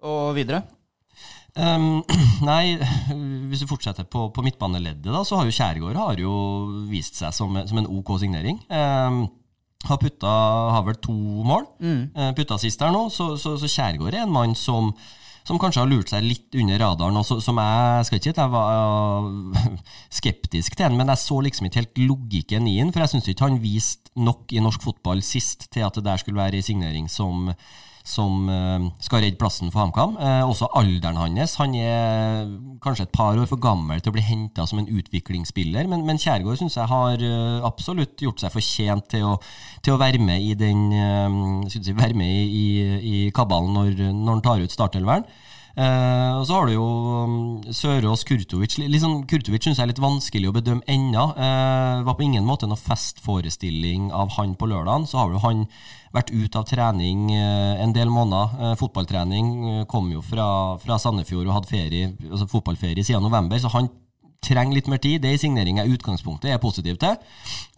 Og 0.06 0.34
videre? 0.38 0.62
Um, 1.56 2.04
nei, 2.46 2.78
hvis 3.50 3.64
vi 3.64 3.70
fortsetter 3.70 4.06
på, 4.06 4.28
på 4.30 4.44
midtbaneleddet, 4.46 5.10
da, 5.10 5.24
så 5.26 5.40
har 5.40 5.48
jo 5.48 5.56
Kjærgaard 5.56 5.98
har 5.98 6.22
jo 6.22 6.34
vist 6.90 7.18
seg 7.18 7.34
som, 7.34 7.58
som 7.66 7.82
en 7.82 7.90
OK 7.90 8.14
signering. 8.22 8.60
Um, 8.70 9.24
har 9.88 9.96
putta 9.96 10.30
har 10.74 10.84
vel 10.84 10.98
to 11.02 11.16
mål. 11.46 11.64
Mm. 11.80 12.02
Uh, 12.14 12.30
putta 12.36 12.60
sist 12.60 12.82
her 12.84 12.92
nå, 12.94 13.08
så, 13.12 13.32
så, 13.40 13.56
så 13.58 13.70
Kjærgaard 13.70 14.14
er 14.14 14.26
en 14.26 14.36
mann 14.36 14.54
som 14.58 14.94
som 15.46 15.58
kanskje 15.60 15.82
har 15.82 15.90
lurt 15.90 16.12
seg 16.12 16.24
litt 16.26 16.56
under 16.60 16.80
radaren, 16.82 17.18
og 17.20 17.26
som 17.26 17.60
jeg 17.62 18.06
skal 18.06 18.20
ikke 18.20 18.28
si 18.28 18.34
at 18.34 18.42
jeg 18.42 18.54
var 18.54 19.28
skeptisk 20.20 20.78
til 20.78 20.96
men 20.96 21.12
jeg 21.12 21.22
så 21.24 21.40
liksom 21.46 21.68
ikke 21.68 21.82
helt 21.82 22.02
logikken 22.04 22.68
i 22.70 22.78
den, 22.80 22.92
for 22.94 23.04
jeg 23.04 23.14
syns 23.14 23.30
ikke 23.32 23.48
han 23.48 23.60
viste 23.62 24.12
nok 24.20 24.52
i 24.52 24.62
norsk 24.62 24.82
fotball 24.84 25.22
sist 25.24 25.70
til 25.72 25.86
at 25.86 25.96
det 25.96 26.06
der 26.06 26.20
skulle 26.20 26.40
være 26.40 26.60
ei 26.60 26.66
signering 26.66 27.08
som 27.10 27.52
som 28.06 28.48
uh, 28.48 28.86
skal 29.02 29.24
redde 29.24 29.38
plassen 29.40 29.70
for 29.72 29.82
HamKam. 29.82 30.16
Uh, 30.20 30.44
også 30.48 30.70
alderen 30.78 31.18
hans. 31.20 31.56
Han 31.60 31.74
er 31.78 32.48
kanskje 32.82 33.06
et 33.08 33.14
par 33.14 33.38
år 33.38 33.48
for 33.50 33.60
gammel 33.62 34.00
til 34.00 34.12
å 34.12 34.16
bli 34.16 34.24
henta 34.24 34.66
som 34.68 34.80
en 34.80 34.88
utviklingsspiller, 34.88 35.88
men, 35.90 36.06
men 36.08 36.20
Kjærgaard 36.20 36.60
syns 36.60 36.78
jeg 36.78 36.90
har 36.90 37.22
absolutt 37.66 38.20
gjort 38.22 38.40
seg 38.40 38.54
fortjent 38.54 39.10
til 39.12 39.26
å, 39.28 39.36
til 39.84 39.94
å 39.94 40.00
være 40.00 40.20
med 40.22 40.40
i 40.40 40.56
den 40.58 40.88
jeg, 40.94 41.94
være 41.98 42.16
med 42.16 42.30
i, 42.30 42.48
i, 42.48 42.66
i 43.00 43.22
kabalen 43.36 43.76
når, 43.76 44.02
når 44.14 44.36
han 44.36 44.44
tar 44.44 44.64
ut 44.64 44.74
startelveren. 44.74 45.28
Eh, 45.76 46.32
og 46.34 46.42
så 46.48 46.56
har 46.56 46.66
du 46.66 46.74
jo 46.74 46.86
um, 47.26 47.36
Sørås 47.70 48.24
Kurtovic. 48.26 48.76
Liksom, 48.80 49.22
Kurtovic 49.30 49.64
syns 49.64 49.78
jeg 49.78 49.86
er 49.86 49.92
litt 49.92 50.02
vanskelig 50.02 50.50
å 50.50 50.56
bedømme 50.56 50.86
ennå. 50.90 51.28
Eh, 51.36 52.02
var 52.06 52.18
på 52.18 52.26
ingen 52.26 52.46
måte 52.46 52.68
noen 52.68 52.80
festforestilling 52.80 54.10
av 54.16 54.34
han 54.38 54.56
på 54.58 54.68
lørdagen. 54.70 55.06
Så 55.10 55.20
har 55.20 55.32
jo 55.34 55.42
han 55.44 55.66
vært 56.14 56.32
ute 56.34 56.58
av 56.58 56.66
trening 56.68 57.30
eh, 57.36 57.80
en 57.84 57.94
del 57.94 58.10
måneder. 58.12 58.56
Eh, 58.58 58.76
fotballtrening 58.80 59.50
eh, 59.70 59.82
kom 59.90 60.10
jo 60.12 60.22
fra, 60.26 60.76
fra 60.82 60.98
Sandefjord 60.98 61.46
og 61.46 61.56
hadde 61.60 61.70
ferie, 61.70 62.12
altså 62.30 62.50
fotballferie 62.50 63.06
siden 63.06 63.24
november. 63.26 63.60
Så 63.62 63.70
han 63.76 63.90
trenger 64.44 64.76
litt 64.76 64.88
mer 64.88 65.00
tid. 65.02 65.20
Det 65.22 65.32
er 65.32 65.40
signering 65.40 65.80
jeg 65.80 65.90
i 65.90 65.96
utgangspunktet 65.96 66.52
er 66.52 66.60
positiv 66.62 66.96
til. 67.00 67.16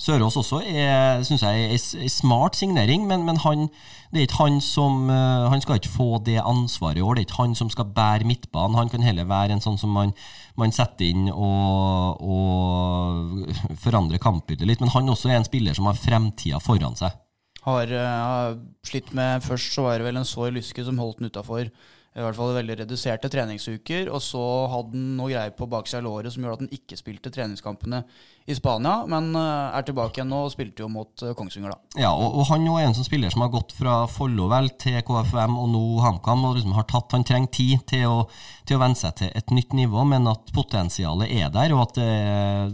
Sørås 0.00 0.38
også 0.38 0.60
er, 0.66 1.22
synes 1.26 1.42
jeg, 1.42 1.64
er 1.64 1.74
en 1.74 2.12
smart 2.12 2.58
signering, 2.58 3.06
men, 3.08 3.24
men 3.26 3.40
han, 3.42 3.66
det 4.12 4.22
er 4.22 4.28
ikke 4.28 4.40
han 4.40 4.60
som 4.64 5.08
uh, 5.10 5.50
Han 5.50 5.62
skal 5.62 5.80
ikke 5.80 5.92
få 5.92 6.20
det 6.26 6.38
ansvaret 6.38 7.00
i 7.00 7.04
år. 7.04 7.14
Det 7.14 7.24
er 7.24 7.28
ikke 7.28 7.42
han 7.42 7.56
som 7.58 7.70
skal 7.72 7.90
bære 7.94 8.28
midtbanen. 8.28 8.78
Han 8.78 8.92
kan 8.92 9.02
heller 9.02 9.28
være 9.28 9.56
en 9.56 9.64
sånn 9.64 9.80
som 9.80 9.94
man, 9.94 10.14
man 10.58 10.74
setter 10.74 11.10
inn 11.10 11.28
og, 11.32 12.22
og 12.22 13.76
forandrer 13.82 14.22
kampbildet 14.22 14.68
litt. 14.68 14.84
Men 14.84 14.94
han 14.94 15.10
også 15.10 15.32
er 15.32 15.40
en 15.40 15.48
spiller 15.48 15.76
som 15.78 15.90
har 15.90 15.98
fremtida 15.98 16.62
foran 16.62 16.98
seg. 16.98 17.18
Har 17.62 17.90
uh, 17.94 18.54
slitt 18.86 19.12
med 19.14 19.42
Først 19.44 19.74
så 19.74 19.84
var 19.86 19.98
det 19.98 20.06
vel 20.08 20.18
en 20.18 20.26
sår 20.26 20.54
lyske 20.56 20.82
som 20.86 20.98
holdt 20.98 21.20
den 21.20 21.30
utafor 21.30 21.68
i 22.12 22.20
hvert 22.20 22.36
fall 22.36 22.52
veldig 22.52 22.74
reduserte 22.82 23.30
treningsuker. 23.32 24.10
Og 24.12 24.20
så 24.20 24.42
hadde 24.72 24.98
han 24.98 25.16
noe 25.16 25.32
greier 25.32 25.54
på 25.56 25.68
baksida 25.70 26.02
av 26.02 26.06
låret 26.08 26.34
som 26.34 26.44
gjorde 26.44 26.58
at 26.58 26.64
han 26.66 26.76
ikke 26.76 26.98
spilte 27.00 27.32
treningskampene 27.32 28.02
i 28.50 28.56
Spania, 28.58 29.04
men 29.06 29.30
eh, 29.38 29.76
er 29.78 29.84
tilbake 29.86 30.18
igjen 30.18 30.32
nå 30.32 30.40
og 30.44 30.50
spilte 30.52 30.82
jo 30.82 30.88
mot 30.90 31.22
eh, 31.22 31.34
Kongsvinger, 31.38 31.72
da. 31.72 32.00
Ja, 32.02 32.10
og, 32.10 32.40
og 32.40 32.48
han 32.50 32.66
er 32.66 32.88
en 32.88 32.96
som 32.96 33.06
spiller 33.06 33.30
som 33.32 33.44
har 33.44 33.52
gått 33.54 33.72
fra 33.76 34.00
Follo 34.10 34.48
til 34.82 34.98
KFUM 35.06 35.54
og 35.62 35.68
nå 35.70 35.84
HamKam. 36.02 36.44
og 36.48 36.56
liksom 36.58 36.74
har 36.74 36.88
tatt, 36.90 37.14
Han 37.14 37.24
trenger 37.24 37.54
tid 37.54 37.86
til 37.94 38.08
å, 38.10 38.24
til 38.66 38.76
å 38.76 38.82
venne 38.82 38.98
seg 38.98 39.14
til 39.20 39.30
et 39.30 39.54
nytt 39.54 39.72
nivå, 39.78 40.04
men 40.10 40.26
at 40.28 40.50
potensialet 40.52 41.30
er 41.30 41.54
der, 41.54 41.76
og 41.76 41.86
at 41.86 42.00
det, 42.00 42.10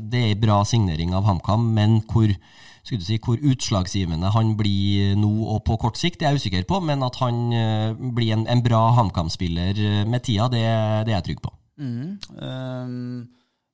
det 0.08 0.24
er 0.24 0.32
en 0.32 0.42
bra 0.46 0.62
signering 0.64 1.12
av 1.14 1.28
HamKam, 1.28 1.68
men 1.76 2.00
hvor 2.08 2.32
skulle 2.88 3.04
du 3.04 3.08
si, 3.08 3.20
Hvor 3.22 3.38
utslagsgivende 3.38 4.32
han 4.34 4.54
blir 4.58 5.16
nå 5.20 5.32
og 5.54 5.64
på 5.68 5.78
kort 5.80 6.00
sikt, 6.00 6.20
det 6.20 6.28
er 6.28 6.36
jeg 6.36 6.42
usikker 6.42 6.68
på, 6.68 6.80
men 6.84 7.04
at 7.04 7.20
han 7.22 7.48
uh, 7.52 8.12
blir 8.16 8.34
en, 8.36 8.46
en 8.48 8.64
bra 8.64 8.88
HamKam-spiller 8.96 9.76
eh, 9.76 10.04
med 10.08 10.24
tida, 10.24 10.48
det, 10.52 10.62
det, 11.06 11.12
er 11.12 11.18
jeg 11.18 11.26
trygg 11.28 11.42
på. 11.44 11.52
Mm. 11.78 12.16
Um, 12.42 13.26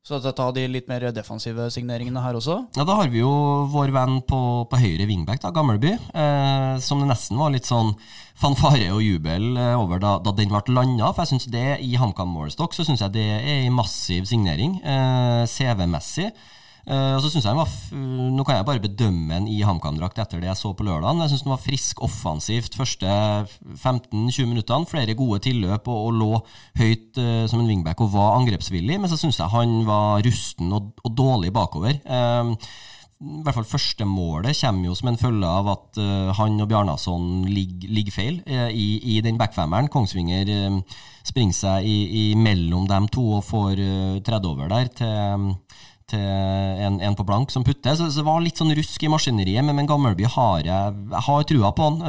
så 0.05 0.19
ta 0.21 0.51
de 0.53 0.67
litt 0.69 0.91
mer 0.91 1.07
defensive 1.17 1.71
signeringene 1.73 2.21
her 2.21 2.37
også? 2.37 2.59
Ja, 2.77 2.85
Da 2.85 2.99
har 2.99 3.09
vi 3.09 3.23
jo 3.23 3.31
vår 3.73 3.93
venn 3.95 4.19
på, 4.29 4.41
på 4.69 4.81
høyre 4.83 5.07
wingback, 5.09 5.41
da, 5.41 5.53
Gammelby, 5.55 5.95
eh, 5.97 6.75
som 6.85 7.01
det 7.01 7.09
nesten 7.09 7.41
var 7.41 7.55
litt 7.55 7.71
sånn 7.71 7.95
fanfare 8.37 8.91
og 8.93 9.01
jubel 9.01 9.55
over 9.79 10.03
da, 10.03 10.19
da 10.21 10.35
den 10.37 10.53
ble 10.53 10.77
landa. 10.77 11.15
For 11.15 11.25
jeg 11.25 11.37
synes 11.37 11.49
det 11.55 11.79
i 11.87 11.95
HamKam 12.01 12.35
Målestokk 12.35 12.77
så 12.77 12.85
syns 12.85 13.07
jeg 13.07 13.17
det 13.17 13.31
er 13.39 13.63
en 13.63 13.79
massiv 13.79 14.29
signering, 14.29 14.77
eh, 14.83 15.47
CV-messig. 15.49 16.35
Uh, 16.85 17.17
og 17.17 17.23
så 17.25 17.31
synes 17.33 17.47
jeg 17.47 17.55
han 17.55 17.61
var 17.63 17.71
Nå 18.35 18.45
kan 18.45 18.59
jeg 18.59 18.67
bare 18.69 18.83
bedømme 18.83 19.33
han 19.33 19.47
i 19.49 19.63
HamKam-drakt 19.65 20.19
etter 20.21 20.43
det 20.43 20.51
jeg 20.51 20.61
så 20.61 20.75
på 20.77 20.85
lørdag. 20.85 21.17
Jeg 21.23 21.33
syns 21.33 21.45
han 21.47 21.55
var 21.55 21.63
frisk 21.65 22.03
offensivt 22.05 22.77
første 22.77 23.09
15-20 23.79 24.51
minuttene. 24.51 24.91
Flere 24.91 25.17
gode 25.19 25.41
tilløp 25.47 25.89
og, 25.89 26.09
og 26.09 26.19
lå 26.21 26.33
høyt 26.81 27.21
uh, 27.21 27.45
som 27.51 27.63
en 27.63 27.71
wingback 27.71 28.05
og 28.05 28.13
var 28.17 28.37
angrepsvillig. 28.41 28.99
Men 29.01 29.13
så 29.13 29.21
syns 29.21 29.41
jeg 29.41 29.55
han 29.55 29.79
var 29.89 30.25
rusten 30.27 30.75
og, 30.77 30.93
og 31.05 31.17
dårlig 31.17 31.55
bakover. 31.57 32.03
Uh, 32.05 32.53
i 33.25 33.41
hvert 33.47 33.57
fall 33.57 33.69
første 33.69 34.05
målet 34.05 34.59
kommer 34.59 34.91
jo 34.91 34.95
som 34.99 35.09
en 35.09 35.19
følge 35.21 35.49
av 35.49 35.69
at 35.73 36.01
uh, 36.03 36.33
han 36.37 36.61
og 36.61 36.69
Bjarnason 36.69 37.47
ligger, 37.49 37.89
ligger 37.97 38.13
feil 38.13 38.41
i, 38.45 38.89
i, 39.15 39.21
den 39.25 39.39
backfemmeren. 39.41 39.89
Kongsvinger 39.93 40.51
uh, 40.51 40.81
springer 41.25 41.57
seg 41.57 41.89
i, 41.89 41.97
i, 42.21 42.25
mellom 42.37 42.89
dem 42.91 43.09
to 43.15 43.25
og 43.39 43.47
får 43.47 43.81
uh, 43.81 44.21
tredd 44.27 44.49
over 44.51 44.69
der 44.73 44.91
til, 44.99 45.55
til 46.11 46.21
en, 46.21 46.99
en, 47.01 47.17
på 47.17 47.27
blank 47.27 47.53
som 47.53 47.65
putter. 47.67 47.95
Så, 47.97 48.11
så, 48.11 48.21
det 48.21 48.27
var 48.27 48.43
litt 48.45 48.61
sånn 48.61 48.75
rusk 48.77 49.05
i 49.05 49.11
maskineriet, 49.13 49.65
men, 49.65 49.79
men 49.79 49.89
Gammelby 49.89 50.29
har 50.37 50.67
jeg, 50.67 50.97
har 51.29 51.47
trua 51.49 51.71
på 51.77 51.87
han. 51.89 52.03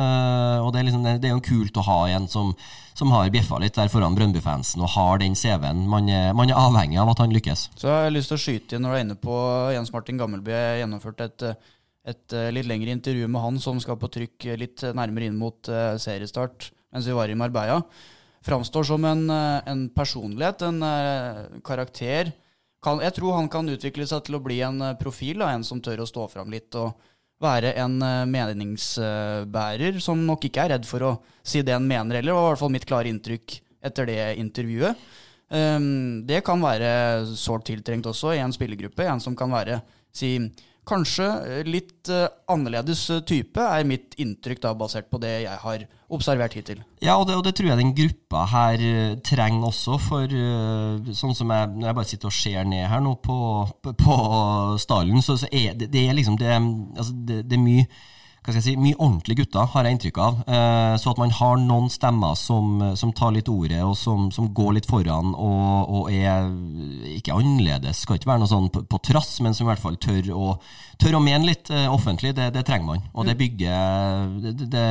og 0.65 0.73
det 0.73 0.81
er, 0.81 0.89
liksom, 0.89 1.05
det, 1.07 1.29
er 1.29 1.37
jo 1.37 1.45
kult 1.45 1.79
å 1.79 1.87
ha 1.87 2.01
en 2.15 2.27
som 2.31 2.55
som 2.95 3.11
har 3.11 3.27
bjeffa 3.27 3.57
litt 3.59 3.75
der 3.75 3.89
foran 3.91 4.15
Brøndby-fansen 4.15 4.79
og 4.83 4.93
har 4.93 5.19
den 5.19 5.35
CV-en. 5.35 5.83
Man, 5.91 6.07
man, 6.37 6.51
er 6.51 6.55
avhengig 6.55 6.99
av 7.01 7.11
at 7.11 7.19
han 7.19 7.33
lykkes. 7.35 7.65
Så 7.75 7.89
jeg 7.89 8.05
har 8.07 8.13
lyst 8.13 8.31
til 8.31 8.37
å 8.37 8.43
skyte 8.45 8.77
inn 8.77 8.85
når 8.85 8.93
du 8.93 8.97
er 8.97 9.03
inne 9.03 9.17
på 9.19 9.39
Jens 9.75 9.91
Martin 9.91 10.21
Gammelby. 10.21 10.53
Jeg 10.55 10.79
gjennomførte 10.79 11.27
et, 11.27 11.45
et 12.13 12.37
litt 12.55 12.69
lengre 12.71 12.95
intervju 12.95 13.27
med 13.27 13.43
han 13.43 13.59
som 13.59 13.81
skal 13.83 13.99
på 13.99 14.11
trykk 14.15 14.47
litt 14.61 14.85
nærmere 14.95 15.27
inn 15.27 15.35
mot 15.39 15.67
uh, 15.67 15.97
seriestart 15.99 16.69
mens 16.95 17.09
vi 17.09 17.17
var 17.17 17.27
i 17.27 17.35
Marbella. 17.35 17.81
Framstår 18.47 18.87
som 18.87 19.03
en, 19.09 19.27
en 19.27 19.85
personlighet, 19.91 20.63
en 20.63 20.79
uh, 20.79 21.59
karakter. 21.67 22.31
Kan, 22.85 23.01
jeg 23.01 23.17
tror 23.17 23.39
han 23.39 23.49
kan 23.49 23.69
utvikle 23.73 24.05
seg 24.05 24.27
til 24.27 24.37
å 24.37 24.43
bli 24.45 24.61
en 24.61 24.91
profil, 25.01 25.41
da, 25.41 25.49
en 25.55 25.65
som 25.65 25.81
tør 25.81 26.03
å 26.03 26.09
stå 26.09 26.29
fram 26.29 26.53
litt. 26.53 26.69
og 26.77 26.93
være 27.43 27.73
en 27.81 27.99
eh, 27.99 28.23
meningsbærer 28.31 29.99
som 30.03 30.21
nok 30.27 30.47
ikke 30.47 30.65
er 30.65 30.75
redd 30.75 30.87
for 30.87 31.03
å 31.03 31.11
si 31.43 31.63
det 31.65 31.75
en 31.75 31.87
mener 31.87 32.19
heller. 32.19 32.31
Det 32.31 32.37
var 32.37 32.47
i 32.47 32.53
hvert 32.53 32.63
fall 32.63 32.75
mitt 32.75 32.87
klare 32.87 33.11
inntrykk 33.11 33.57
etter 33.85 34.09
det 34.09 34.19
intervjuet. 34.41 35.01
Ehm, 35.53 36.23
det 36.25 36.41
kan 36.45 36.63
være 36.63 37.25
sårt 37.37 37.67
tiltrengt 37.69 38.07
også 38.09 38.33
i 38.33 38.41
en 38.41 38.55
spillergruppe. 38.55 39.05
En 39.05 39.21
som 39.21 39.35
kan 39.37 39.51
være 39.53 39.81
si, 40.15 40.37
Kanskje 40.85 41.27
litt 41.65 42.09
uh, 42.13 42.27
annerledes 42.51 43.07
type, 43.25 43.61
er 43.61 43.87
mitt 43.87 44.17
inntrykk 44.21 44.61
da, 44.63 44.73
basert 44.77 45.09
på 45.09 45.19
det 45.23 45.33
jeg 45.45 45.61
har 45.63 45.85
observert 46.13 46.53
hittil. 46.53 46.83
Ja, 47.01 47.15
og 47.17 47.25
det, 47.29 47.37
og 47.39 47.45
det 47.47 47.55
tror 47.57 47.71
jeg 47.71 47.81
den 47.81 47.95
gruppa 47.97 48.43
her 48.51 48.83
trenger 49.25 49.69
også, 49.71 49.97
for 50.01 50.35
sånn 51.17 51.33
som 51.37 51.53
jeg, 51.53 51.71
når 51.73 51.89
jeg 51.89 51.97
bare 51.97 52.11
sitter 52.11 52.29
og 52.29 52.37
ser 52.37 52.67
ned 52.69 52.85
her 52.91 53.01
nå 53.01 53.15
på, 53.25 53.37
på, 53.81 53.95
på 53.97 54.17
stallen, 54.81 55.23
så, 55.25 55.39
så, 55.41 55.49
er 55.49 55.73
det, 55.79 55.89
det 55.93 56.05
er 56.05 56.17
liksom 56.17 56.37
det, 56.41 56.53
altså 56.53 57.17
det, 57.25 57.41
det 57.49 57.57
er 57.57 57.65
mye 57.65 57.87
hva 58.45 58.53
skal 58.53 58.61
jeg 58.61 58.65
si, 58.67 58.73
mye 58.77 58.97
ordentlige 59.01 59.39
gutter, 59.41 59.65
har 59.73 59.87
jeg 59.87 59.95
inntrykk 59.95 60.17
av. 60.21 60.41
Eh, 60.45 60.95
så 61.01 61.09
at 61.09 61.17
man 61.17 61.31
har 61.33 61.55
noen 61.57 61.87
stemmer 61.89 62.35
som, 62.37 62.77
som 62.93 63.13
tar 63.17 63.31
litt 63.33 63.49
ordet, 63.49 63.79
og 63.81 63.95
som, 63.97 64.27
som 64.33 64.51
går 64.53 64.75
litt 64.77 64.89
foran 64.89 65.31
og, 65.33 65.89
og, 65.89 66.11
er 66.13 66.45
ikke 67.15 67.33
annerledes, 67.33 68.03
skal 68.05 68.19
ikke 68.19 68.29
være 68.29 68.43
noe 68.43 68.51
sånn 68.51 68.69
på, 68.69 68.83
på 68.85 68.99
trass, 69.09 69.39
men 69.41 69.57
som 69.57 69.65
i 69.65 69.71
hvert 69.71 69.81
fall 69.81 69.97
tør 69.97 70.29
å, 70.37 70.51
tør 71.01 71.17
å 71.17 71.23
mene 71.25 71.49
litt 71.49 71.73
eh, 71.73 71.87
offentlig. 71.89 72.35
Det, 72.37 72.51
det, 72.53 72.61
trenger 72.69 72.91
man. 72.91 73.01
Og 73.17 73.25
det 73.25 73.33
bygger, 73.39 74.29
det, 74.45 74.69
det, 74.75 74.85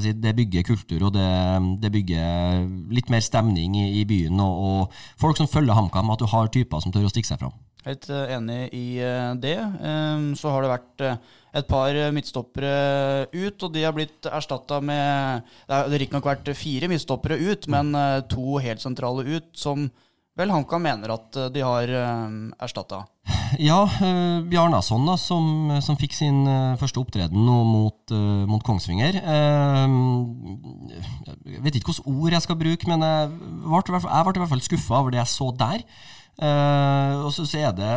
si, 0.00 0.16
det 0.24 0.32
bygger 0.40 0.64
kultur, 0.70 1.10
og 1.10 1.12
det, 1.18 1.92
bygger 1.92 2.64
litt 2.96 3.12
mer 3.12 3.20
stemning 3.24 3.76
i, 3.82 3.86
i 4.00 4.08
byen. 4.08 4.40
Og, 4.40 4.64
og, 4.64 4.98
folk 5.20 5.36
som 5.36 5.50
følger 5.50 5.76
HamKam, 5.76 6.16
at 6.16 6.24
du 6.24 6.30
har 6.32 6.48
typer 6.48 6.80
som 6.80 6.94
tør 6.94 7.04
å 7.04 7.12
stikke 7.12 7.34
seg 7.34 7.44
fram. 7.44 7.52
Helt 7.84 8.06
eh, 8.08 8.30
enig 8.32 8.72
i 8.72 8.96
eh, 9.04 9.34
det. 9.36 9.58
Ehm, 9.60 10.30
så 10.38 10.48
har 10.54 10.64
det 10.64 10.70
vært 10.72 11.04
eh, 11.04 11.18
et 11.60 11.66
par 11.68 11.92
midtstoppere 12.16 13.28
ut, 13.34 13.62
og 13.62 13.74
de 13.74 13.84
har 13.84 13.94
blitt 13.94 14.26
erstatta 14.26 14.80
med 14.82 15.44
Det 15.68 15.74
har 15.76 15.92
riktignok 15.92 16.26
vært 16.26 16.48
fire 16.58 16.88
midtstoppere 16.90 17.36
ut, 17.38 17.68
men 17.70 17.94
to 18.26 18.58
helt 18.58 18.82
sentrale 18.82 19.22
ut, 19.22 19.52
som 19.54 19.86
vel 20.34 20.50
HamKam 20.50 20.82
mener 20.82 21.12
at 21.14 21.38
de 21.54 21.62
har 21.62 21.86
erstatta. 22.58 23.04
Ja, 23.62 23.86
Bjarnason, 24.50 25.06
da, 25.06 25.14
som, 25.14 25.70
som, 25.78 25.94
fikk 26.00 26.16
sin 26.18 26.42
første 26.80 26.98
opptreden 27.04 27.38
nå 27.46 27.60
mot, 27.68 28.10
mot 28.50 28.66
Kongsvinger. 28.66 29.14
jeg 31.46 31.62
vet 31.62 31.78
ikke 31.78 31.94
hvilke 31.94 32.10
ord 32.16 32.34
jeg 32.34 32.46
skal 32.48 32.58
bruke, 32.64 32.90
men 32.90 33.06
jeg 33.06 33.30
ble, 33.30 34.02
jeg 34.02 34.26
ble 34.26 34.34
i 34.34 34.42
hvert 34.42 34.54
fall 34.56 34.66
skuffa 34.66 34.98
over 35.04 35.14
det 35.14 35.22
jeg 35.22 35.34
så 35.36 35.54
der. 35.54 35.86
Uh, 36.34 37.28
og 37.28 37.30
så, 37.30 37.44
er 37.54 37.70
det 37.78 37.90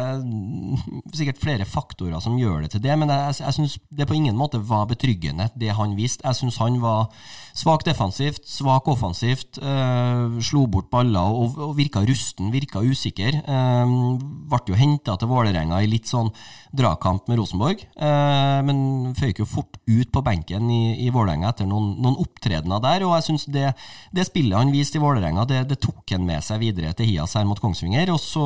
sikkert 1.17 1.39
flere 1.41 1.65
faktorer 1.65 2.21
som 2.21 2.36
gjør 2.38 2.62
det 2.65 2.76
til 2.76 2.84
det, 2.84 2.93
men 3.00 3.10
jeg, 3.10 3.39
jeg 3.41 3.56
syns 3.56 3.78
det 3.89 4.06
på 4.06 4.13
ingen 4.13 4.38
måte 4.38 4.62
var 4.62 4.86
betryggende, 4.91 5.50
det 5.58 5.73
han 5.73 5.95
viste. 5.97 6.21
Jeg 6.21 6.38
syns 6.38 6.60
han 6.62 6.78
var 6.84 7.10
svak 7.58 7.82
defensivt, 7.88 8.45
svak 8.45 8.86
offensivt, 8.93 9.58
uh, 9.63 10.38
slo 10.45 10.67
bort 10.69 10.91
baller 10.93 11.34
og, 11.34 11.58
og 11.58 11.73
virka 11.80 12.04
rusten, 12.06 12.52
virka 12.54 12.84
usikker. 12.86 13.41
Uh, 13.50 14.21
ble 14.52 14.62
jo 14.69 14.78
henta 14.78 15.17
til 15.17 15.32
Vålerenga 15.32 15.82
i 15.82 15.89
litt 15.89 16.10
sånn 16.10 16.30
dragkamp 16.78 17.30
med 17.30 17.39
Rosenborg, 17.39 17.82
men 17.97 18.80
føyk 19.17 19.39
jo 19.41 19.45
fort 19.50 19.78
ut 19.88 20.10
på 20.13 20.21
benken 20.26 20.67
i, 20.69 21.08
i 21.08 21.12
Vålerenga 21.13 21.50
etter 21.54 21.67
noen, 21.69 21.93
noen, 22.04 22.17
opptredener 22.21 22.82
der, 22.84 23.06
og 23.08 23.15
jeg 23.15 23.26
syns 23.30 23.47
det, 23.54 23.69
det, 24.13 24.26
spillet 24.28 24.60
han 24.60 24.73
viste 24.73 25.00
i 25.00 25.02
Vålerenga, 25.02 25.45
det, 25.50 25.63
det, 25.71 25.80
tok 25.84 26.13
han 26.13 26.28
med 26.28 26.43
seg 26.45 26.62
videre 26.62 26.91
til 26.97 27.08
Hias 27.10 27.38
her 27.39 27.47
mot 27.47 27.62
Kongsvinger. 27.63 28.12
og 28.13 28.19
så 28.27 28.45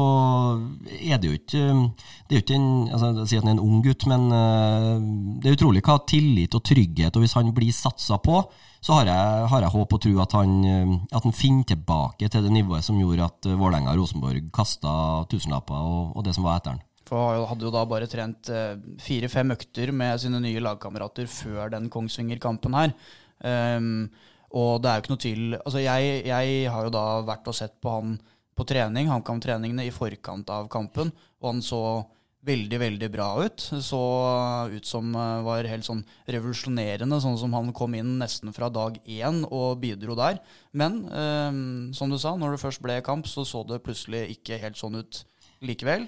er 1.02 1.20
det 1.22 1.30
jo 1.30 1.38
ikke 1.38 1.62
Det 2.30 2.36
er 2.36 2.38
jo 2.38 2.44
ikke 2.44 2.58
en 2.58 2.70
altså, 2.94 3.26
Si 3.28 3.38
at 3.38 3.46
han 3.46 3.52
er 3.52 3.58
en 3.58 3.64
ung 3.64 3.82
gutt, 3.86 4.06
men 4.10 4.28
uh, 4.30 5.02
det 5.42 5.50
er 5.50 5.58
utrolig 5.58 5.84
hva 5.86 5.98
tillit 6.08 6.58
og 6.58 6.64
trygghet 6.68 7.18
Og 7.18 7.26
hvis 7.26 7.36
han 7.38 7.52
blir 7.56 7.74
satsa 7.76 8.20
på, 8.22 8.44
så 8.82 9.00
har 9.00 9.12
jeg, 9.12 9.50
har 9.52 9.66
jeg 9.66 9.74
håp 9.76 9.96
og 9.98 10.02
tro 10.06 10.14
at 10.24 10.38
han, 10.38 10.56
uh, 10.62 10.96
at 11.12 11.28
han 11.28 11.36
finner 11.36 11.68
tilbake 11.74 12.30
til 12.30 12.46
det 12.46 12.54
nivået 12.54 12.86
som 12.86 13.00
gjorde 13.02 13.28
at 13.28 13.50
uh, 13.50 13.58
Vålerenga 13.58 13.94
og 13.96 14.04
Rosenborg 14.04 14.50
kasta 14.54 14.94
tusenlapper 15.32 15.78
og, 15.92 16.16
og 16.16 16.26
det 16.26 16.38
som 16.38 16.48
var 16.48 16.62
etter 16.62 16.76
han. 16.76 16.84
For 17.12 17.34
han 17.36 17.48
hadde 17.50 17.68
jo 17.68 17.74
da 17.74 17.82
bare 17.90 18.08
trent 18.08 18.48
fire-fem 19.04 19.52
økter 19.52 19.90
med 19.92 20.22
sine 20.22 20.40
nye 20.40 20.62
lagkamerater 20.64 21.28
før 21.28 21.74
den 21.74 21.90
Kongsvinger-kampen 21.92 22.78
her. 22.78 22.94
Um, 23.44 24.06
og 24.58 24.82
det 24.84 24.90
er 24.90 24.98
jo 24.98 25.04
ikke 25.04 25.14
noe 25.14 25.24
tvil 25.24 25.44
Altså, 25.58 25.80
jeg, 25.82 26.22
jeg, 26.28 26.70
har 26.72 26.88
jo 26.88 26.94
da 26.94 27.06
vært 27.28 27.50
og 27.50 27.58
sett 27.58 27.78
på 27.82 27.96
han 27.96 28.16
på 28.62 28.70
trening, 28.70 29.10
HamKam-treningene 29.10 29.88
i 29.88 29.94
forkant 29.94 30.50
av 30.54 30.70
kampen, 30.72 31.10
og 31.42 31.48
han 31.50 31.64
så 31.66 31.82
veldig, 32.46 32.78
veldig 32.82 33.10
bra 33.14 33.28
ut. 33.46 33.64
Så 33.86 34.00
ut 34.74 34.88
som 34.88 35.12
eh, 35.16 35.42
var 35.46 35.70
helt 35.70 35.86
sånn 35.86 36.04
revolusjonerende, 36.30 37.20
sånn 37.22 37.38
som 37.42 37.54
han 37.58 37.74
kom 37.78 37.98
inn 37.98 38.16
nesten 38.22 38.54
fra 38.56 38.70
dag 38.74 38.98
én 39.06 39.44
og 39.50 39.82
bidro 39.84 40.18
der. 40.18 40.42
Men 40.74 41.04
eh, 41.10 41.52
som 41.98 42.14
du 42.14 42.18
sa, 42.22 42.34
når 42.38 42.56
det 42.56 42.64
først 42.64 42.84
ble 42.86 42.98
kamp, 43.06 43.30
så 43.30 43.46
så 43.48 43.66
det 43.68 43.84
plutselig 43.86 44.28
ikke 44.38 44.62
helt 44.62 44.80
sånn 44.80 45.02
ut 45.02 45.24
likevel. 45.66 46.08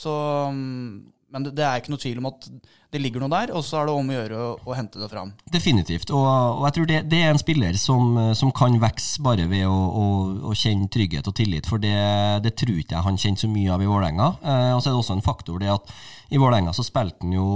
Så 0.00 0.12
mm, 0.52 1.10
men 1.30 1.46
det, 1.46 1.54
det, 1.58 1.64
er 1.66 1.80
ikke 1.80 1.92
noe 1.94 2.02
tvil 2.02 2.20
om 2.20 2.28
at 2.30 2.48
det 2.90 3.00
ligger 3.02 3.22
noe 3.22 3.32
der, 3.32 3.52
og 3.54 3.64
så 3.66 3.80
er 3.80 3.88
det 3.88 3.94
om 3.94 4.10
å 4.10 4.16
gjøre 4.16 4.38
å, 4.42 4.52
å 4.66 4.76
hente 4.76 4.98
det 4.98 5.08
fram. 5.12 5.32
Definitivt, 5.52 6.10
og, 6.10 6.26
og 6.26 6.64
jeg 6.68 6.76
tror 6.78 6.88
det, 6.90 7.00
det, 7.12 7.22
er 7.22 7.34
en 7.34 7.42
spiller 7.42 7.78
som, 7.78 8.16
som 8.36 8.50
kan 8.56 8.78
vokse 8.82 9.22
bare 9.22 9.46
ved 9.50 9.66
å, 9.68 9.74
å, 9.74 10.06
å, 10.50 10.54
kjenne 10.58 10.90
trygghet 10.92 11.30
og 11.30 11.36
tillit, 11.38 11.68
for 11.70 11.82
det, 11.82 11.96
det 12.44 12.56
tror 12.58 12.80
ikke 12.80 12.96
jeg 12.96 13.06
han 13.06 13.20
kjenner 13.20 13.44
så 13.44 13.52
mye 13.52 13.74
av 13.74 13.84
i 13.84 13.90
Vålerenga. 13.90 14.32
Eh, 14.42 14.72
og 14.74 14.82
så 14.82 14.90
er 14.90 14.96
det 14.96 15.04
også 15.04 15.18
en 15.18 15.28
faktor 15.30 15.62
det 15.62 15.70
at 15.72 15.94
i 16.30 16.38
Vålerenga 16.38 16.70
så 16.72 16.84
spilte 16.86 17.24
han 17.24 17.32
jo 17.34 17.46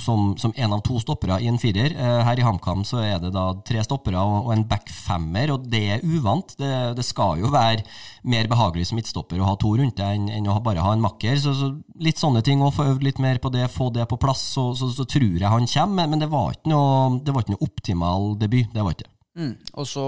som, 0.00 0.32
som 0.40 0.54
en 0.56 0.72
av 0.72 0.80
to 0.86 0.96
stoppere 1.02 1.36
i 1.44 1.50
en 1.50 1.58
firer. 1.60 1.92
Eh, 1.92 2.20
her 2.24 2.40
i 2.40 2.44
HamKam 2.46 2.80
så 2.88 3.02
er 3.04 3.18
det 3.20 3.34
da 3.34 3.50
tre 3.68 3.82
stoppere 3.84 4.20
og, 4.20 4.46
og 4.46 4.54
en 4.54 4.64
back-femmer, 4.68 5.52
og 5.52 5.66
det 5.72 5.82
er 5.98 6.06
uvant. 6.06 6.54
Det, 6.56 6.72
det, 6.96 7.04
skal 7.04 7.42
jo 7.42 7.50
være 7.52 7.84
mer 8.24 8.48
behagelig 8.48 8.88
som 8.88 8.96
midtstopper 8.96 9.40
å 9.42 9.50
ha 9.50 9.56
to 9.60 9.74
rundt 9.76 9.98
deg 10.00 10.16
enn, 10.16 10.30
enn 10.32 10.48
å 10.48 10.56
bare 10.64 10.84
ha 10.84 10.94
en 10.96 11.04
makker. 11.04 11.36
Så, 11.42 11.52
så 11.58 11.68
litt 12.00 12.22
sånne 12.22 12.40
ting, 12.46 12.64
og 12.64 12.72
få 12.78 12.88
øvd 12.94 13.04
litt 13.04 13.20
mer 13.20 13.40
på 13.42 13.52
det, 13.52 13.66
få 13.74 13.90
det 13.92 14.08
på 14.08 14.20
plass, 14.22 14.46
så, 14.56 14.70
så, 14.82 14.90
så 14.92 15.06
tror 15.08 15.32
jeg 15.38 15.48
han 15.48 15.68
kommer. 15.70 16.10
Men, 16.10 16.22
det, 16.22 16.30
var 16.32 16.56
ikke 16.56 16.72
noe, 16.74 17.18
det 17.22 17.34
var 17.34 17.46
ikke 17.46 17.56
noe 17.56 17.68
optimal 17.68 18.32
debut. 18.40 18.70
Det 18.74 18.84
var 18.84 18.96
ikke. 18.96 19.10
Mm. 19.38 19.54
Og 19.80 19.86
så 19.88 20.06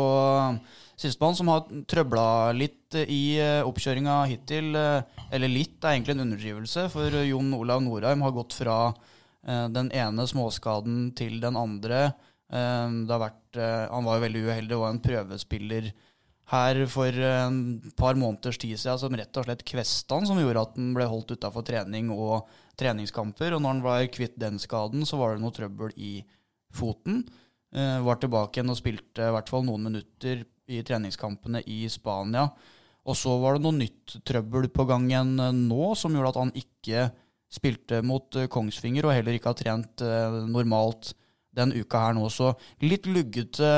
Sistemann 1.01 1.35
som 1.35 1.51
har 1.51 1.65
trøbla 1.91 2.53
litt 2.55 2.95
i 3.03 3.37
eh, 3.43 3.67
oppkjøringa 3.67 4.21
hittil, 4.31 4.75
eh, 4.79 5.25
eller 5.35 5.51
litt 5.51 5.83
er 5.83 5.97
egentlig 5.97 6.15
en 6.15 6.25
underdrivelse, 6.29 6.87
for 6.93 7.19
Jon 7.27 7.51
Olav 7.57 7.83
Norheim 7.83 8.23
har 8.23 8.35
gått 8.37 8.55
fra 8.55 8.79
eh, 8.93 9.67
den 9.75 9.91
ene 9.91 10.27
småskaden 10.31 11.09
til 11.19 11.41
den 11.43 11.59
andre. 11.59 12.07
Det 12.55 13.11
har 13.11 13.19
vært, 13.19 13.57
han 13.57 14.05
var 14.07 14.19
jo 14.19 14.23
veldig 14.23 14.41
uheldig, 14.45 14.69
det 14.71 14.77
var 14.79 14.91
en 14.93 15.01
prøvespiller 15.03 15.89
her 16.53 16.83
for 16.93 17.09
et 17.09 17.95
par 17.97 18.19
måneders 18.21 18.59
tid 18.61 18.77
siden 18.77 19.01
som 19.01 19.17
rett 19.17 19.41
og 19.41 19.47
slett 19.47 19.65
kvesta 19.65 20.19
han, 20.19 20.29
som 20.29 20.41
gjorde 20.41 20.67
at 20.67 20.75
han 20.77 20.93
ble 20.97 21.07
holdt 21.09 21.33
utafor 21.37 21.65
trening 21.65 22.11
og 22.13 22.51
treningskamper. 22.81 23.55
Og 23.57 23.63
når 23.63 23.77
han 23.77 23.85
var 23.87 24.05
kvitt 24.13 24.37
den 24.41 24.61
skaden, 24.61 25.07
så 25.09 25.21
var 25.21 25.35
det 25.35 25.45
noe 25.45 25.55
trøbbel 25.57 25.95
i 25.97 26.19
foten. 26.75 27.23
Var 27.75 28.21
tilbake 28.21 28.61
igjen 28.61 28.71
og 28.71 28.79
spilte 28.79 29.25
i 29.25 29.35
hvert 29.35 29.51
fall 29.51 29.65
noen 29.67 29.89
minutter 29.89 30.45
i 30.71 30.83
treningskampene 30.85 31.65
i 31.65 31.85
Spania. 31.93 32.47
Og 33.05 33.17
så 33.19 33.35
var 33.41 33.57
det 33.57 33.65
noe 33.65 33.77
nytt 33.77 34.19
trøbbel 34.25 34.71
på 34.73 34.87
gang 34.89 35.09
igjen 35.11 35.35
eh, 35.41 35.53
nå, 35.53 35.93
som 35.99 36.15
gjorde 36.15 36.31
at 36.33 36.41
han 36.41 36.55
ikke 36.57 37.09
spilte 37.53 38.01
mot 38.03 38.37
Kongsvinger 38.51 39.07
og 39.07 39.15
heller 39.15 39.37
ikke 39.37 39.53
har 39.53 39.59
trent 39.61 40.03
normalt 40.51 41.13
den 41.57 41.73
uka 41.75 42.03
her 42.07 42.17
nå. 42.17 42.29
Så 42.33 42.53
litt 42.85 43.07
luggete 43.11 43.69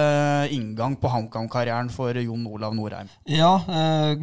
inngang 0.55 0.97
på 1.01 1.11
HamKam-karrieren 1.13 1.91
for 1.93 2.17
Jon 2.21 2.47
Olav 2.51 2.75
Norheim. 2.77 3.11
Ja, 3.31 3.53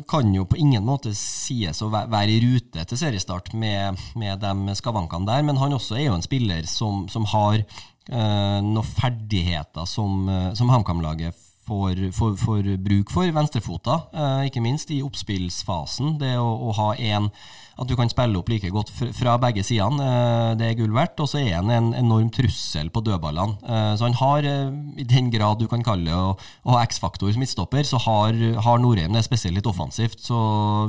kan 0.10 0.34
jo 0.36 0.48
på 0.50 0.60
ingen 0.62 0.86
måte 0.88 1.14
sies 1.18 1.82
å 1.84 1.92
være 1.94 2.30
i 2.34 2.42
rute 2.44 2.86
til 2.90 3.00
seriestart 3.00 3.54
med, 3.58 4.00
med 4.20 4.44
de 4.44 4.78
skavankene 4.80 5.30
der, 5.30 5.46
men 5.46 5.60
han 5.62 5.76
også 5.76 5.98
er 6.00 6.08
jo 6.08 6.18
en 6.18 6.26
spiller 6.26 6.68
som, 6.70 7.06
som 7.12 7.28
har 7.34 7.60
eh, 7.62 8.60
noen 8.64 8.94
ferdigheter 8.96 9.88
som, 9.90 10.28
som 10.58 10.72
HamKam-laget 10.74 11.43
får, 11.68 12.00
får, 12.16 12.38
får, 12.40 12.70
bruk 12.84 13.12
for. 13.14 13.30
Venstrefota, 13.36 14.00
eh, 14.14 14.48
ikke 14.50 14.64
minst 14.64 14.92
i 14.92 15.02
oppspillsfasen. 15.06 16.18
Det 16.22 16.36
å, 16.40 16.48
å 16.70 16.74
ha 16.80 16.94
en 16.96 17.30
At 17.74 17.90
du 17.90 17.96
kan 17.98 18.06
spille 18.06 18.38
opp 18.38 18.52
like 18.52 18.70
godt 18.70 18.92
fra 19.18 19.34
begge 19.42 19.64
sidene, 19.66 20.06
eh, 20.06 20.50
det 20.60 20.68
er 20.68 20.76
gull 20.78 20.94
verdt. 20.94 21.18
Og 21.24 21.30
så 21.32 21.40
er 21.42 21.56
han 21.56 21.72
en 21.74 21.94
enorm 21.98 22.30
trussel 22.30 22.92
på 22.94 23.02
dødballene. 23.02 23.58
Eh, 23.66 23.94
så 23.98 24.06
han 24.06 24.18
har, 24.20 24.46
i 24.46 25.08
den 25.10 25.32
grad 25.34 25.60
du 25.60 25.66
kan 25.72 25.86
kalle 25.86 26.06
det 26.06 26.18
å, 26.18 26.36
ha 26.70 26.84
X-faktor 26.86 27.32
som 27.34 27.42
midtstopper, 27.42 27.88
så 27.88 28.02
har, 28.06 28.38
har 28.68 28.84
Norheim 28.84 29.16
det 29.16 29.24
spesielt 29.26 29.58
litt 29.58 29.70
offensivt. 29.70 30.20
Så 30.22 30.38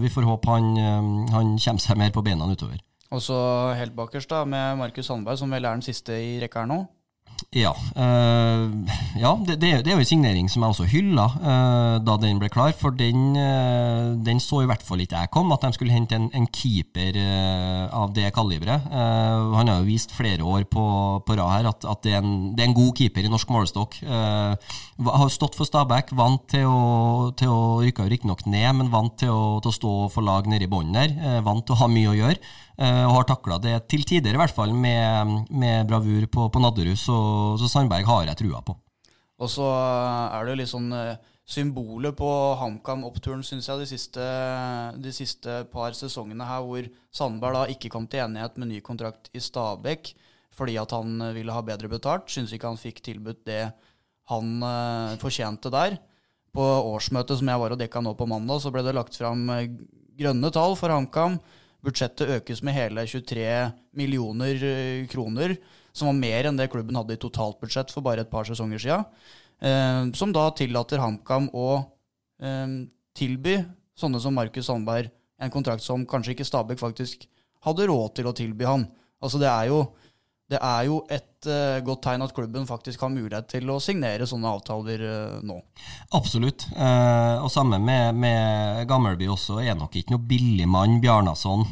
vi 0.03 0.13
får 0.13 0.29
håpe 0.29 0.51
han, 0.51 0.75
han 1.33 1.55
kommer 1.57 1.87
seg 1.87 2.01
mer 2.01 2.13
på 2.13 2.25
beina 2.27 2.51
utover. 2.51 2.83
Og 3.15 3.23
så 3.23 3.39
helt 3.79 3.95
bakerst, 3.97 4.29
da, 4.33 4.43
med 4.45 4.81
Markus 4.81 5.07
Sandberg, 5.07 5.39
som 5.39 5.53
vel 5.55 5.65
er 5.65 5.79
den 5.79 5.87
siste 5.87 6.19
i 6.19 6.37
rekka 6.43 6.65
her 6.65 6.71
nå. 6.71 6.83
Ja, 7.55 7.71
uh, 7.97 8.71
ja 9.19 9.31
det, 9.47 9.59
det, 9.63 9.71
er 9.87 9.93
jo 9.93 10.03
en 10.03 10.09
signering 10.09 10.49
som 10.51 10.65
jeg 10.65 10.75
også 10.75 10.87
hylla 10.91 11.27
uh, 11.37 11.97
da 12.03 12.17
den 12.23 12.41
ble 12.41 12.49
klar. 12.53 12.73
For 12.79 12.95
den, 12.95 13.37
uh, 13.39 14.15
den, 14.27 14.41
så 14.43 14.65
i 14.65 14.69
hvert 14.71 14.83
fall 14.83 15.05
ikke 15.05 15.21
jeg 15.23 15.33
kom, 15.35 15.53
at 15.55 15.63
de 15.63 15.73
skulle 15.77 15.95
hente 15.95 16.17
en, 16.19 16.31
en 16.35 16.49
keeper 16.51 17.19
av 17.95 18.13
det 18.15 18.31
kaliberet. 18.35 18.87
han 18.91 19.69
har 19.69 19.81
jo 19.81 19.87
vist 19.87 20.13
flere 20.15 20.45
år 20.45 20.65
på, 20.71 20.85
på 21.27 21.37
rad 21.39 21.53
her 21.53 21.69
at, 21.71 21.87
at 21.89 22.03
det, 22.05 22.15
er 22.15 22.23
en, 22.23 22.55
det, 22.55 22.63
er 22.63 22.71
en, 22.71 22.77
god 22.77 22.93
keeper 22.99 23.27
i 23.27 23.31
norsk 23.31 23.51
målestokk. 23.55 23.97
har 24.03 25.33
stått 25.33 25.57
for 25.59 25.69
Stabæk, 25.69 26.13
vant 26.17 26.43
til 26.51 26.67
å, 26.69 27.31
til 27.39 27.53
å 27.53 27.63
rykke 27.85 28.09
riktignok 28.11 28.45
ned, 28.47 28.71
men 28.81 28.93
vant 28.93 29.17
til 29.21 29.33
å, 29.33 29.61
til 29.63 29.71
å 29.71 29.79
stå 29.79 29.95
for 30.15 30.27
lag 30.27 30.49
nede 30.51 30.67
i 30.67 30.71
bånn 30.71 30.95
der. 30.95 31.15
vant 31.47 31.67
til 31.67 31.77
å 31.77 31.83
ha 31.85 31.91
mye 31.91 32.13
å 32.13 32.19
gjøre. 32.19 32.41
Og 32.75 33.13
har 33.15 33.27
takla 33.29 33.61
det 33.63 33.75
til 33.87 34.03
tider, 34.03 34.35
i 34.35 34.41
hvert 34.41 34.55
fall, 34.55 34.73
med, 34.75 35.45
med 35.55 35.87
bravur 35.87 36.25
på, 36.27 36.49
på 36.51 36.63
Nadderud. 36.63 36.99
Så, 36.99 37.19
så, 37.61 37.69
Sandberg 37.71 38.09
har 38.09 38.25
jeg 38.27 38.41
trua 38.41 38.65
på. 38.67 38.75
Og 39.39 39.51
så 39.51 39.69
er 39.69 40.43
det 40.43 40.55
jo 40.55 40.59
litt 40.59 40.71
sånn 40.73 40.89
eh, 40.95 41.21
symbolet 41.47 42.17
på 42.19 42.31
HamKam-oppturen, 42.59 43.45
syns 43.47 43.69
jeg, 43.71 43.83
de 43.83 43.89
siste, 43.91 44.27
de 45.07 45.13
siste, 45.15 45.59
par 45.71 45.95
sesongene 45.95 46.47
her, 46.49 46.67
hvor 46.67 46.89
Sandberg 47.15 47.61
da 47.61 47.65
ikke 47.71 47.93
kom 47.95 48.09
til 48.11 48.25
enighet 48.25 48.59
med 48.59 48.73
ny 48.73 48.81
kontrakt 48.83 49.31
i 49.35 49.43
Stabæk 49.43 50.15
fordi 50.55 50.77
at 50.79 50.93
han 50.95 51.19
ville 51.35 51.51
ha 51.51 51.63
bedre 51.67 51.89
betalt. 51.91 52.29
Syns 52.31 52.53
ikke 52.55 52.71
han 52.71 52.79
fikk 52.79 53.01
tilbudt 53.03 53.41
det 53.49 53.65
han 54.31 54.53
fortjente 55.19 55.73
der. 55.75 55.97
På 56.55 56.63
årsmøtet 56.95 57.41
som 57.41 57.51
jeg 57.51 57.61
var 57.61 57.75
og 57.75 57.81
dekka 57.81 58.03
nå 58.05 58.13
på 58.15 58.29
mandag, 58.31 58.61
så 58.63 58.71
ble 58.71 58.85
det 58.87 58.95
lagt 58.95 59.17
fram 59.19 59.49
eh, 59.51 59.73
grønne 60.15 60.51
tall 60.55 60.77
for 60.79 60.95
HamKam. 60.95 61.41
Budsjettet 61.85 62.31
økes 62.39 62.63
med 62.65 62.77
hele 62.77 63.05
23 63.07 63.47
millioner 63.99 64.63
eh, 64.65 65.07
kroner, 65.11 65.57
som 65.95 66.11
var 66.11 66.19
mer 66.19 66.49
enn 66.49 66.59
det 66.59 66.71
klubben 66.73 66.97
hadde 66.97 67.17
i 67.17 67.21
totalt 67.21 67.61
budsjett 67.61 67.93
for 67.93 68.05
bare 68.05 68.25
et 68.25 68.31
par 68.31 68.49
sesonger 68.49 68.81
siden. 68.81 69.05
Eh, 69.61 70.01
som 70.17 70.33
da 70.35 70.49
tillater 70.57 71.03
HamKam 71.03 71.51
å 71.53 71.69
eh, 72.41 72.79
tilby 73.15 73.59
sånne 73.95 74.23
som 74.23 74.35
Markus 74.35 74.67
Sandberg 74.71 75.13
en 75.43 75.53
kontrakt 75.53 75.85
som 75.85 76.07
kanskje 76.09 76.35
ikke 76.35 76.47
Stabæk 76.47 76.81
faktisk 76.81 77.27
hadde 77.67 77.89
råd 77.91 78.17
til 78.19 78.29
å 78.29 78.35
tilby 78.37 78.67
han. 78.69 78.87
Altså 79.25 79.41
det 79.41 79.51
er 79.51 79.71
jo 79.71 79.85
det 80.53 80.59
er 80.61 80.83
jo 80.85 80.99
et 81.09 81.47
uh, 81.49 81.79
godt 81.85 82.03
tegn 82.05 82.23
at 82.25 82.35
klubben 82.37 82.67
faktisk 82.69 83.01
har 83.01 83.13
mulighet 83.13 83.47
til 83.49 83.71
å 83.73 83.79
signere 83.81 84.27
sånne 84.29 84.51
avtaler 84.53 85.01
uh, 85.01 85.37
nå. 85.41 85.57
Absolutt. 86.13 86.67
Uh, 86.77 87.41
og 87.41 87.49
samme 87.53 87.79
med, 87.81 88.19
med, 88.21 88.83
Gammelby 88.91 89.31
også, 89.33 89.63
er 89.65 89.79
nok 89.79 89.97
ikke 89.97 90.13
noe 90.13 90.27
billig 90.29 90.67
mann, 90.69 90.99
Bjarnason, 91.01 91.65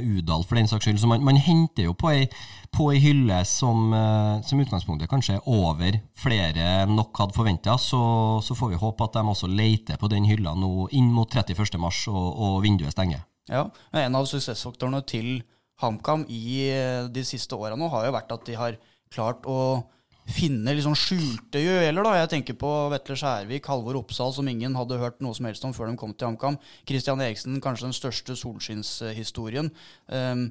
Udal 0.00 0.46
for 0.48 0.56
den 0.56 0.70
saks 0.70 0.88
skyld. 0.88 1.00
Så 1.02 1.10
man, 1.10 1.24
man 1.28 1.36
henter 1.36 1.90
jo 1.90 1.96
på 1.98 2.08
ei, 2.14 2.22
på 2.72 2.88
ei 2.94 3.02
hylle 3.04 3.42
som, 3.48 3.92
som 4.48 4.62
utgangspunktet 4.64 5.10
kanskje 5.12 5.36
er 5.36 5.50
over 5.52 5.98
flere 6.16 6.86
nok 6.88 7.20
hadde 7.20 7.36
forventa. 7.36 7.76
Så, 7.80 8.00
så, 8.44 8.56
får 8.56 8.72
vi 8.72 8.80
håpe 8.80 9.04
at 9.04 9.18
de 9.18 9.26
også 9.28 9.50
leter 9.52 10.00
på 10.00 10.08
den 10.12 10.24
hylla 10.28 10.56
nå 10.56 10.88
inn 10.96 11.12
mot 11.12 11.28
31.3 11.28 11.76
og, 11.84 12.24
og 12.32 12.62
vinduet 12.64 12.96
stenger. 12.96 13.26
Ja, 13.52 13.68
En 13.92 14.16
av 14.18 14.24
suksessfaktorene 14.26 15.04
til 15.06 15.44
HamKam 15.82 16.24
i 16.32 16.70
eh, 16.70 17.04
de 17.12 17.24
siste 17.26 17.56
åra 17.56 17.76
nå 17.76 17.90
har 17.92 18.06
jo 18.06 18.16
vært 18.16 18.32
at 18.32 18.46
de 18.48 18.56
har 18.56 18.78
klart 19.12 19.44
å 19.48 19.84
finne 20.26 20.74
sånn 20.82 20.98
skjulte 20.98 21.60
juveler. 21.62 22.02
da. 22.02 22.14
Jeg 22.18 22.30
tenker 22.32 22.56
på 22.58 22.70
Vetle 22.90 23.16
Skjærvik, 23.18 23.68
Halvor 23.70 24.00
Oppsal, 24.00 24.32
som 24.34 24.48
ingen 24.50 24.74
hadde 24.74 24.98
hørt 24.98 25.20
noe 25.22 25.36
som 25.36 25.46
helst 25.46 25.64
om 25.66 25.74
før 25.76 25.90
de 25.90 25.98
kom 26.00 26.14
til 26.14 26.32
HamKam. 26.32 26.58
Christian 26.88 27.22
Eriksen, 27.22 27.60
kanskje 27.62 27.86
den 27.86 27.96
største 27.96 28.36
solskinnshistorien. 28.38 29.70
Um, 30.10 30.48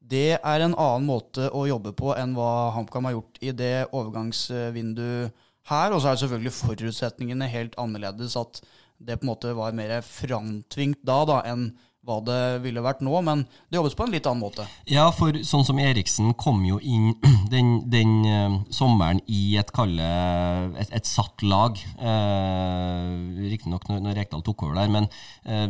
det 0.00 0.38
er 0.38 0.64
en 0.64 0.72
annen 0.72 1.04
måte 1.04 1.50
å 1.52 1.66
jobbe 1.68 1.92
på 1.96 2.14
enn 2.16 2.32
hva 2.36 2.70
HamKam 2.78 3.10
har 3.10 3.18
gjort 3.18 3.42
i 3.44 3.52
det 3.52 3.74
overgangsvinduet 3.92 5.36
her. 5.68 5.92
Og 5.92 6.00
så 6.00 6.12
er 6.12 6.22
selvfølgelig 6.22 6.56
forutsetningene 6.62 7.50
helt 7.52 7.76
annerledes. 7.80 8.38
At 8.40 8.62
det 8.96 9.20
på 9.20 9.28
en 9.28 9.32
måte 9.34 9.52
var 9.58 9.76
mer 9.76 9.98
framtvingt 10.06 11.04
da, 11.06 11.20
da 11.28 11.42
enn 11.46 11.68
hva 12.08 12.18
det 12.24 12.40
ville 12.64 12.82
vært 12.84 13.02
nå, 13.04 13.12
men 13.24 13.44
det 13.68 13.78
jobbes 13.78 13.96
på 13.98 14.06
en 14.06 14.14
litt 14.14 14.26
annen 14.28 14.42
måte. 14.42 14.64
Ja, 14.88 15.08
for 15.14 15.36
sånn 15.46 15.66
som 15.68 15.80
Eriksen 15.82 16.32
kom 16.40 16.62
jo 16.66 16.80
inn 16.80 17.12
den, 17.52 17.74
den 17.92 18.14
uh, 18.24 18.56
sommeren 18.74 19.20
i 19.26 19.58
et 19.60 19.72
kalle 19.76 20.08
et, 20.80 20.92
et 20.94 21.08
satt 21.08 21.44
lag. 21.44 21.78
Uh, 22.00 23.44
Riktignok 23.48 23.88
når, 23.90 24.02
når 24.06 24.20
Rekdal 24.22 24.44
tok 24.46 24.66
over 24.66 24.80
der, 24.80 24.92
men 24.92 25.08
uh, 25.48 25.68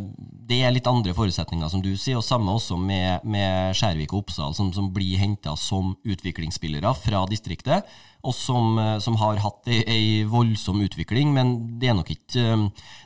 det 0.48 0.62
er 0.62 0.74
litt 0.74 0.88
andre 0.90 1.16
forutsetninger, 1.16 1.72
som 1.72 1.82
du 1.84 1.92
sier. 1.96 2.20
Og 2.20 2.26
samme 2.26 2.54
også 2.54 2.78
med, 2.80 3.26
med 3.26 3.76
Skjærvik 3.78 4.14
og 4.14 4.24
Oppsal, 4.24 4.54
som, 4.56 4.72
som 4.76 4.92
blir 4.94 5.18
henta 5.20 5.56
som 5.58 5.96
utviklingsspillere 6.06 6.94
fra 7.02 7.26
distriktet. 7.30 7.88
Og 8.26 8.34
som, 8.34 8.74
som 8.98 9.14
har 9.20 9.38
hatt 9.44 9.68
ei, 9.70 9.78
ei 9.86 10.08
voldsom 10.26 10.80
utvikling, 10.82 11.30
men 11.36 11.52
det 11.78 11.92
er 11.92 11.94
nok 11.94 12.10
ikke, 12.10 12.56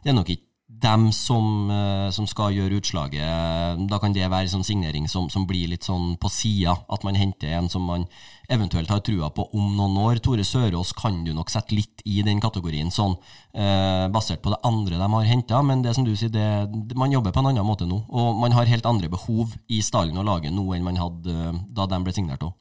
det 0.01 0.09
er 0.09 0.17
nok 0.17 0.31
ikke 0.33 0.52
dem 0.83 1.13
som, 1.13 1.71
eh, 1.71 2.11
som, 2.11 2.27
skal 2.27 2.55
gjøre 2.55 2.81
utslaget. 2.81 3.87
Da 3.91 3.99
kan 4.03 4.15
det 4.15 4.29
være 4.31 4.51
sånn 4.51 4.65
signering 4.67 5.09
som, 5.09 5.29
som 5.31 5.47
blir 5.47 5.71
litt 5.71 5.87
sånn 5.87 6.17
på 6.21 6.31
sida. 6.33 6.75
At 6.93 7.05
man 7.07 7.19
henter 7.19 7.55
en 7.57 7.71
som 7.73 7.87
man 7.87 8.07
eventuelt 8.53 8.91
har 8.91 9.01
trua 9.01 9.31
på 9.31 9.47
om 9.57 9.77
noen 9.79 9.97
år. 10.03 10.21
Tore 10.23 10.45
Sørås 10.45 10.93
kan 10.99 11.23
du 11.25 11.33
nok 11.35 11.51
sette 11.51 11.75
litt 11.77 12.03
i 12.05 12.21
den 12.27 12.43
kategorien, 12.43 12.91
sånn 12.93 13.17
eh, 13.55 14.07
basert 14.13 14.43
på 14.43 14.53
det 14.53 14.61
andre 14.67 15.01
de 15.01 15.11
har 15.15 15.29
henta. 15.31 15.63
Men 15.67 15.85
det 15.85 15.95
som 15.97 16.07
du 16.07 16.15
sier, 16.17 16.33
det, 16.33 16.95
man 16.99 17.15
jobber 17.15 17.35
på 17.35 17.43
en 17.43 17.53
annen 17.53 17.67
måte 17.67 17.89
nå. 17.89 18.03
Og 18.11 18.39
man 18.43 18.55
har 18.57 18.71
helt 18.71 18.89
andre 18.89 19.11
behov 19.13 19.55
i 19.69 19.83
stallen 19.83 20.19
og 20.19 20.29
laget 20.29 20.55
nå 20.55 20.67
enn 20.75 20.87
man 20.87 21.01
hadde 21.01 21.37
eh, 21.49 21.61
da 21.71 21.89
de 21.91 22.03
ble 22.05 22.17
signert 22.17 22.47
òg. 22.47 22.57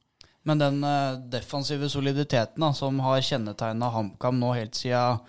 Men 0.47 0.57
den 0.57 0.79
defensive 1.29 1.85
soliditeten 1.93 2.63
da, 2.63 2.71
som 2.73 2.97
har 3.05 3.21
kjennetegna 3.21 3.91
HamKam 3.93 4.39
nå 4.41 4.55
helt 4.57 4.73
siden 4.73 5.19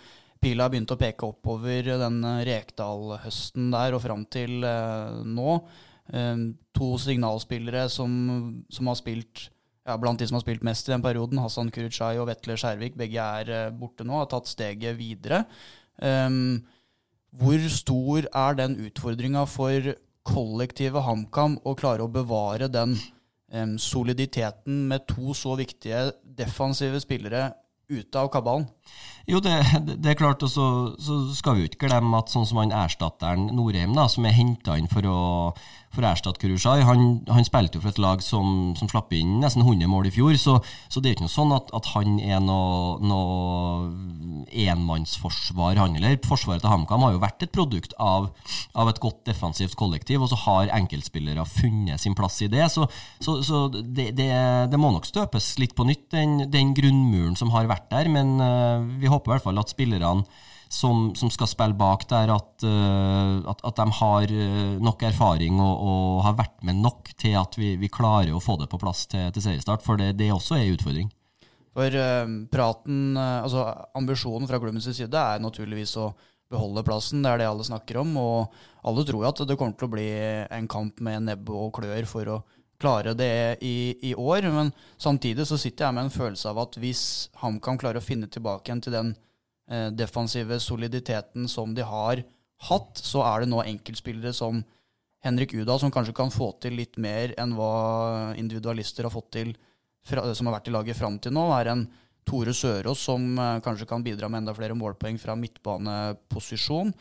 pila 0.42 0.68
begynte 0.70 0.96
å 0.96 1.00
peke 1.00 1.28
oppover 1.28 1.94
den 2.02 2.20
eh, 2.26 2.42
Rekdal-høsten 2.48 3.70
der 3.74 3.96
og 3.96 4.02
fram 4.04 4.26
til 4.32 4.66
eh, 4.66 5.22
nå. 5.26 5.56
Eh, 6.12 6.44
to 6.74 6.90
signalspillere 7.00 7.86
som, 7.92 8.12
som 8.72 8.90
har 8.90 8.98
spilt 8.98 9.46
ja, 9.86 9.96
blant 9.98 10.20
de 10.22 10.28
som 10.28 10.38
har 10.38 10.44
spilt 10.44 10.66
mest 10.66 10.86
i 10.88 10.94
den 10.94 11.02
perioden, 11.02 11.40
Hassan 11.42 11.72
Kurucay 11.74 12.20
og 12.22 12.28
Vetle 12.30 12.54
Skjervik, 12.58 12.94
begge 12.98 13.22
er 13.22 13.72
borte 13.74 14.06
nå, 14.06 14.14
har 14.20 14.28
tatt 14.30 14.46
steget 14.46 14.94
videre. 14.94 15.40
Um, 15.98 16.60
hvor 17.34 17.58
stor 17.72 18.28
er 18.28 18.58
den 18.60 18.76
utfordringa 18.84 19.42
for 19.50 19.90
kollektivet 20.28 21.02
HamKam 21.02 21.56
å 21.66 21.74
klare 21.74 22.06
å 22.06 22.12
bevare 22.12 22.70
den 22.70 22.94
soliditeten 23.82 24.86
med 24.88 25.02
to 25.10 25.34
så 25.36 25.56
viktige 25.58 26.06
defensive 26.38 27.02
spillere 27.02 27.50
ute 28.00 28.20
av 28.20 28.30
kabalen? 28.32 28.68
Jo, 29.28 29.38
det, 29.38 29.54
det, 29.86 30.12
er 30.12 30.18
klart, 30.18 30.42
og 30.42 30.50
så, 30.50 30.66
så, 30.98 31.20
skal 31.36 31.54
vi 31.54 31.64
jo 31.64 31.70
ikke 31.70 31.86
glemme 31.86 32.18
at 32.18 32.32
sånn 32.32 32.48
som 32.48 32.58
han 32.62 32.74
erstatteren 32.74 33.52
Norheim, 33.54 33.94
da, 33.94 34.08
som 34.10 34.26
er 34.26 34.34
henta 34.34 34.74
inn 34.80 34.90
for 34.90 35.06
å, 35.06 35.20
for 35.92 36.04
å 36.04 36.08
erstatte 36.08 36.40
Kurushay, 36.40 36.82
han, 36.88 37.20
han, 37.28 37.44
spilte 37.44 37.76
jo 37.76 37.84
for 37.84 37.92
et 37.92 38.00
lag 38.00 38.22
som, 38.24 38.72
som, 38.78 38.88
slapp 38.88 39.12
inn 39.16 39.38
nesten 39.42 39.64
100 39.64 39.90
mål 39.90 40.08
i 40.08 40.12
fjor, 40.14 40.36
så, 40.40 40.56
så 40.88 41.02
det 41.02 41.10
er 41.10 41.16
ikke 41.16 41.26
noe 41.26 41.34
sånn 41.34 41.52
at, 41.56 41.68
at 41.76 41.90
han 41.92 42.16
er 42.22 42.40
noe, 42.44 42.96
noe 43.04 44.52
enmannsforsvar, 44.64 45.80
han 45.80 45.98
eller 45.98 46.16
forsvaret 46.24 46.64
til 46.64 46.72
HamKam 46.72 47.04
har 47.06 47.16
jo 47.16 47.22
vært 47.22 47.44
et 47.44 47.52
produkt 47.54 47.96
av, 48.00 48.30
av, 48.72 48.88
et 48.88 49.00
godt 49.02 49.20
defensivt 49.28 49.76
kollektiv, 49.78 50.24
og 50.24 50.32
så 50.32 50.40
har 50.46 50.72
enkeltspillere 50.78 51.44
funnet 51.48 52.00
sin 52.00 52.16
plass 52.16 52.40
i 52.44 52.50
det. 52.52 52.64
Så, 52.72 52.86
så, 53.22 53.38
så 53.44 53.66
det, 53.72 54.12
det, 54.18 54.30
det, 54.72 54.80
må 54.80 54.92
nok 54.94 55.08
støpes 55.08 55.54
litt 55.60 55.76
på 55.76 55.86
nytt, 55.88 56.08
den, 56.14 56.46
den 56.52 56.72
grunnmuren 56.76 57.36
som 57.38 57.52
har 57.54 57.68
vært 57.70 57.90
der. 57.92 58.08
Men 58.12 58.34
uh, 58.40 58.80
vi 59.00 59.10
håper 59.10 59.30
i 59.30 59.34
hvert 59.36 59.46
fall 59.46 59.60
at 59.62 59.72
spillerne 59.72 60.24
som, 60.72 61.10
som, 61.18 61.28
skal 61.32 61.50
spille 61.50 61.76
bak 61.76 62.06
der, 62.08 62.32
at, 62.32 62.64
uh, 62.64 63.44
at, 63.52 63.60
at 63.68 63.80
de 63.80 63.86
har 63.98 64.34
nok 64.80 65.04
erfaring 65.04 65.60
og, 65.60 65.74
og, 65.84 66.22
har 66.26 66.38
vært 66.38 66.64
med 66.64 66.80
nok 66.80 67.12
til 67.20 67.36
at 67.36 67.58
vi, 67.60 67.74
vi, 67.76 67.92
klarer 67.92 68.32
å 68.32 68.40
få 68.40 68.56
det 68.62 68.70
på 68.72 68.80
plass 68.80 69.04
til, 69.12 69.28
til 69.34 69.44
seriestart. 69.44 69.84
For 69.84 70.00
det, 70.00 70.14
det 70.20 70.32
også 70.32 70.56
er 70.56 70.64
en 70.64 70.78
utfordring. 70.78 71.12
For 71.76 72.00
uh, 72.00 72.34
praten, 72.52 73.02
uh, 73.20 73.44
altså 73.44 73.66
ambisjonen 74.00 74.48
fra 74.48 74.60
klubbens 74.62 74.88
side 74.88 75.26
er 75.36 75.44
naturligvis 75.44 75.96
å 76.00 76.10
beholde 76.52 76.84
plassen. 76.86 77.22
Det 77.24 77.32
er 77.32 77.42
det 77.42 77.50
alle 77.50 77.66
snakker 77.66 78.00
om. 78.02 78.16
Og 78.20 78.88
alle 78.88 79.04
tror 79.08 79.28
at 79.30 79.44
det 79.48 79.56
kommer 79.60 79.76
til 79.78 79.88
å 79.88 79.94
bli 79.94 80.08
en 80.48 80.68
kamp 80.70 81.00
med 81.04 81.28
nebbe 81.28 81.56
og 81.56 81.72
klør 81.78 82.08
for 82.10 82.34
å 82.36 82.42
klare 82.82 83.14
det 83.14 83.58
i, 83.64 83.94
i, 84.10 84.14
år. 84.14 84.48
Men 84.52 84.72
samtidig 85.00 85.46
så 85.48 85.58
sitter 85.60 85.86
jeg 85.88 85.96
med 85.96 86.08
en 86.08 86.14
følelse 86.14 86.50
av 86.50 86.62
at 86.64 86.78
hvis 86.82 87.04
HamKam 87.42 87.80
klarer 87.80 88.02
å 88.02 88.04
finne 88.04 88.30
tilbake 88.30 88.68
igjen 88.68 88.82
til 88.84 88.96
den 88.96 89.14
defensive 89.96 90.58
soliditeten 90.60 91.46
som 91.48 91.72
de 91.74 91.84
har 91.86 92.20
hatt, 92.68 93.00
så 93.00 93.22
er 93.24 93.42
det 93.42 93.50
nå 93.50 93.62
enkeltspillere 93.64 94.34
som 94.36 94.60
Henrik 95.22 95.54
Uda, 95.54 95.78
som 95.78 95.92
kanskje 95.94 96.14
kan 96.18 96.32
få 96.34 96.50
til 96.62 96.76
litt 96.78 96.98
mer 97.00 97.34
enn 97.40 97.54
hva 97.56 98.34
individualister 98.38 99.06
har 99.06 99.14
fått 99.14 99.30
til 99.38 99.52
som 100.02 100.48
har 100.48 100.56
vært 100.56 100.68
i 100.68 100.74
laget 100.74 100.98
fram 100.98 101.18
til 101.22 101.34
nå, 101.34 101.44
er 101.54 101.70
en 101.72 101.84
Tore 102.26 102.52
Sørås 102.54 103.00
som 103.02 103.22
uh, 103.38 103.58
kanskje 103.62 103.86
kan 103.90 104.02
bidra 104.02 104.28
med 104.30 104.42
enda 104.42 104.54
flere 104.54 104.76
målpoeng 104.78 105.16
fra 105.18 105.34
midtbaneposisjon. 105.38 106.92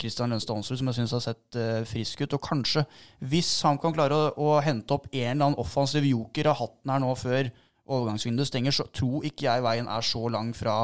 Kristian 0.00 0.28
uh, 0.28 0.34
Lønstad 0.34 0.58
Aansrud 0.58 0.80
som 0.80 0.90
jeg 0.90 0.98
syns 0.98 1.14
har 1.16 1.22
sett 1.24 1.58
frisk 1.88 2.24
ut. 2.24 2.36
Og 2.36 2.42
kanskje, 2.44 2.84
hvis 3.32 3.54
han 3.64 3.80
kan 3.80 3.96
klare 3.96 4.16
å, 4.16 4.26
å, 4.36 4.58
hente 4.64 4.92
opp 4.96 5.08
en 5.08 5.22
eller 5.22 5.46
annen 5.46 5.60
offensiv 5.60 6.04
joker 6.04 6.50
av 6.52 6.60
hatten 6.60 6.92
her 6.92 7.00
nå 7.04 7.14
før 7.16 7.48
overgangsvinduet 7.88 8.50
stenger, 8.50 8.76
så 8.76 8.84
tror 8.92 9.24
ikke 9.24 9.48
jeg 9.48 9.64
veien 9.64 9.88
er 9.88 10.04
så 10.04 10.26
lang 10.32 10.52
fra 10.56 10.76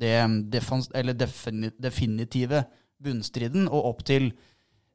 det 0.00 0.16
defens, 0.52 0.90
definitive 0.92 2.64
bunnstriden 3.02 3.68
og 3.68 3.90
opp 3.92 4.04
til 4.08 4.30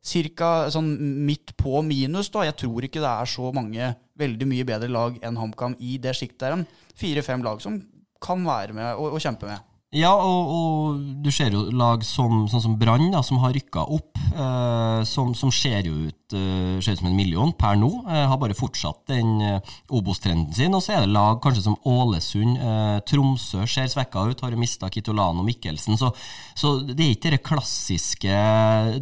ca. 0.02 0.52
Sånn 0.74 0.94
midt 1.26 1.56
på 1.58 1.82
minus. 1.86 2.32
da. 2.34 2.46
Jeg 2.50 2.58
tror 2.64 2.88
ikke 2.88 3.04
det 3.04 3.12
er 3.12 3.30
så 3.30 3.52
mange 3.54 3.94
veldig 4.18 4.48
mye 4.50 4.68
bedre 4.68 4.90
lag 4.92 5.18
enn 5.22 5.38
HamKam 5.38 5.76
i 5.80 5.98
det 6.02 6.16
sjiktet. 6.18 6.66
Fire-fem 6.98 7.44
lag 7.46 7.62
som 7.62 7.80
kan 8.22 8.44
være 8.46 8.74
med 8.78 8.96
og, 8.96 9.16
og 9.18 9.22
kjempe 9.22 9.50
med. 9.50 9.71
Ja, 9.92 10.14
og, 10.16 10.52
og, 10.56 11.00
du 11.20 11.28
ser 11.36 11.52
jo 11.52 11.66
lag 11.76 12.00
som, 12.08 12.46
sånn 12.48 12.62
som 12.64 12.76
Brann, 12.80 13.10
som 13.28 13.42
har 13.44 13.52
rykka 13.52 13.82
opp, 13.92 14.16
eh, 14.32 15.02
som, 15.04 15.34
som, 15.36 15.52
ser 15.52 15.84
jo 15.90 16.06
ut 16.08 16.36
eh, 16.38 16.78
som 16.80 17.10
en 17.10 17.18
million 17.18 17.52
per 17.52 17.76
nå. 17.76 17.90
Eh, 18.08 18.24
har 18.32 18.40
bare 18.40 18.56
fortsatt 18.56 19.02
den 19.12 19.44
eh, 19.44 19.74
Obos-trenden 19.92 20.56
sin. 20.56 20.72
Og 20.80 20.86
så 20.86 20.96
er 20.96 21.04
det 21.04 21.12
lag 21.12 21.42
kanskje 21.44 21.66
som 21.66 21.76
Ålesund, 21.84 22.56
eh, 22.56 23.02
Tromsø 23.04 23.68
ser 23.68 23.92
svekka 23.92 24.24
ut, 24.32 24.40
har 24.40 24.56
jo 24.56 24.64
mista 24.64 24.88
Kitolano 24.88 25.44
Mikkelsen. 25.44 26.00
Så, 26.00 26.14
så, 26.56 26.78
det 26.88 26.96
er 26.96 27.12
ikke 27.18 27.36
den 27.36 27.44
klassiske 27.52 28.42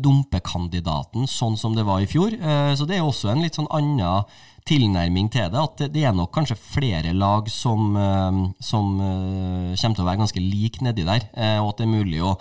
dumpekandidaten 0.02 1.30
sånn 1.30 1.54
som 1.62 1.78
det 1.78 1.86
var 1.86 2.02
i 2.02 2.10
fjor. 2.10 2.34
Eh, 2.34 2.74
så 2.74 2.90
det 2.90 2.98
er 2.98 3.06
også 3.06 3.30
en 3.30 3.46
litt 3.46 3.62
sånn 3.62 3.70
annen 3.70 4.26
tilnærming 4.70 5.30
til 5.34 5.50
det. 5.52 5.62
At 5.62 5.84
det 5.94 6.04
er 6.06 6.16
nok 6.16 6.32
kanskje 6.36 6.58
flere 6.60 7.14
lag 7.18 7.50
som, 7.52 7.96
eh, 7.98 8.40
som 8.64 9.00
eh, 9.02 9.76
kommer 9.80 9.98
til 9.98 10.04
å 10.04 10.08
være 10.10 10.22
ganske 10.22 10.44
like 10.44 10.84
nedi 10.86 11.06
der. 11.08 11.26
Eh, 11.34 11.58
og 11.62 11.72
at 11.72 11.82
det 11.82 11.88
er 11.88 11.96
mulig 11.96 12.22
å, 12.26 12.36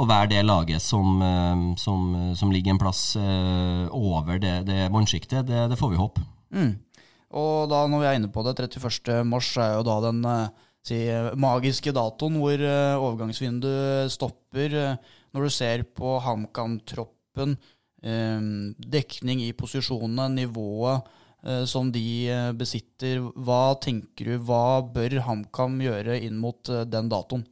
å 0.00 0.08
være 0.08 0.32
det 0.32 0.44
laget 0.46 0.82
som, 0.82 1.20
som, 1.80 2.06
som, 2.36 2.52
ligger 2.52 2.74
en 2.74 2.80
plass 2.80 3.02
over 3.16 4.40
det, 4.42 4.56
det 4.68 4.88
vannsjiktet. 4.94 5.46
Det, 5.48 5.66
det, 5.72 5.78
får 5.80 5.92
vi 5.92 6.00
håpe. 6.00 6.24
Mm. 6.54 6.72
Og 7.34 7.66
da 7.70 7.84
når 7.90 8.00
vi 8.02 8.08
er 8.08 8.20
inne 8.20 8.30
på 8.32 8.44
det, 8.46 8.54
31. 8.56 9.24
mars 9.26 9.50
er 9.58 9.74
jo 9.76 9.86
da 9.86 9.98
den 10.06 10.22
si, 10.86 11.00
magiske 11.40 11.92
datoen 11.94 12.38
hvor 12.40 12.64
overgangsvinduet 13.08 14.12
stopper. 14.14 14.78
Når 15.34 15.48
du 15.48 15.50
ser 15.50 15.82
på 15.98 16.16
HamKam-troppen, 16.22 17.56
dekning 18.94 19.42
i 19.42 19.52
posisjonene, 19.56 20.28
nivået 20.36 21.10
som 21.68 21.90
de 21.92 22.04
eh, 22.30 22.52
besitter. 22.56 23.20
Hva 23.36 23.74
tenker 23.82 24.30
du, 24.30 24.36
hva 24.48 24.80
bør 24.94 25.20
HamKam 25.26 25.80
gjøre 25.84 26.20
inn 26.24 26.38
mot 26.40 26.72
eh, 26.72 26.86
den 26.88 27.10
datoen? 27.12 27.44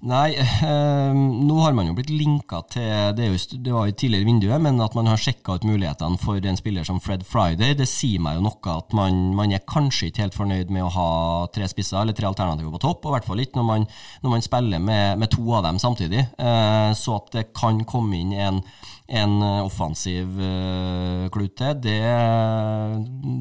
Nei, 0.00 0.30
eh, 0.32 1.12
nå 1.12 1.56
har 1.60 1.74
man 1.76 1.90
jo 1.90 1.92
blitt 1.92 2.08
linka 2.08 2.62
til 2.72 3.12
Det, 3.18 3.26
jo, 3.26 3.58
det 3.60 3.72
var 3.74 3.88
jo 3.90 3.96
tidligere 4.00 4.24
vinduet, 4.24 4.62
men 4.64 4.80
at 4.80 4.94
man 4.96 5.10
har 5.10 5.20
sjekka 5.20 5.58
ut 5.58 5.66
mulighetene 5.68 6.16
for 6.22 6.40
en 6.40 6.56
spiller 6.56 6.86
som 6.88 7.02
Fred 7.04 7.26
Friday, 7.28 7.74
det 7.76 7.84
sier 7.90 8.22
meg 8.24 8.38
jo 8.38 8.46
noe 8.46 8.76
at 8.78 8.96
man, 8.96 9.18
man, 9.36 9.52
er 9.52 9.60
kanskje 9.68 10.08
ikke 10.08 10.24
helt 10.24 10.38
fornøyd 10.38 10.72
med 10.72 10.86
å 10.86 10.94
ha 10.94 11.10
tre 11.52 11.68
spisser 11.68 12.00
eller 12.00 12.16
tre 12.16 12.30
alternativer 12.30 12.72
på 12.72 12.80
topp, 12.80 13.04
og 13.04 13.12
i 13.12 13.16
hvert 13.18 13.28
fall 13.28 13.44
ikke 13.44 13.60
når 13.60 13.68
man, 13.68 13.84
når 14.24 14.34
man 14.38 14.46
spiller 14.46 14.80
med, 14.88 15.20
med, 15.20 15.34
to 15.36 15.44
av 15.58 15.68
dem 15.68 15.82
samtidig. 15.82 16.24
Eh, 16.32 16.90
så 16.96 17.18
at 17.20 17.28
det 17.36 17.50
kan 17.52 17.84
komme 17.84 18.22
inn 18.22 18.32
en 18.32 18.64
en 19.10 19.42
eh, 19.42 19.64
offensiv 19.66 20.38
uh, 20.38 21.26
klut 21.34 21.56
til, 21.58 21.76
det, 21.82 22.00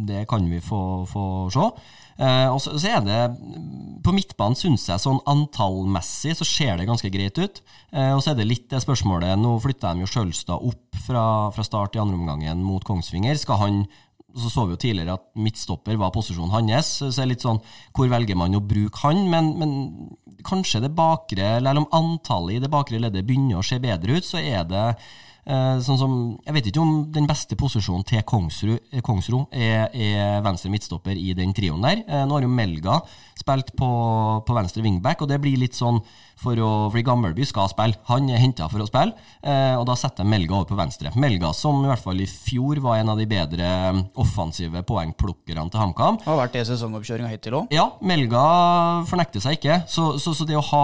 det, 0.09 0.25
kan 0.29 0.45
vi 0.49 0.61
få, 0.63 1.05
få 1.09 1.23
se. 1.53 1.69
Uh, 2.19 2.49
og 2.51 2.57
så, 2.59 2.73
så, 2.75 2.97
er 2.97 3.03
det 3.05 3.19
På 4.03 4.11
midtbanen 4.11 4.57
syns 4.59 4.89
jeg 4.89 4.99
sånn 4.99 5.21
antallmessig 5.29 6.33
så 6.35 6.47
ser 6.47 6.75
det 6.79 6.89
ganske 6.89 7.11
greit 7.13 7.37
ut. 7.39 7.61
Uh, 7.93 8.17
og 8.17 8.23
så 8.23 8.33
er 8.33 8.41
det 8.41 8.49
litt 8.49 8.67
det 8.73 8.81
spørsmålet 8.83 9.39
Nå 9.39 9.53
flytta 9.63 9.93
de 9.93 10.03
jo 10.03 10.09
Sjølstad 10.09 10.57
opp 10.57 10.99
fra, 11.05 11.23
fra 11.55 11.65
start 11.65 11.95
i 11.95 12.01
andre 12.03 12.19
omgangen 12.19 12.65
mot 12.65 12.83
Kongsvinger. 12.83 13.39
Skal 13.39 13.61
han 13.61 13.81
så 14.37 14.49
så 14.51 14.63
vi 14.67 14.75
jo 14.75 14.81
tidligere 14.81 15.15
at 15.17 15.23
midtstopper 15.41 15.97
var 15.97 16.11
posisjonen 16.13 16.51
hans. 16.53 16.91
Så 16.99 17.07
er 17.09 17.23
det 17.23 17.31
litt 17.31 17.45
sånn, 17.45 17.61
Hvor 17.97 18.11
velger 18.11 18.37
man 18.37 18.57
å 18.57 18.61
bruke 18.61 19.01
han? 19.01 19.23
Men, 19.31 19.55
men 19.57 19.71
kanskje 20.45 20.83
det 20.83 20.91
bakre, 20.95 21.55
eller 21.57 21.81
om 21.81 21.89
antallet 21.95 22.59
i 22.59 22.61
det 22.61 22.69
bakre 22.71 23.01
leddet 23.01 23.25
begynner 23.25 23.57
å 23.57 23.65
se 23.65 23.79
bedre 23.81 24.19
ut, 24.19 24.27
så 24.27 24.37
er 24.37 24.67
det 24.69 24.85
Eh, 24.93 25.27
sånn 25.49 25.97
som, 25.97 26.11
jeg 26.45 26.53
vet 26.53 26.67
ikke 26.69 26.81
om 26.83 26.91
den 27.13 27.25
beste 27.29 27.57
posisjonen 27.57 28.05
til 28.05 28.21
Kongsrud, 28.27 28.77
eh, 28.91 29.01
Kongsro 29.05 29.47
er, 29.49 29.87
er, 29.93 30.43
venstre 30.45 30.69
midtstopper 30.69 31.17
i 31.17 31.33
den 31.37 31.55
trioen 31.57 31.81
der. 31.81 32.03
Eh, 32.05 32.25
nå 32.29 32.37
har 32.37 32.45
jo 32.45 32.51
Melga 32.53 32.99
spilt 33.39 33.71
på, 33.79 33.89
på 34.45 34.55
venstre 34.57 34.83
wingback, 34.85 35.23
og 35.23 35.31
det 35.31 35.39
blir 35.41 35.57
litt 35.57 35.77
sånn 35.77 35.97
for 36.39 36.59
å, 36.61 36.71
fordi 36.91 37.05
Gammelby 37.07 37.47
skal 37.49 37.71
spille. 37.71 37.97
Han 38.11 38.29
er 38.29 38.41
henta 38.43 38.67
for 38.71 38.83
å 38.83 38.87
spille, 38.87 39.15
og 39.79 39.85
da 39.87 39.95
setter 39.99 40.23
jeg 40.23 40.31
Melga 40.31 40.57
over 40.57 40.69
på 40.69 40.77
venstre. 40.79 41.11
Melga 41.19 41.49
som 41.55 41.81
i 41.83 41.89
hvert 41.89 42.03
fall 42.03 42.19
i 42.23 42.27
fjor 42.29 42.79
var 42.83 42.99
en 42.99 43.11
av 43.11 43.19
de 43.19 43.27
bedre 43.27 43.69
offensive 44.19 44.83
poengplukkerne 44.87 45.71
til 45.71 45.81
HamKam. 45.81 46.19
Har 46.27 46.39
vært 46.43 46.59
det 46.59 46.65
sesongoppkjøringa 46.69 47.31
hittil 47.31 47.61
òg? 47.61 47.71
Ja, 47.75 47.89
Melga 48.03 48.43
fornekter 49.09 49.43
seg 49.43 49.59
ikke. 49.59 49.81
Så, 49.91 50.13
så, 50.19 50.35
så 50.35 50.47
det 50.47 50.59
å 50.59 50.67
ha 50.71 50.83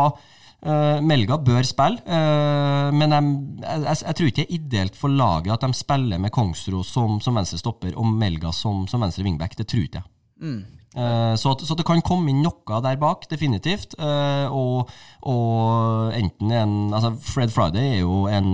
Uh, 0.65 0.97
Melga 1.05 1.35
bør 1.45 1.61
spille, 1.67 2.01
uh, 2.09 2.89
men 2.95 3.11
jeg, 3.13 3.25
jeg, 3.61 3.97
jeg, 3.99 4.15
tror 4.17 4.29
ikke 4.29 4.37
det 4.39 4.45
er 4.45 4.55
ideelt 4.55 4.95
for 4.97 5.13
laget 5.13 5.51
at 5.53 5.61
de 5.61 5.77
spiller 5.77 6.21
med 6.21 6.31
Kongsro 6.33 6.79
som, 6.81 7.19
som 7.21 7.35
venstre 7.37 7.59
stopper 7.61 7.91
og 7.93 8.07
Melga 8.09 8.49
som, 8.55 8.87
som 8.89 9.03
venstre 9.05 9.27
wingback. 9.27 9.53
Det 9.59 9.67
tror 9.69 9.83
ikke 9.83 10.01
jeg. 10.01 10.09
Mm. 10.41 10.63
Uh, 10.95 11.35
så, 11.37 11.53
så, 11.59 11.75
det 11.77 11.85
kan 11.85 12.01
komme 12.07 12.31
inn 12.31 12.41
noe 12.41 12.79
der 12.81 12.97
bak, 12.97 13.27
definitivt. 13.29 13.93
Og, 13.99 14.89
og, 15.27 16.15
enten 16.17 16.55
en 16.55 16.73
altså 16.95 17.11
Fred 17.19 17.53
Friday 17.53 17.91
er 17.91 17.99
jo 17.99 18.23
en, 18.31 18.47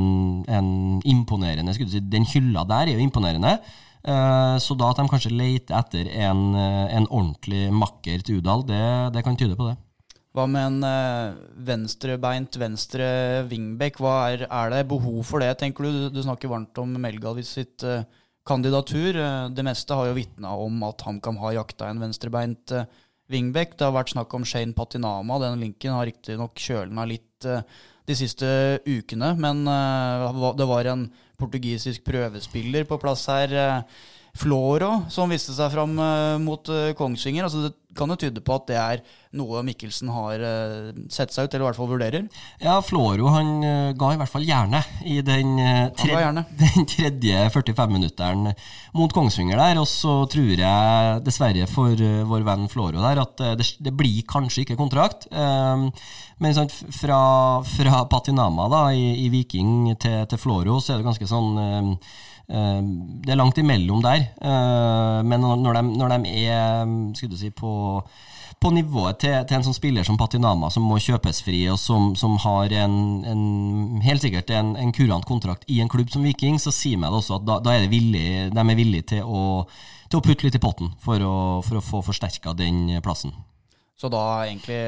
en 0.51 0.73
imponerende 1.07 1.77
si, 1.77 2.01
Den 2.11 2.27
hylla 2.33 2.65
der 2.67 2.89
er 2.89 2.97
jo 2.97 3.05
imponerende. 3.05 3.53
Så 4.01 4.75
da 4.75 4.89
at 4.89 4.97
de 4.97 5.05
kanskje 5.07 5.31
leter 5.37 5.77
etter 5.77 6.09
en, 6.25 6.57
en 6.57 7.07
ordentlig 7.07 7.69
makker 7.71 8.25
til 8.25 8.41
Udal, 8.41 8.65
det, 8.67 8.83
det 9.13 9.23
kan 9.23 9.37
tyde 9.37 9.55
på 9.55 9.69
det. 9.69 9.77
Hva 10.31 10.45
med 10.47 10.63
en 10.63 10.83
uh, 10.87 11.39
venstrebeint 11.67 12.55
venstre 12.55 13.07
wingback? 13.51 13.99
Er, 13.99 14.45
er, 14.47 14.71
det 14.71 14.85
behov 14.87 15.25
for 15.27 15.43
det, 15.43 15.51
tenker 15.59 15.83
du? 15.83 16.05
Du 16.07 16.21
snakker 16.23 16.51
varmt 16.51 16.77
om 16.79 16.93
Melgalvis 17.03 17.51
sitt 17.57 17.83
uh, 17.83 18.05
kandidatur. 18.47 19.19
Uh, 19.19 19.49
det 19.51 19.65
meste 19.67 19.97
har 19.97 20.07
jo 20.07 20.15
vitna 20.15 20.53
om 20.55 20.79
at 20.87 21.03
HamKam 21.03 21.41
har 21.43 21.57
jakta 21.57 21.89
en 21.91 21.99
venstrebeint 22.05 22.75
wingback. 23.31 23.75
Det 23.75 23.89
har 23.89 23.97
vært 23.97 24.13
snakk 24.15 24.31
om 24.37 24.47
Shane 24.47 24.75
Patinama. 24.77 25.41
Den 25.43 25.59
linken 25.65 25.97
har 25.97 26.07
riktignok 26.07 26.55
kjølna 26.59 27.07
litt 27.11 27.27
de 27.41 28.15
siste 28.15 28.47
ukene, 28.85 29.33
men 29.39 29.63
det 29.63 30.67
var 30.67 30.89
en 30.91 31.05
portugisisk 31.39 32.03
prøvespiller 32.07 32.85
på 32.89 32.99
plass 33.01 33.23
her. 33.31 33.55
Floro, 34.37 35.03
som 35.11 35.31
viste 35.31 35.53
seg 35.55 35.71
fram 35.73 35.97
mot 36.43 36.69
Kongsvinger. 36.97 37.47
Altså 37.47 37.67
det, 37.67 37.75
kan 37.97 38.11
jo 38.11 38.15
tyde 38.15 38.39
på 38.43 38.55
at 38.55 38.69
det 38.69 38.77
er 38.79 39.01
noe 39.35 39.61
Mikkelsen 39.67 40.07
har 40.15 40.39
uh, 40.39 40.91
sett 41.11 41.33
seg 41.33 41.47
ut, 41.47 41.53
eller 41.53 41.65
i 41.65 41.67
hvert 41.67 41.79
fall 41.79 41.89
vurderer. 41.89 42.27
Ja, 42.63 42.77
Floro 42.83 43.31
han 43.33 43.49
ga 43.99 44.13
i 44.13 44.19
hvert 44.21 44.31
fall 44.31 44.45
gjerne 44.47 44.79
i 45.03 45.17
den, 45.25 45.59
tredje, 45.99 46.45
den 46.63 46.87
tredje 46.89 47.43
45-minutteren 47.57 48.47
mot 48.97 49.15
Kongsvinger 49.15 49.59
der. 49.59 49.81
Og 49.83 49.89
så 49.91 50.21
tror 50.31 50.63
jeg 50.63 51.21
dessverre 51.27 51.67
for 51.71 51.99
vår 52.31 52.47
venn 52.47 52.67
Floro 52.71 53.03
der 53.03 53.23
at 53.25 53.45
det, 53.59 53.73
det, 53.83 53.95
blir 53.99 54.23
kanskje 54.29 54.65
ikke 54.65 54.79
kontrakt. 54.79 55.27
men 55.31 56.55
sant, 56.55 56.73
fra, 56.95 57.21
fra 57.67 58.03
Patinama 58.11 58.71
da, 58.71 58.83
i, 58.95 59.25
i 59.25 59.29
Viking 59.33 59.93
til, 59.99 60.23
til, 60.31 60.41
Floro 60.41 60.79
så 60.79 60.95
er 60.95 61.01
det 61.01 61.09
ganske 61.11 61.27
sånn 61.29 61.51
Eh, 61.55 61.93
det 62.51 63.31
er 63.31 63.39
langt 63.39 63.59
imellom 63.61 64.01
der, 64.03 64.25
eh, 64.43 65.19
men 65.23 65.41
når 65.41 65.77
de, 65.77 65.83
når 66.01 66.13
de 66.17 66.35
er 66.43 66.85
du 67.31 67.37
si, 67.39 67.51
på, 67.55 67.71
på 68.59 68.71
nivået 68.75 69.21
til, 69.23 69.37
til, 69.47 69.57
en 69.57 69.65
sånn 69.65 69.77
spiller 69.77 70.07
som 70.07 70.17
Patinama, 70.19 70.69
som 70.73 70.83
må 70.83 70.99
kjøpes 71.01 71.39
fri, 71.45 71.61
og 71.71 71.79
som, 71.79 72.11
som 72.19 72.35
har 72.43 72.73
en, 72.83 72.97
en, 73.27 73.45
helt 74.03 74.25
sikkert 74.25 74.51
en, 74.51 74.75
en, 74.75 74.91
kurant 74.95 75.25
kontrakt 75.27 75.63
i 75.71 75.79
en 75.81 75.91
klubb 75.91 76.11
som 76.11 76.25
Viking, 76.27 76.59
så 76.59 76.73
sier 76.75 76.99
meg 76.99 77.13
det 77.13 77.21
også 77.21 77.39
at 77.39 77.47
da, 77.47 77.61
da 77.63 77.77
er 77.77 77.87
villig, 77.91 78.25
de 78.51 78.65
er 78.65 78.79
villige 78.81 79.07
til 79.15 79.23
å, 79.23 79.63
til 80.09 80.19
å, 80.19 80.25
putte 80.25 80.47
litt 80.47 80.59
i 80.59 80.63
potten 80.63 80.91
for 80.99 81.23
å, 81.23 81.37
for 81.65 81.79
å 81.79 81.85
få 81.85 82.03
forsterka 82.11 82.53
den 82.57 82.99
plassen. 83.05 83.33
Så 83.95 84.09
da 84.11 84.25
egentlig 84.43 84.81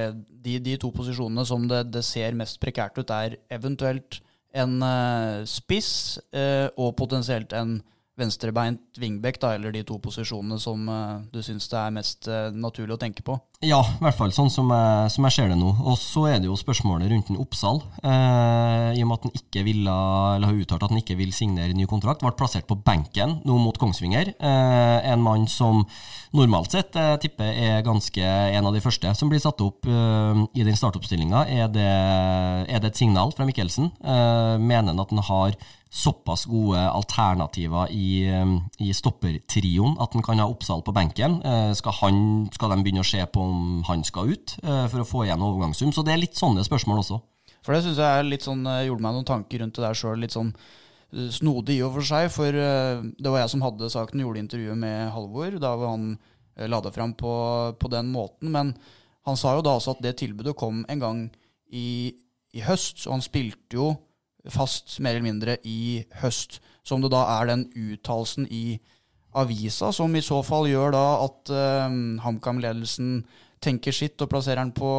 de, 0.43 0.59
de 0.59 0.75
to 0.81 0.89
posisjonene 0.91 1.45
som 1.47 1.65
det, 1.69 1.85
det, 1.93 2.01
ser 2.03 2.35
mest 2.35 2.59
prekært 2.59 2.97
ut, 2.99 3.13
er 3.13 3.37
eventuelt 3.53 4.19
en 4.53 4.77
uh, 4.85 5.41
spiss 5.49 6.19
uh, 6.35 6.69
og 6.77 6.95
potensielt 6.99 7.53
en 7.57 7.79
venstrebeint 8.19 8.99
wingback, 9.01 9.39
da, 9.41 9.55
eller 9.57 9.73
de 9.73 9.81
to 9.87 9.97
posisjonene 10.01 10.59
som 10.61 10.85
uh, 10.89 11.23
du 11.33 11.41
syns 11.45 11.65
det 11.71 11.79
er 11.79 11.95
mest 11.95 12.29
naturlig 12.53 12.97
å 12.97 13.01
tenke 13.01 13.25
på? 13.25 13.39
Ja, 13.63 13.79
i 13.79 14.03
hvert 14.03 14.17
fall 14.17 14.33
sånn 14.35 14.51
som 14.51 14.71
jeg, 14.73 15.11
som 15.13 15.27
jeg 15.27 15.35
ser 15.37 15.51
det 15.53 15.57
nå. 15.59 15.69
Og 15.87 15.95
så 15.99 16.25
er 16.33 16.41
det 16.41 16.49
jo 16.49 16.57
spørsmålet 16.59 17.11
rundt 17.13 17.31
en 17.31 17.39
Oppsal. 17.39 17.79
I 18.03 18.99
og 18.99 19.07
med 19.07 19.15
at 19.15 19.27
han 19.29 19.37
ikke 19.39 19.63
ville, 19.63 19.93
eller 20.35 20.49
har 20.49 20.59
uttalt 20.59 20.83
at 20.83 20.91
han 20.91 20.99
ikke 20.99 21.15
vil 21.19 21.31
signere 21.35 21.75
ny 21.77 21.87
kontrakt. 21.89 22.23
Ble 22.25 22.33
plassert 22.35 22.67
på 22.67 22.75
benken 22.75 23.39
nå 23.47 23.59
mot 23.63 23.79
Kongsvinger. 23.79 24.33
en 24.43 25.23
mann 25.23 25.47
som 25.47 25.85
normalt 26.33 26.73
sett 26.73 26.97
jeg 26.97 27.21
tipper 27.27 27.51
er 27.51 27.85
ganske 27.85 28.23
en 28.23 28.67
av 28.67 28.73
de 28.73 28.81
første 28.83 29.11
som 29.17 29.29
blir 29.29 29.41
satt 29.43 29.61
opp 29.63 29.85
eh, 29.89 30.41
i 30.57 30.65
den 30.65 30.77
startoppstillinga. 30.77 31.45
Er, 31.45 31.69
er, 31.77 32.81
det 32.81 32.91
et 32.93 32.99
signal 32.99 33.33
fra 33.35 33.47
Mikkelsen? 33.47 33.91
Uh, 34.01 34.57
mener 34.57 34.91
han 34.91 35.01
at 35.01 35.13
han 35.13 35.23
har 35.29 35.57
såpass 35.93 36.47
gode 36.49 36.79
alternativer 36.89 37.91
i, 37.93 38.25
um, 38.33 38.55
i 38.81 38.89
stoppertrioen 38.97 39.93
at 40.01 40.15
han 40.17 40.25
kan 40.25 40.41
ha 40.41 40.47
Oppsal 40.49 40.81
på 40.81 40.93
benken? 40.95 41.37
Skal, 41.77 41.93
han, 41.99 42.17
skal, 42.55 42.73
de 42.73 42.81
begynne 42.81 43.03
å 43.03 43.07
se 43.07 43.21
på 43.29 43.45
om 43.53 43.83
han 43.87 44.03
skal 44.07 44.33
ut 44.33 44.57
for 44.61 45.03
å 45.03 45.07
få 45.07 45.23
igjen 45.27 45.45
overgangssum? 45.45 45.93
Så 45.93 46.03
det 46.03 46.15
er 46.15 46.23
litt 46.25 46.39
sånne 46.39 46.65
spørsmål 46.65 47.03
også. 47.03 47.21
For 47.63 47.75
det 47.75 47.85
syns 47.85 48.01
jeg 48.01 48.19
er 48.19 48.25
litt 48.27 48.43
sånn, 48.43 48.65
jeg 48.67 48.89
gjorde 48.89 49.05
meg 49.05 49.15
noen 49.15 49.27
tanker 49.29 49.61
rundt 49.63 49.77
det 49.77 49.85
der 49.85 49.97
sjøl. 49.97 50.19
Litt 50.19 50.35
sånn 50.35 50.51
snodig 51.33 51.77
i 51.77 51.83
og 51.85 51.93
for 51.97 52.07
seg, 52.07 52.29
for 52.33 52.57
eh, 52.57 53.03
det 53.03 53.31
var 53.31 53.43
jeg 53.43 53.53
som 53.53 53.63
hadde 53.65 53.91
saken, 53.93 54.23
gjorde 54.23 54.41
intervjuet 54.41 54.79
med 54.79 55.11
Halvor 55.13 55.59
da 55.61 55.73
han 55.83 56.07
eh, 56.15 56.67
la 56.69 56.81
det 56.83 56.93
fram 56.95 57.13
på, 57.17 57.33
på, 57.79 57.91
den 57.93 58.09
måten. 58.13 58.51
Men 58.53 58.73
han 59.27 59.39
sa 59.39 59.55
jo 59.57 59.65
da 59.65 59.77
også 59.77 59.95
at 59.95 60.03
det 60.05 60.17
tilbudet 60.21 60.57
kom 60.59 60.83
en 60.89 61.03
gang 61.03 61.21
i, 61.69 62.15
i 62.53 62.65
høst, 62.65 63.05
og 63.05 63.17
han 63.17 63.25
spilte 63.25 63.77
jo 63.77 63.93
fast 64.51 64.97
mer 64.99 65.15
eller 65.15 65.27
mindre 65.29 65.57
i 65.63 66.03
høst. 66.19 66.59
Så 66.83 66.97
om 66.97 67.05
det 67.05 67.13
da 67.13 67.23
er 67.37 67.51
den 67.51 67.67
uttalelsen 67.71 68.49
i 68.51 68.81
avisa 69.33 69.91
som 69.95 70.13
i 70.15 70.23
så 70.23 70.41
fall 70.45 70.69
gjør 70.69 70.93
da 70.95 71.05
at 71.23 71.53
uh, 71.53 71.95
HamKam-ledelsen 72.25 73.23
tenker 73.63 73.95
sitt 73.95 74.19
og 74.21 74.29
plasserer 74.31 74.59
han 74.59 74.73
på 74.75 74.89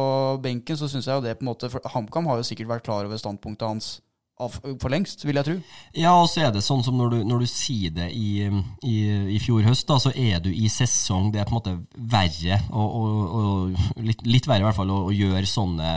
benken, 0.41 0.77
så 0.77 0.89
syns 0.89 1.07
jeg 1.07 1.19
jo 1.19 1.25
det 1.25 1.35
på 1.37 1.45
en 1.45 1.51
måte 1.51 1.69
For 1.69 1.93
HamKam 1.93 2.29
har 2.31 2.41
jo 2.41 2.47
sikkert 2.47 2.71
vært 2.71 2.87
klar 2.87 3.05
over 3.05 3.19
standpunktet 3.21 3.67
hans 3.67 3.89
for 4.35 4.91
lengst, 4.91 5.21
vil 5.23 5.37
jeg 5.39 5.47
tro. 5.47 5.53
Ja, 5.95 6.11
og 6.19 6.27
så 6.27 6.41
er 6.43 6.49
det 6.51 6.63
sånn 6.65 6.81
som 6.83 6.97
når 6.99 7.13
du, 7.13 7.17
når 7.27 7.45
du 7.45 7.47
sier 7.47 7.93
det 7.95 8.09
i, 8.11 8.43
i, 8.83 8.95
i, 9.31 9.37
fjor 9.39 9.63
høst, 9.63 9.87
da, 9.87 9.95
så 10.01 10.11
er 10.11 10.41
du 10.43 10.49
i 10.51 10.67
sesong. 10.71 11.29
Det 11.31 11.39
er 11.39 11.47
på 11.47 11.55
en 11.55 11.59
måte 11.61 11.75
verre, 11.95 12.59
og, 12.75 12.97
og, 12.99 13.37
og 13.39 14.03
litt, 14.03 14.25
litt, 14.27 14.49
verre 14.49 14.65
i 14.65 14.67
hvert 14.67 14.79
fall, 14.81 14.91
å, 14.91 15.05
å 15.07 15.15
gjøre 15.15 15.47
sånne 15.47 15.87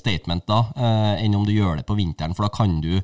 statement 0.00 0.48
da, 0.48 0.62
eh, 0.72 1.26
enn 1.26 1.36
om 1.36 1.44
du 1.44 1.52
gjør 1.52 1.82
det 1.82 1.86
på 1.88 1.98
vinteren, 1.98 2.32
for 2.38 2.48
da 2.48 2.52
kan 2.54 2.80
du 2.80 2.94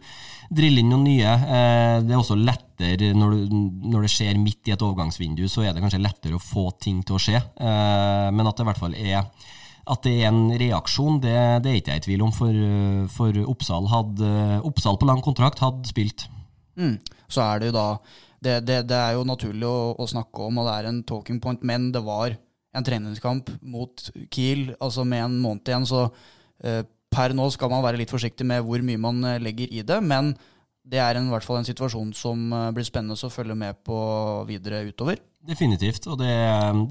drille 0.48 0.80
inn 0.80 0.88
noen 0.88 1.04
nye. 1.04 1.36
Eh, 1.36 1.98
det 2.08 2.16
er 2.16 2.22
også 2.22 2.38
lettere 2.40 3.12
når, 3.12 3.36
du, 3.36 3.60
når, 3.92 4.06
det 4.06 4.12
skjer 4.14 4.40
midt 4.40 4.72
i 4.72 4.72
et 4.72 4.88
overgangsvindu, 4.88 5.44
så 5.52 5.66
er 5.66 5.76
det 5.76 5.84
kanskje 5.84 6.00
lettere 6.00 6.40
å 6.40 6.42
få 6.42 6.70
ting 6.80 7.04
til 7.04 7.18
å 7.18 7.22
skje, 7.22 7.44
eh, 7.60 8.28
men 8.32 8.48
at 8.48 8.56
det 8.56 8.64
i 8.64 8.70
hvert 8.72 8.84
fall 8.86 8.96
er 8.96 9.20
at 9.88 10.02
det 10.04 10.14
er 10.20 10.30
en 10.30 10.52
reaksjon, 10.60 11.20
det, 11.24 11.36
det 11.64 11.70
er 11.70 11.78
ikke 11.80 11.94
jeg 11.94 12.02
i 12.02 12.06
tvil 12.06 12.24
om, 12.26 12.32
for, 12.34 12.62
for 13.14 13.38
Oppsal, 13.50 13.88
hadde, 13.92 14.32
Oppsal, 14.68 14.98
på 15.00 15.08
lang 15.08 15.22
kontrakt 15.24 15.62
hadde 15.64 15.88
spilt. 15.90 16.26
Mm. 16.78 16.98
Så 17.28 17.42
er 17.44 17.60
det 17.60 17.70
jo 17.72 17.76
da 17.78 17.86
Det, 18.38 18.52
det, 18.62 18.82
det 18.86 18.94
er 18.94 19.16
jo 19.16 19.24
naturlig 19.26 19.66
å, 19.66 19.94
å, 19.98 20.06
snakke 20.06 20.44
om, 20.46 20.60
og 20.60 20.68
det 20.68 20.74
er 20.76 20.86
en 20.86 21.00
talking 21.02 21.40
point, 21.42 21.64
men 21.66 21.88
det 21.90 22.04
var 22.06 22.36
en 22.76 22.84
treningskamp 22.86 23.50
mot 23.66 24.04
Kiel 24.30 24.76
altså 24.78 25.02
med 25.02 25.24
en 25.24 25.40
måned 25.42 25.66
igjen, 25.66 25.88
så 25.88 26.04
eh, 26.62 26.84
per 27.10 27.34
nå 27.34 27.48
skal 27.50 27.72
man 27.72 27.82
være 27.82 27.98
litt 27.98 28.12
forsiktig 28.12 28.46
med 28.46 28.62
hvor 28.62 28.84
mye 28.84 29.00
man 29.00 29.18
eh, 29.26 29.40
legger 29.42 29.72
i 29.74 29.82
det. 29.82 29.98
Men 30.04 30.34
det 30.88 31.00
er 31.02 31.18
en, 31.18 31.28
i 31.28 31.34
hvert 31.34 31.44
fall 31.44 31.60
en 31.60 31.68
situasjon 31.68 32.12
som 32.16 32.52
eh, 32.52 32.70
blir 32.76 32.86
spennende 32.86 33.18
å 33.18 33.32
følge 33.32 33.56
med 33.58 33.80
på 33.86 33.98
videre 34.48 34.84
utover. 34.88 35.20
Definitivt. 35.46 36.06
Og 36.10 36.18
det, 36.20 36.32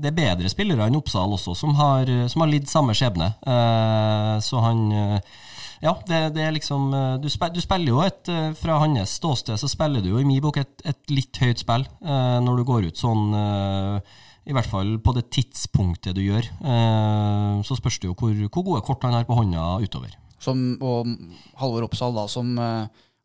det, 0.01 0.11
er 0.11 0.15
bedre 0.15 0.51
spillere 0.51 0.87
enn 0.87 0.97
Oppsal 0.99 1.35
også, 1.35 1.55
som 1.57 1.75
har, 1.77 2.09
som 2.31 2.43
har 2.43 2.51
lidd 2.51 2.69
samme 2.71 2.95
skjebne. 2.97 3.33
Uh, 3.43 4.37
så 4.43 4.63
han 4.63 4.87
uh, 4.93 5.35
Ja, 5.83 5.93
det, 6.07 6.21
det, 6.33 6.41
er 6.41 6.55
liksom 6.55 6.89
du, 7.21 7.27
spiller, 7.29 7.53
du 7.53 7.61
spiller 7.61 7.91
jo 7.91 7.99
et 8.01 8.29
Fra 8.57 8.79
hans 8.81 9.11
ståsted 9.19 9.59
så 9.61 9.67
spiller 9.69 10.01
du 10.01 10.07
jo 10.09 10.17
i 10.17 10.25
min 10.25 10.41
bok 10.41 10.57
et, 10.57 10.71
et 10.81 11.11
litt 11.13 11.37
høyt 11.37 11.61
spill 11.61 11.85
når 12.01 12.57
du 12.57 12.63
går 12.65 12.87
ut 12.87 12.97
sånn 12.97 13.27
i 13.29 14.55
hvert 14.55 14.71
fall 14.71 14.95
på 15.05 15.13
det 15.13 15.27
tidspunktet 15.29 16.17
du 16.17 16.23
gjør. 16.23 16.49
så 17.61 17.77
spørs 17.77 17.99
det 18.01 18.09
jo 18.09 18.15
hvor, 18.17 18.33
hvor, 18.33 18.63
gode 18.63 18.81
kort 18.87 19.05
han 19.05 19.13
har 19.19 19.27
på 19.29 19.37
hånda 19.37 19.67
utover. 19.85 20.17
Som, 20.41 20.79
og 20.81 21.13
Halvor 21.61 21.85
Oppsal, 21.85 22.17
da, 22.17 22.25
som 22.25 22.57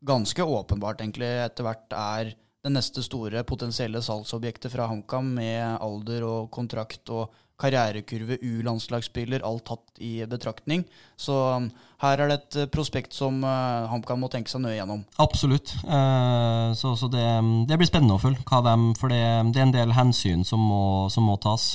ganske 0.05 0.45
åpenbart 0.45 1.01
egentlig 1.01 1.31
etter 1.47 1.71
hvert 1.71 1.97
er 1.97 2.35
det 2.63 2.71
neste 2.71 3.03
store 3.03 3.43
potensielle 3.47 4.03
salgsobjektet 4.03 4.73
fra 4.73 4.87
HamKam, 4.91 5.33
med 5.35 5.79
alder 5.83 6.27
og 6.29 6.51
kontrakt 6.55 7.11
og 7.11 7.33
karrierekurve, 7.63 8.39
U-landslagsspiller, 8.43 9.43
alt 9.47 9.65
tatt 9.69 10.01
i 10.03 10.25
betraktning. 10.27 10.83
Så 11.19 11.35
um, 11.57 11.69
her 12.03 12.23
er 12.23 12.31
det 12.31 12.37
et 12.39 12.59
uh, 12.63 12.69
prospekt 12.73 13.15
som 13.15 13.39
uh, 13.45 13.87
HamKam 13.91 14.23
må 14.25 14.31
tenke 14.33 14.51
seg 14.51 14.65
nøye 14.65 14.75
gjennom. 14.77 15.05
Absolutt. 15.23 15.75
Uh, 15.85 16.73
så, 16.79 16.95
så 16.99 17.11
det, 17.13 17.23
det, 17.69 17.79
blir 17.79 17.91
spennende 17.91 18.17
å 18.19 18.23
følge 18.23 18.43
hva 18.49 18.63
de 18.67 18.75
For 18.99 19.13
det, 19.13 19.21
det, 19.53 19.61
er 19.61 19.69
en 19.69 19.75
del 19.77 19.95
hensyn 19.95 20.47
som 20.49 20.63
må, 20.63 20.85
som 21.13 21.29
må 21.29 21.37
tas. 21.43 21.73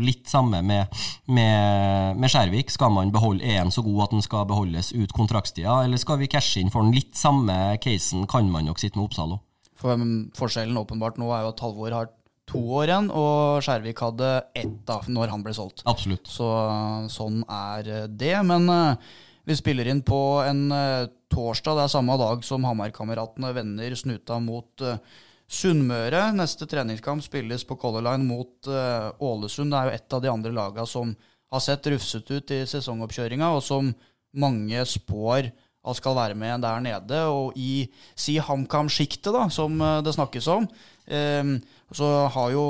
litt 0.00 0.28
samme 0.30 0.62
med, 0.64 0.92
med, 1.28 2.16
med, 2.16 2.30
Skjærvik. 2.32 2.72
Skal 2.72 2.94
man 2.94 3.12
beholde 3.12 3.44
Er 3.44 3.60
han 3.64 3.74
så 3.74 3.84
god 3.84 4.06
at 4.06 4.16
den 4.16 4.24
skal 4.24 4.48
beholdes 4.48 4.92
ut 4.96 5.12
kontraktstida, 5.16 5.82
eller 5.84 6.00
skal 6.00 6.20
vi 6.22 6.30
cashe 6.32 6.62
inn 6.62 6.72
for 6.72 6.84
den? 6.84 6.96
Litt 6.96 7.16
samme 7.18 7.76
casen 7.82 8.28
kan 8.30 8.48
man 8.52 8.68
nok 8.70 8.80
sitte 8.80 9.00
med 9.00 9.10
Oppsal 9.10 9.36
òg. 9.36 9.42
For 9.76 10.06
Forskjellen 10.38 10.78
åpenbart 10.80 11.18
nå 11.20 11.28
er 11.34 11.44
jo 11.44 11.52
at 11.52 11.62
Halvor 11.64 11.94
har 11.94 12.12
to 12.46 12.62
år 12.78 12.90
igjen, 12.90 13.10
og 13.10 13.60
Skjærvik 13.64 14.00
hadde 14.04 14.30
ett 14.56 14.74
da 14.88 15.00
når 15.10 15.32
han 15.34 15.44
ble 15.44 15.54
solgt. 15.56 15.82
Absolutt. 15.88 16.28
Så 16.30 16.48
sånn 17.12 17.42
er 17.50 18.08
det. 18.08 18.34
Men 18.46 18.70
uh, 18.70 19.14
vi 19.46 19.58
spiller 19.58 19.90
inn 19.90 20.02
på 20.06 20.20
en 20.46 20.66
uh, 20.72 21.08
torsdag. 21.32 21.78
Det 21.78 21.86
er 21.86 21.94
samme 21.96 22.18
dag 22.22 22.44
som 22.46 22.66
Hamarkameratene 22.68 23.52
vender 23.56 23.98
snuta 23.98 24.38
mot 24.42 24.86
uh, 24.86 24.98
Sunnmøre. 25.46 26.28
Neste 26.38 26.66
treningskamp 26.70 27.22
spilles 27.22 27.66
på 27.66 27.78
Color 27.78 28.02
Line 28.02 28.26
mot 28.26 28.66
Ålesund. 28.66 29.70
Det 29.70 29.78
er 29.78 29.86
jo 29.86 29.98
et 29.98 30.16
av 30.16 30.22
de 30.24 30.30
andre 30.32 30.50
lagene 30.50 30.86
som 30.90 31.12
har 31.54 31.62
sett 31.62 31.86
rufsete 31.86 32.40
ut 32.40 32.50
i 32.50 32.64
sesongoppkjøringa, 32.66 33.52
og 33.54 33.62
som 33.62 33.92
mange 34.34 34.82
spår 34.90 35.52
at 35.86 35.98
skal 35.98 36.16
være 36.18 36.36
med 36.38 36.62
der 36.64 36.82
nede. 36.84 37.22
Og 37.30 37.56
i 37.56 37.86
si 38.18 38.38
HamKam-sjiktet, 38.38 39.36
som 39.54 39.80
eh, 39.80 40.02
det 40.04 40.14
snakkes 40.16 40.48
om, 40.52 40.68
eh, 41.06 41.56
så 41.92 42.12
har 42.34 42.54
jo 42.54 42.68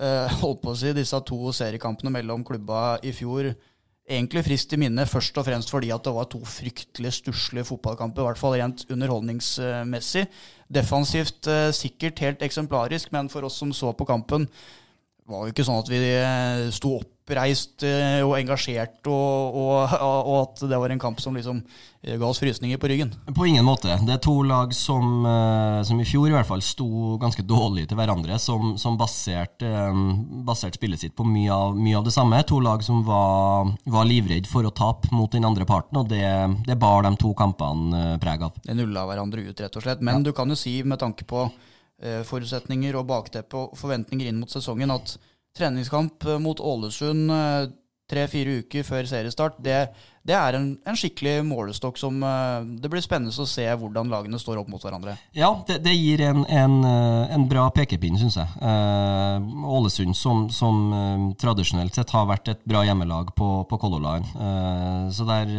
eh, 0.00 0.38
holdt 0.42 0.62
på 0.62 0.72
å 0.72 0.78
si 0.78 0.94
disse 0.96 1.20
to 1.28 1.52
seriekampene 1.54 2.14
mellom 2.18 2.44
klubba 2.44 2.98
i 3.02 3.14
fjor 3.16 3.52
egentlig 4.12 4.42
frist 4.44 4.72
i 4.74 4.80
minne, 4.82 5.06
først 5.06 5.36
og 5.38 5.46
fremst 5.46 5.70
fordi 5.70 5.92
at 5.94 6.02
det 6.04 6.12
var 6.12 6.26
to 6.28 6.40
fryktelig 6.42 7.14
stusslige 7.20 7.68
fotballkamper, 7.68 8.24
i 8.24 8.26
hvert 8.26 8.40
fall 8.40 8.56
rent 8.58 8.82
underholdningsmessig. 8.90 10.24
Defensivt 10.66 11.46
sikkert 11.78 12.20
helt 12.20 12.42
eksemplarisk, 12.42 13.12
men 13.14 13.30
for 13.32 13.46
oss 13.46 13.60
som 13.62 13.70
så 13.72 13.92
på 13.94 14.08
kampen, 14.08 14.48
var 15.30 15.46
jo 15.46 15.54
ikke 15.54 15.66
sånn 15.66 15.82
at 15.82 15.90
vi 15.90 15.98
eh, 16.02 16.68
sto 16.74 16.96
oppreist 16.98 17.84
eh, 17.86 18.20
og 18.26 18.34
engasjert, 18.36 18.98
og, 19.06 19.56
og, 19.62 19.94
og, 20.32 20.34
at 20.40 20.64
det 20.72 20.80
var 20.82 20.92
en 20.92 21.02
kamp 21.02 21.22
som 21.22 21.36
liksom 21.38 21.60
eh, 22.02 22.16
ga 22.18 22.26
oss 22.26 22.42
frysninger 22.42 22.80
på 22.82 22.90
ryggen. 22.90 23.12
På 23.36 23.46
ingen 23.46 23.64
måte. 23.66 23.94
Det 24.02 24.16
er 24.16 24.22
to 24.24 24.34
lag 24.46 24.74
som, 24.76 25.24
som 25.86 26.02
i 26.02 26.08
fjor 26.08 26.28
i 26.28 26.34
hvert 26.34 26.48
fall 26.48 26.64
sto 26.66 27.16
ganske 27.22 27.46
dårlig 27.46 27.86
til 27.90 28.00
hverandre, 28.00 28.38
som, 28.42 28.74
som 28.80 28.98
baserte 29.00 29.70
basert 30.46 30.78
spillet 30.78 31.04
sitt 31.04 31.16
på 31.18 31.26
mye 31.28 31.54
av, 31.54 31.78
mye 31.78 32.00
av, 32.00 32.06
det 32.08 32.14
samme. 32.14 32.42
To 32.50 32.58
lag 32.64 32.82
som 32.84 33.04
var, 33.06 33.70
var 33.86 34.08
livredd 34.08 34.50
for 34.50 34.66
å 34.66 34.74
tape 34.74 35.12
mot 35.14 35.30
den 35.32 35.46
andre 35.46 35.68
parten, 35.68 36.02
og 36.02 36.10
det, 36.10 36.26
det 36.66 36.78
bar 36.82 37.06
de 37.06 37.14
to 37.20 37.30
kampene 37.38 38.16
preg 38.22 38.48
av. 38.48 38.58
Det 38.66 38.76
nulla 38.76 39.06
hverandre 39.06 39.46
ut, 39.46 39.60
rett 39.60 39.78
og 39.78 39.86
slett. 39.86 40.02
Men 40.02 40.20
ja. 40.20 40.30
du 40.30 40.34
kan 40.36 40.50
jo 40.50 40.58
si, 40.58 40.80
med 40.82 41.00
tanke 41.02 41.28
på 41.28 41.46
forutsetninger 42.26 42.96
og 42.98 43.06
bakteppe 43.06 43.58
og 43.58 43.76
forventninger 43.78 44.30
inn 44.30 44.40
mot 44.42 44.50
sesongen 44.50 44.90
at 44.94 45.16
treningskamp 45.56 46.24
eh, 46.24 46.38
mot 46.38 46.60
Ålesund 46.60 47.30
eh, 47.30 47.70
tre-fire 48.12 48.58
uker 48.60 48.84
før 48.84 49.06
seriestart, 49.08 49.54
det, 49.64 49.76
det 50.26 50.34
er 50.36 50.58
en, 50.58 50.66
en, 50.84 50.96
skikkelig 50.98 51.46
målestokk 51.48 51.96
som 51.96 52.18
Det 52.82 52.90
blir 52.92 53.00
spennende 53.00 53.32
å 53.32 53.46
se 53.48 53.64
hvordan 53.64 54.10
lagene 54.12 54.40
står 54.42 54.58
opp 54.60 54.68
mot 54.68 54.82
hverandre. 54.84 55.14
Ja, 55.32 55.48
det, 55.68 55.78
det 55.86 55.94
gir 55.96 56.20
en, 56.26 56.42
en, 56.44 56.74
en, 56.84 57.46
bra 57.48 57.70
pekepinn, 57.72 58.18
syns 58.20 58.36
jeg. 58.36 58.52
Eh, 58.60 59.64
Ålesund, 59.78 60.18
som, 60.18 60.44
som 60.52 60.82
eh, 60.92 61.24
tradisjonelt 61.40 61.96
sett 61.96 62.12
har 62.12 62.28
vært 62.28 62.52
et 62.52 62.60
bra 62.68 62.84
hjemmelag 62.84 63.32
på, 63.38 63.48
på 63.70 63.80
Color 63.80 64.04
Line. 64.04 64.28
Eh, 64.36 65.06
så 65.16 65.28
der 65.30 65.54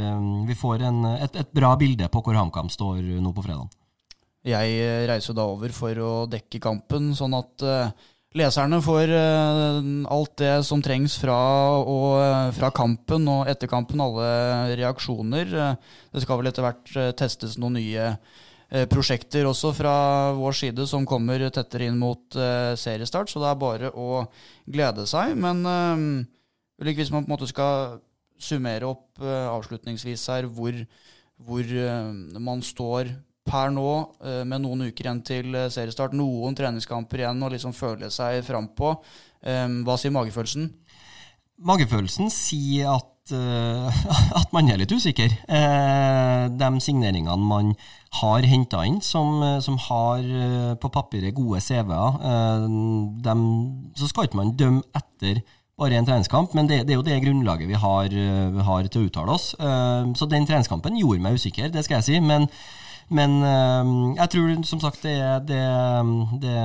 vi 0.45 0.59
får 0.59 0.85
et, 0.91 1.41
et, 1.41 1.55
bra 1.57 1.73
bilde 1.79 2.11
på 2.13 2.21
hvor 2.21 2.37
HamKam 2.37 2.69
står 2.69 3.01
nå 3.17 3.33
på 3.33 3.47
fredag. 3.47 3.71
Jeg 4.43 4.75
eh, 4.75 5.05
reiser 5.07 5.35
da 5.37 5.45
over 5.47 5.71
for 5.71 5.99
å 6.03 6.11
dekke 6.27 6.59
kampen, 6.63 7.13
sånn 7.15 7.35
at 7.37 7.63
uh, 7.63 8.09
leserne 8.35 8.81
får 8.83 9.13
uh, 9.15 9.77
alt 10.11 10.33
det 10.41 10.55
som 10.67 10.83
trengs 10.83 11.15
fra, 11.21 11.37
og, 11.79 12.51
fra, 12.57 12.71
kampen 12.75 13.29
og 13.31 13.47
etter 13.47 13.71
kampen. 13.71 14.03
Alle 14.03 14.75
reaksjoner. 14.81 15.53
det 16.11 16.25
skal 16.25 16.41
vel 16.41 16.51
etter 16.51 16.67
hvert 16.67 16.95
testes 17.19 17.55
noen 17.57 17.79
nye 17.79 18.15
prosjekter 18.89 19.45
også 19.45 19.69
fra 19.77 19.95
vår 20.33 20.55
side 20.57 20.85
som 20.89 21.03
kommer 21.05 21.43
tettere 21.53 21.85
inn 21.85 21.99
mot 22.01 22.33
seriestart, 22.33 23.29
så 23.29 23.37
det 23.43 23.51
er 23.51 23.59
bare 23.61 23.91
å 23.93 24.23
glede 24.65 25.05
seg. 25.05 25.35
Men 25.37 25.61
hvis 26.81 27.11
man 27.13 27.21
på 27.21 27.29
en 27.29 27.33
måte 27.35 27.51
skal 27.51 27.99
summere 28.41 28.89
opp 28.89 29.21
avslutningsvis 29.21 30.25
her 30.33 30.49
hvor, 30.49 30.79
hvor 31.37 31.69
man 32.41 32.65
står 32.65 33.13
per 33.47 33.71
nå, 33.75 33.89
eh, 34.23 34.43
med 34.47 34.63
noen 34.63 34.87
uker 34.87 35.07
igjen 35.07 35.23
til 35.27 35.55
eh, 35.57 35.69
seriestart, 35.71 36.15
noen 36.15 36.55
treningskamper 36.57 37.23
igjen 37.23 37.43
å 37.43 37.51
liksom 37.51 37.75
føle 37.75 38.11
seg 38.13 38.43
frampå. 38.47 38.95
Eh, 39.43 39.67
hva 39.83 39.97
sier 39.99 40.13
magefølelsen? 40.15 40.69
Magefølelsen 41.63 42.31
sier 42.33 42.93
at, 42.95 43.09
at 44.39 44.49
man 44.55 44.67
er 44.67 44.81
litt 44.81 44.91
usikker. 44.91 45.31
De 45.47 46.69
signeringene 46.83 47.37
man 47.39 47.69
har 48.19 48.43
henta 48.49 48.81
inn, 48.89 48.97
som, 49.05 49.37
som, 49.63 49.77
har 49.85 50.25
på 50.81 50.91
papiret 50.91 51.37
gode 51.37 51.61
CV-er, 51.63 52.67
så 53.95 54.09
skal 54.09 54.27
ikke 54.27 54.41
man 54.41 54.51
dømme 54.59 54.83
etter 54.97 55.39
bare 55.79 56.01
en 56.01 56.09
treningskamp, 56.09 56.51
men 56.57 56.67
det, 56.67 56.81
det, 56.83 56.97
er 56.97 56.99
jo 56.99 57.07
det 57.07 57.21
grunnlaget 57.23 57.69
vi 57.69 57.79
har, 57.79 58.11
vi 58.57 58.67
har 58.67 58.91
til 58.91 59.05
å 59.05 59.07
uttale 59.07 59.37
oss. 59.37 59.53
Så 60.19 60.27
den 60.27 60.49
treningskampen 60.49 60.99
gjorde 60.99 61.23
meg 61.23 61.39
usikker, 61.39 61.71
det 61.71 61.85
skal 61.85 62.01
jeg 62.01 62.09
si. 62.09 62.19
men 62.19 62.49
men 63.15 63.35
uh, 63.45 64.13
jeg 64.17 64.31
tror 64.33 64.63
som 64.67 64.81
sagt 64.81 65.03
det 65.05 65.15
det, 65.49 65.61
det, 66.41 66.55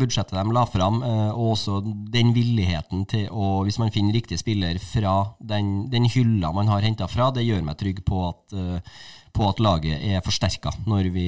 budsjettet 0.00 0.36
de 0.36 0.54
la 0.54 0.64
fram, 0.68 1.00
uh, 1.04 1.30
og 1.32 1.54
også 1.54 1.80
den 2.12 2.32
villigheten 2.36 3.06
til 3.10 3.28
å, 3.30 3.62
hvis 3.66 3.78
man 3.82 3.92
finner 3.94 4.16
riktig 4.16 4.40
spiller 4.42 4.80
fra 4.82 5.18
den, 5.38 5.86
den 5.92 6.08
hylla 6.10 6.52
man 6.56 6.70
har 6.72 6.84
henta 6.84 7.08
fra, 7.10 7.30
det 7.34 7.46
gjør 7.46 7.64
meg 7.66 7.78
trygg 7.80 8.02
på 8.06 8.22
at, 8.28 8.56
uh, 8.58 9.00
på 9.36 9.48
at 9.50 9.62
laget 9.62 10.02
er 10.02 10.24
forsterka 10.24 10.72
når 10.88 11.10
vi 11.14 11.26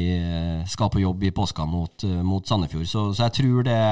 skal 0.71 0.89
på 0.93 1.03
jobb 1.03 1.27
i 1.29 1.35
påska 1.35 1.67
mot, 1.69 2.07
mot 2.25 2.47
Sandefjord. 2.49 2.87
Så, 2.89 3.03
så, 3.13 3.27
jeg 3.27 3.37
tror 3.37 3.67
det, 3.69 3.83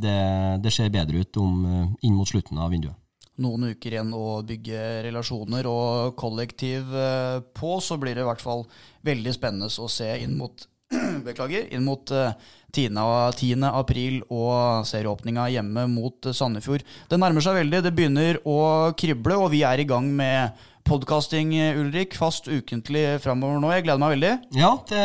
det, 0.00 0.20
det 0.64 0.72
ser 0.72 0.94
bedre 0.94 1.20
ut 1.20 1.42
om, 1.42 1.60
inn 2.00 2.16
mot 2.16 2.28
slutten 2.28 2.56
av 2.58 2.72
vinduet 2.72 2.96
noen 3.42 3.70
uker 3.72 3.94
igjen 3.94 4.14
å 4.16 4.40
bygge 4.46 4.84
relasjoner 5.06 5.68
og 5.70 6.16
kollektiv 6.18 6.94
eh, 6.94 7.38
på, 7.54 7.78
så 7.84 7.98
blir 8.00 8.16
det 8.18 8.24
i 8.24 8.28
hvert 8.28 8.42
fall 8.44 8.64
veldig 9.06 9.34
spennende 9.36 9.70
å 9.70 9.90
se 9.92 10.10
inn 10.22 10.36
mot 10.38 10.66
beklager, 11.26 11.68
inn 11.74 11.84
mot 11.84 12.04
10. 12.08 12.16
Eh, 12.16 13.28
10. 13.36 13.66
april 13.68 14.22
og 14.28 14.88
serieåpninga 14.88 15.48
hjemme 15.52 15.86
mot 15.92 16.30
Sandefjord. 16.32 16.84
Det 17.10 17.20
nærmer 17.20 17.44
seg 17.44 17.60
veldig, 17.62 17.84
det 17.84 17.94
begynner 17.96 18.40
å 18.48 18.58
krible, 18.98 19.38
og 19.38 19.52
vi 19.54 19.62
er 19.68 19.82
i 19.82 19.88
gang 19.88 20.10
med 20.16 20.66
podkasting, 20.88 21.52
Ulrik. 21.76 22.14
Fast 22.16 22.48
ukentlig 22.48 23.18
framover 23.20 23.60
nå. 23.60 23.70
Jeg 23.74 23.84
gleder 23.84 24.00
meg 24.00 24.14
veldig. 24.14 24.30
Ja, 24.56 24.70
det, 24.88 25.02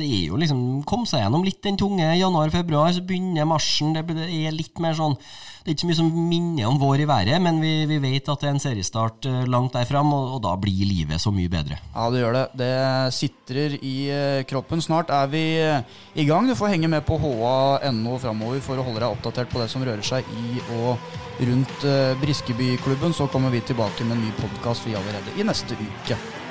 det 0.00 0.06
er 0.08 0.22
jo 0.30 0.38
liksom 0.40 0.62
Kom 0.88 1.04
seg 1.08 1.20
gjennom 1.20 1.44
litt 1.44 1.60
den 1.64 1.76
tunge 1.80 2.14
januar-februar, 2.16 2.94
så 2.96 3.04
begynner 3.04 3.48
marsjen. 3.48 3.92
Det 3.92 4.04
er 4.24 4.56
litt 4.56 4.80
mer 4.80 4.96
sånn 4.96 5.18
det 5.64 5.70
er 5.70 5.76
ikke 5.78 5.80
så 5.80 5.88
mye 5.88 5.96
som 5.96 6.16
minner 6.28 6.66
om 6.68 6.76
vår 6.76 7.00
i 7.00 7.06
været, 7.08 7.40
men 7.40 7.56
vi, 7.56 7.70
vi 7.88 7.96
vet 7.96 8.26
at 8.28 8.42
det 8.42 8.50
er 8.50 8.52
en 8.52 8.60
seriestart 8.60 9.24
eh, 9.30 9.46
langt 9.48 9.72
der 9.72 9.88
fram, 9.88 10.10
og, 10.12 10.34
og, 10.34 10.42
da 10.44 10.52
blir 10.60 10.84
livet 10.84 11.22
så 11.22 11.32
mye 11.32 11.48
bedre. 11.48 11.78
Ja, 11.94 12.10
det 12.12 12.20
gjør 12.20 12.36
det. 12.36 12.42
Det 12.60 12.68
sitrer 13.16 13.78
i 13.80 13.94
eh, 14.12 14.42
kroppen. 14.44 14.84
Snart 14.84 15.08
er 15.08 15.32
vi 15.32 15.42
eh, 15.64 15.96
i 16.20 16.28
gang. 16.28 16.44
Du 16.44 16.52
får 16.58 16.74
henge 16.74 16.92
med 16.92 17.08
på 17.08 17.16
ha.no 17.16 18.20
framover 18.20 18.60
for 18.60 18.76
å 18.76 18.84
holde 18.84 19.06
deg 19.06 19.16
oppdatert 19.16 19.56
på 19.56 19.64
det 19.64 19.72
som 19.72 19.88
rører 19.88 20.04
seg 20.04 20.28
i 20.36 20.60
og 20.82 21.00
rundt 21.48 21.90
Briskebyklubben. 22.20 23.16
Så 23.16 23.32
kommer 23.32 23.48
vi 23.48 23.64
tilbake 23.64 24.04
med 24.04 24.18
en 24.18 24.26
ny 24.28 24.36
podkast 24.44 24.84
allerede 24.92 25.40
i 25.40 25.48
neste 25.48 25.80
uke. 25.80 26.43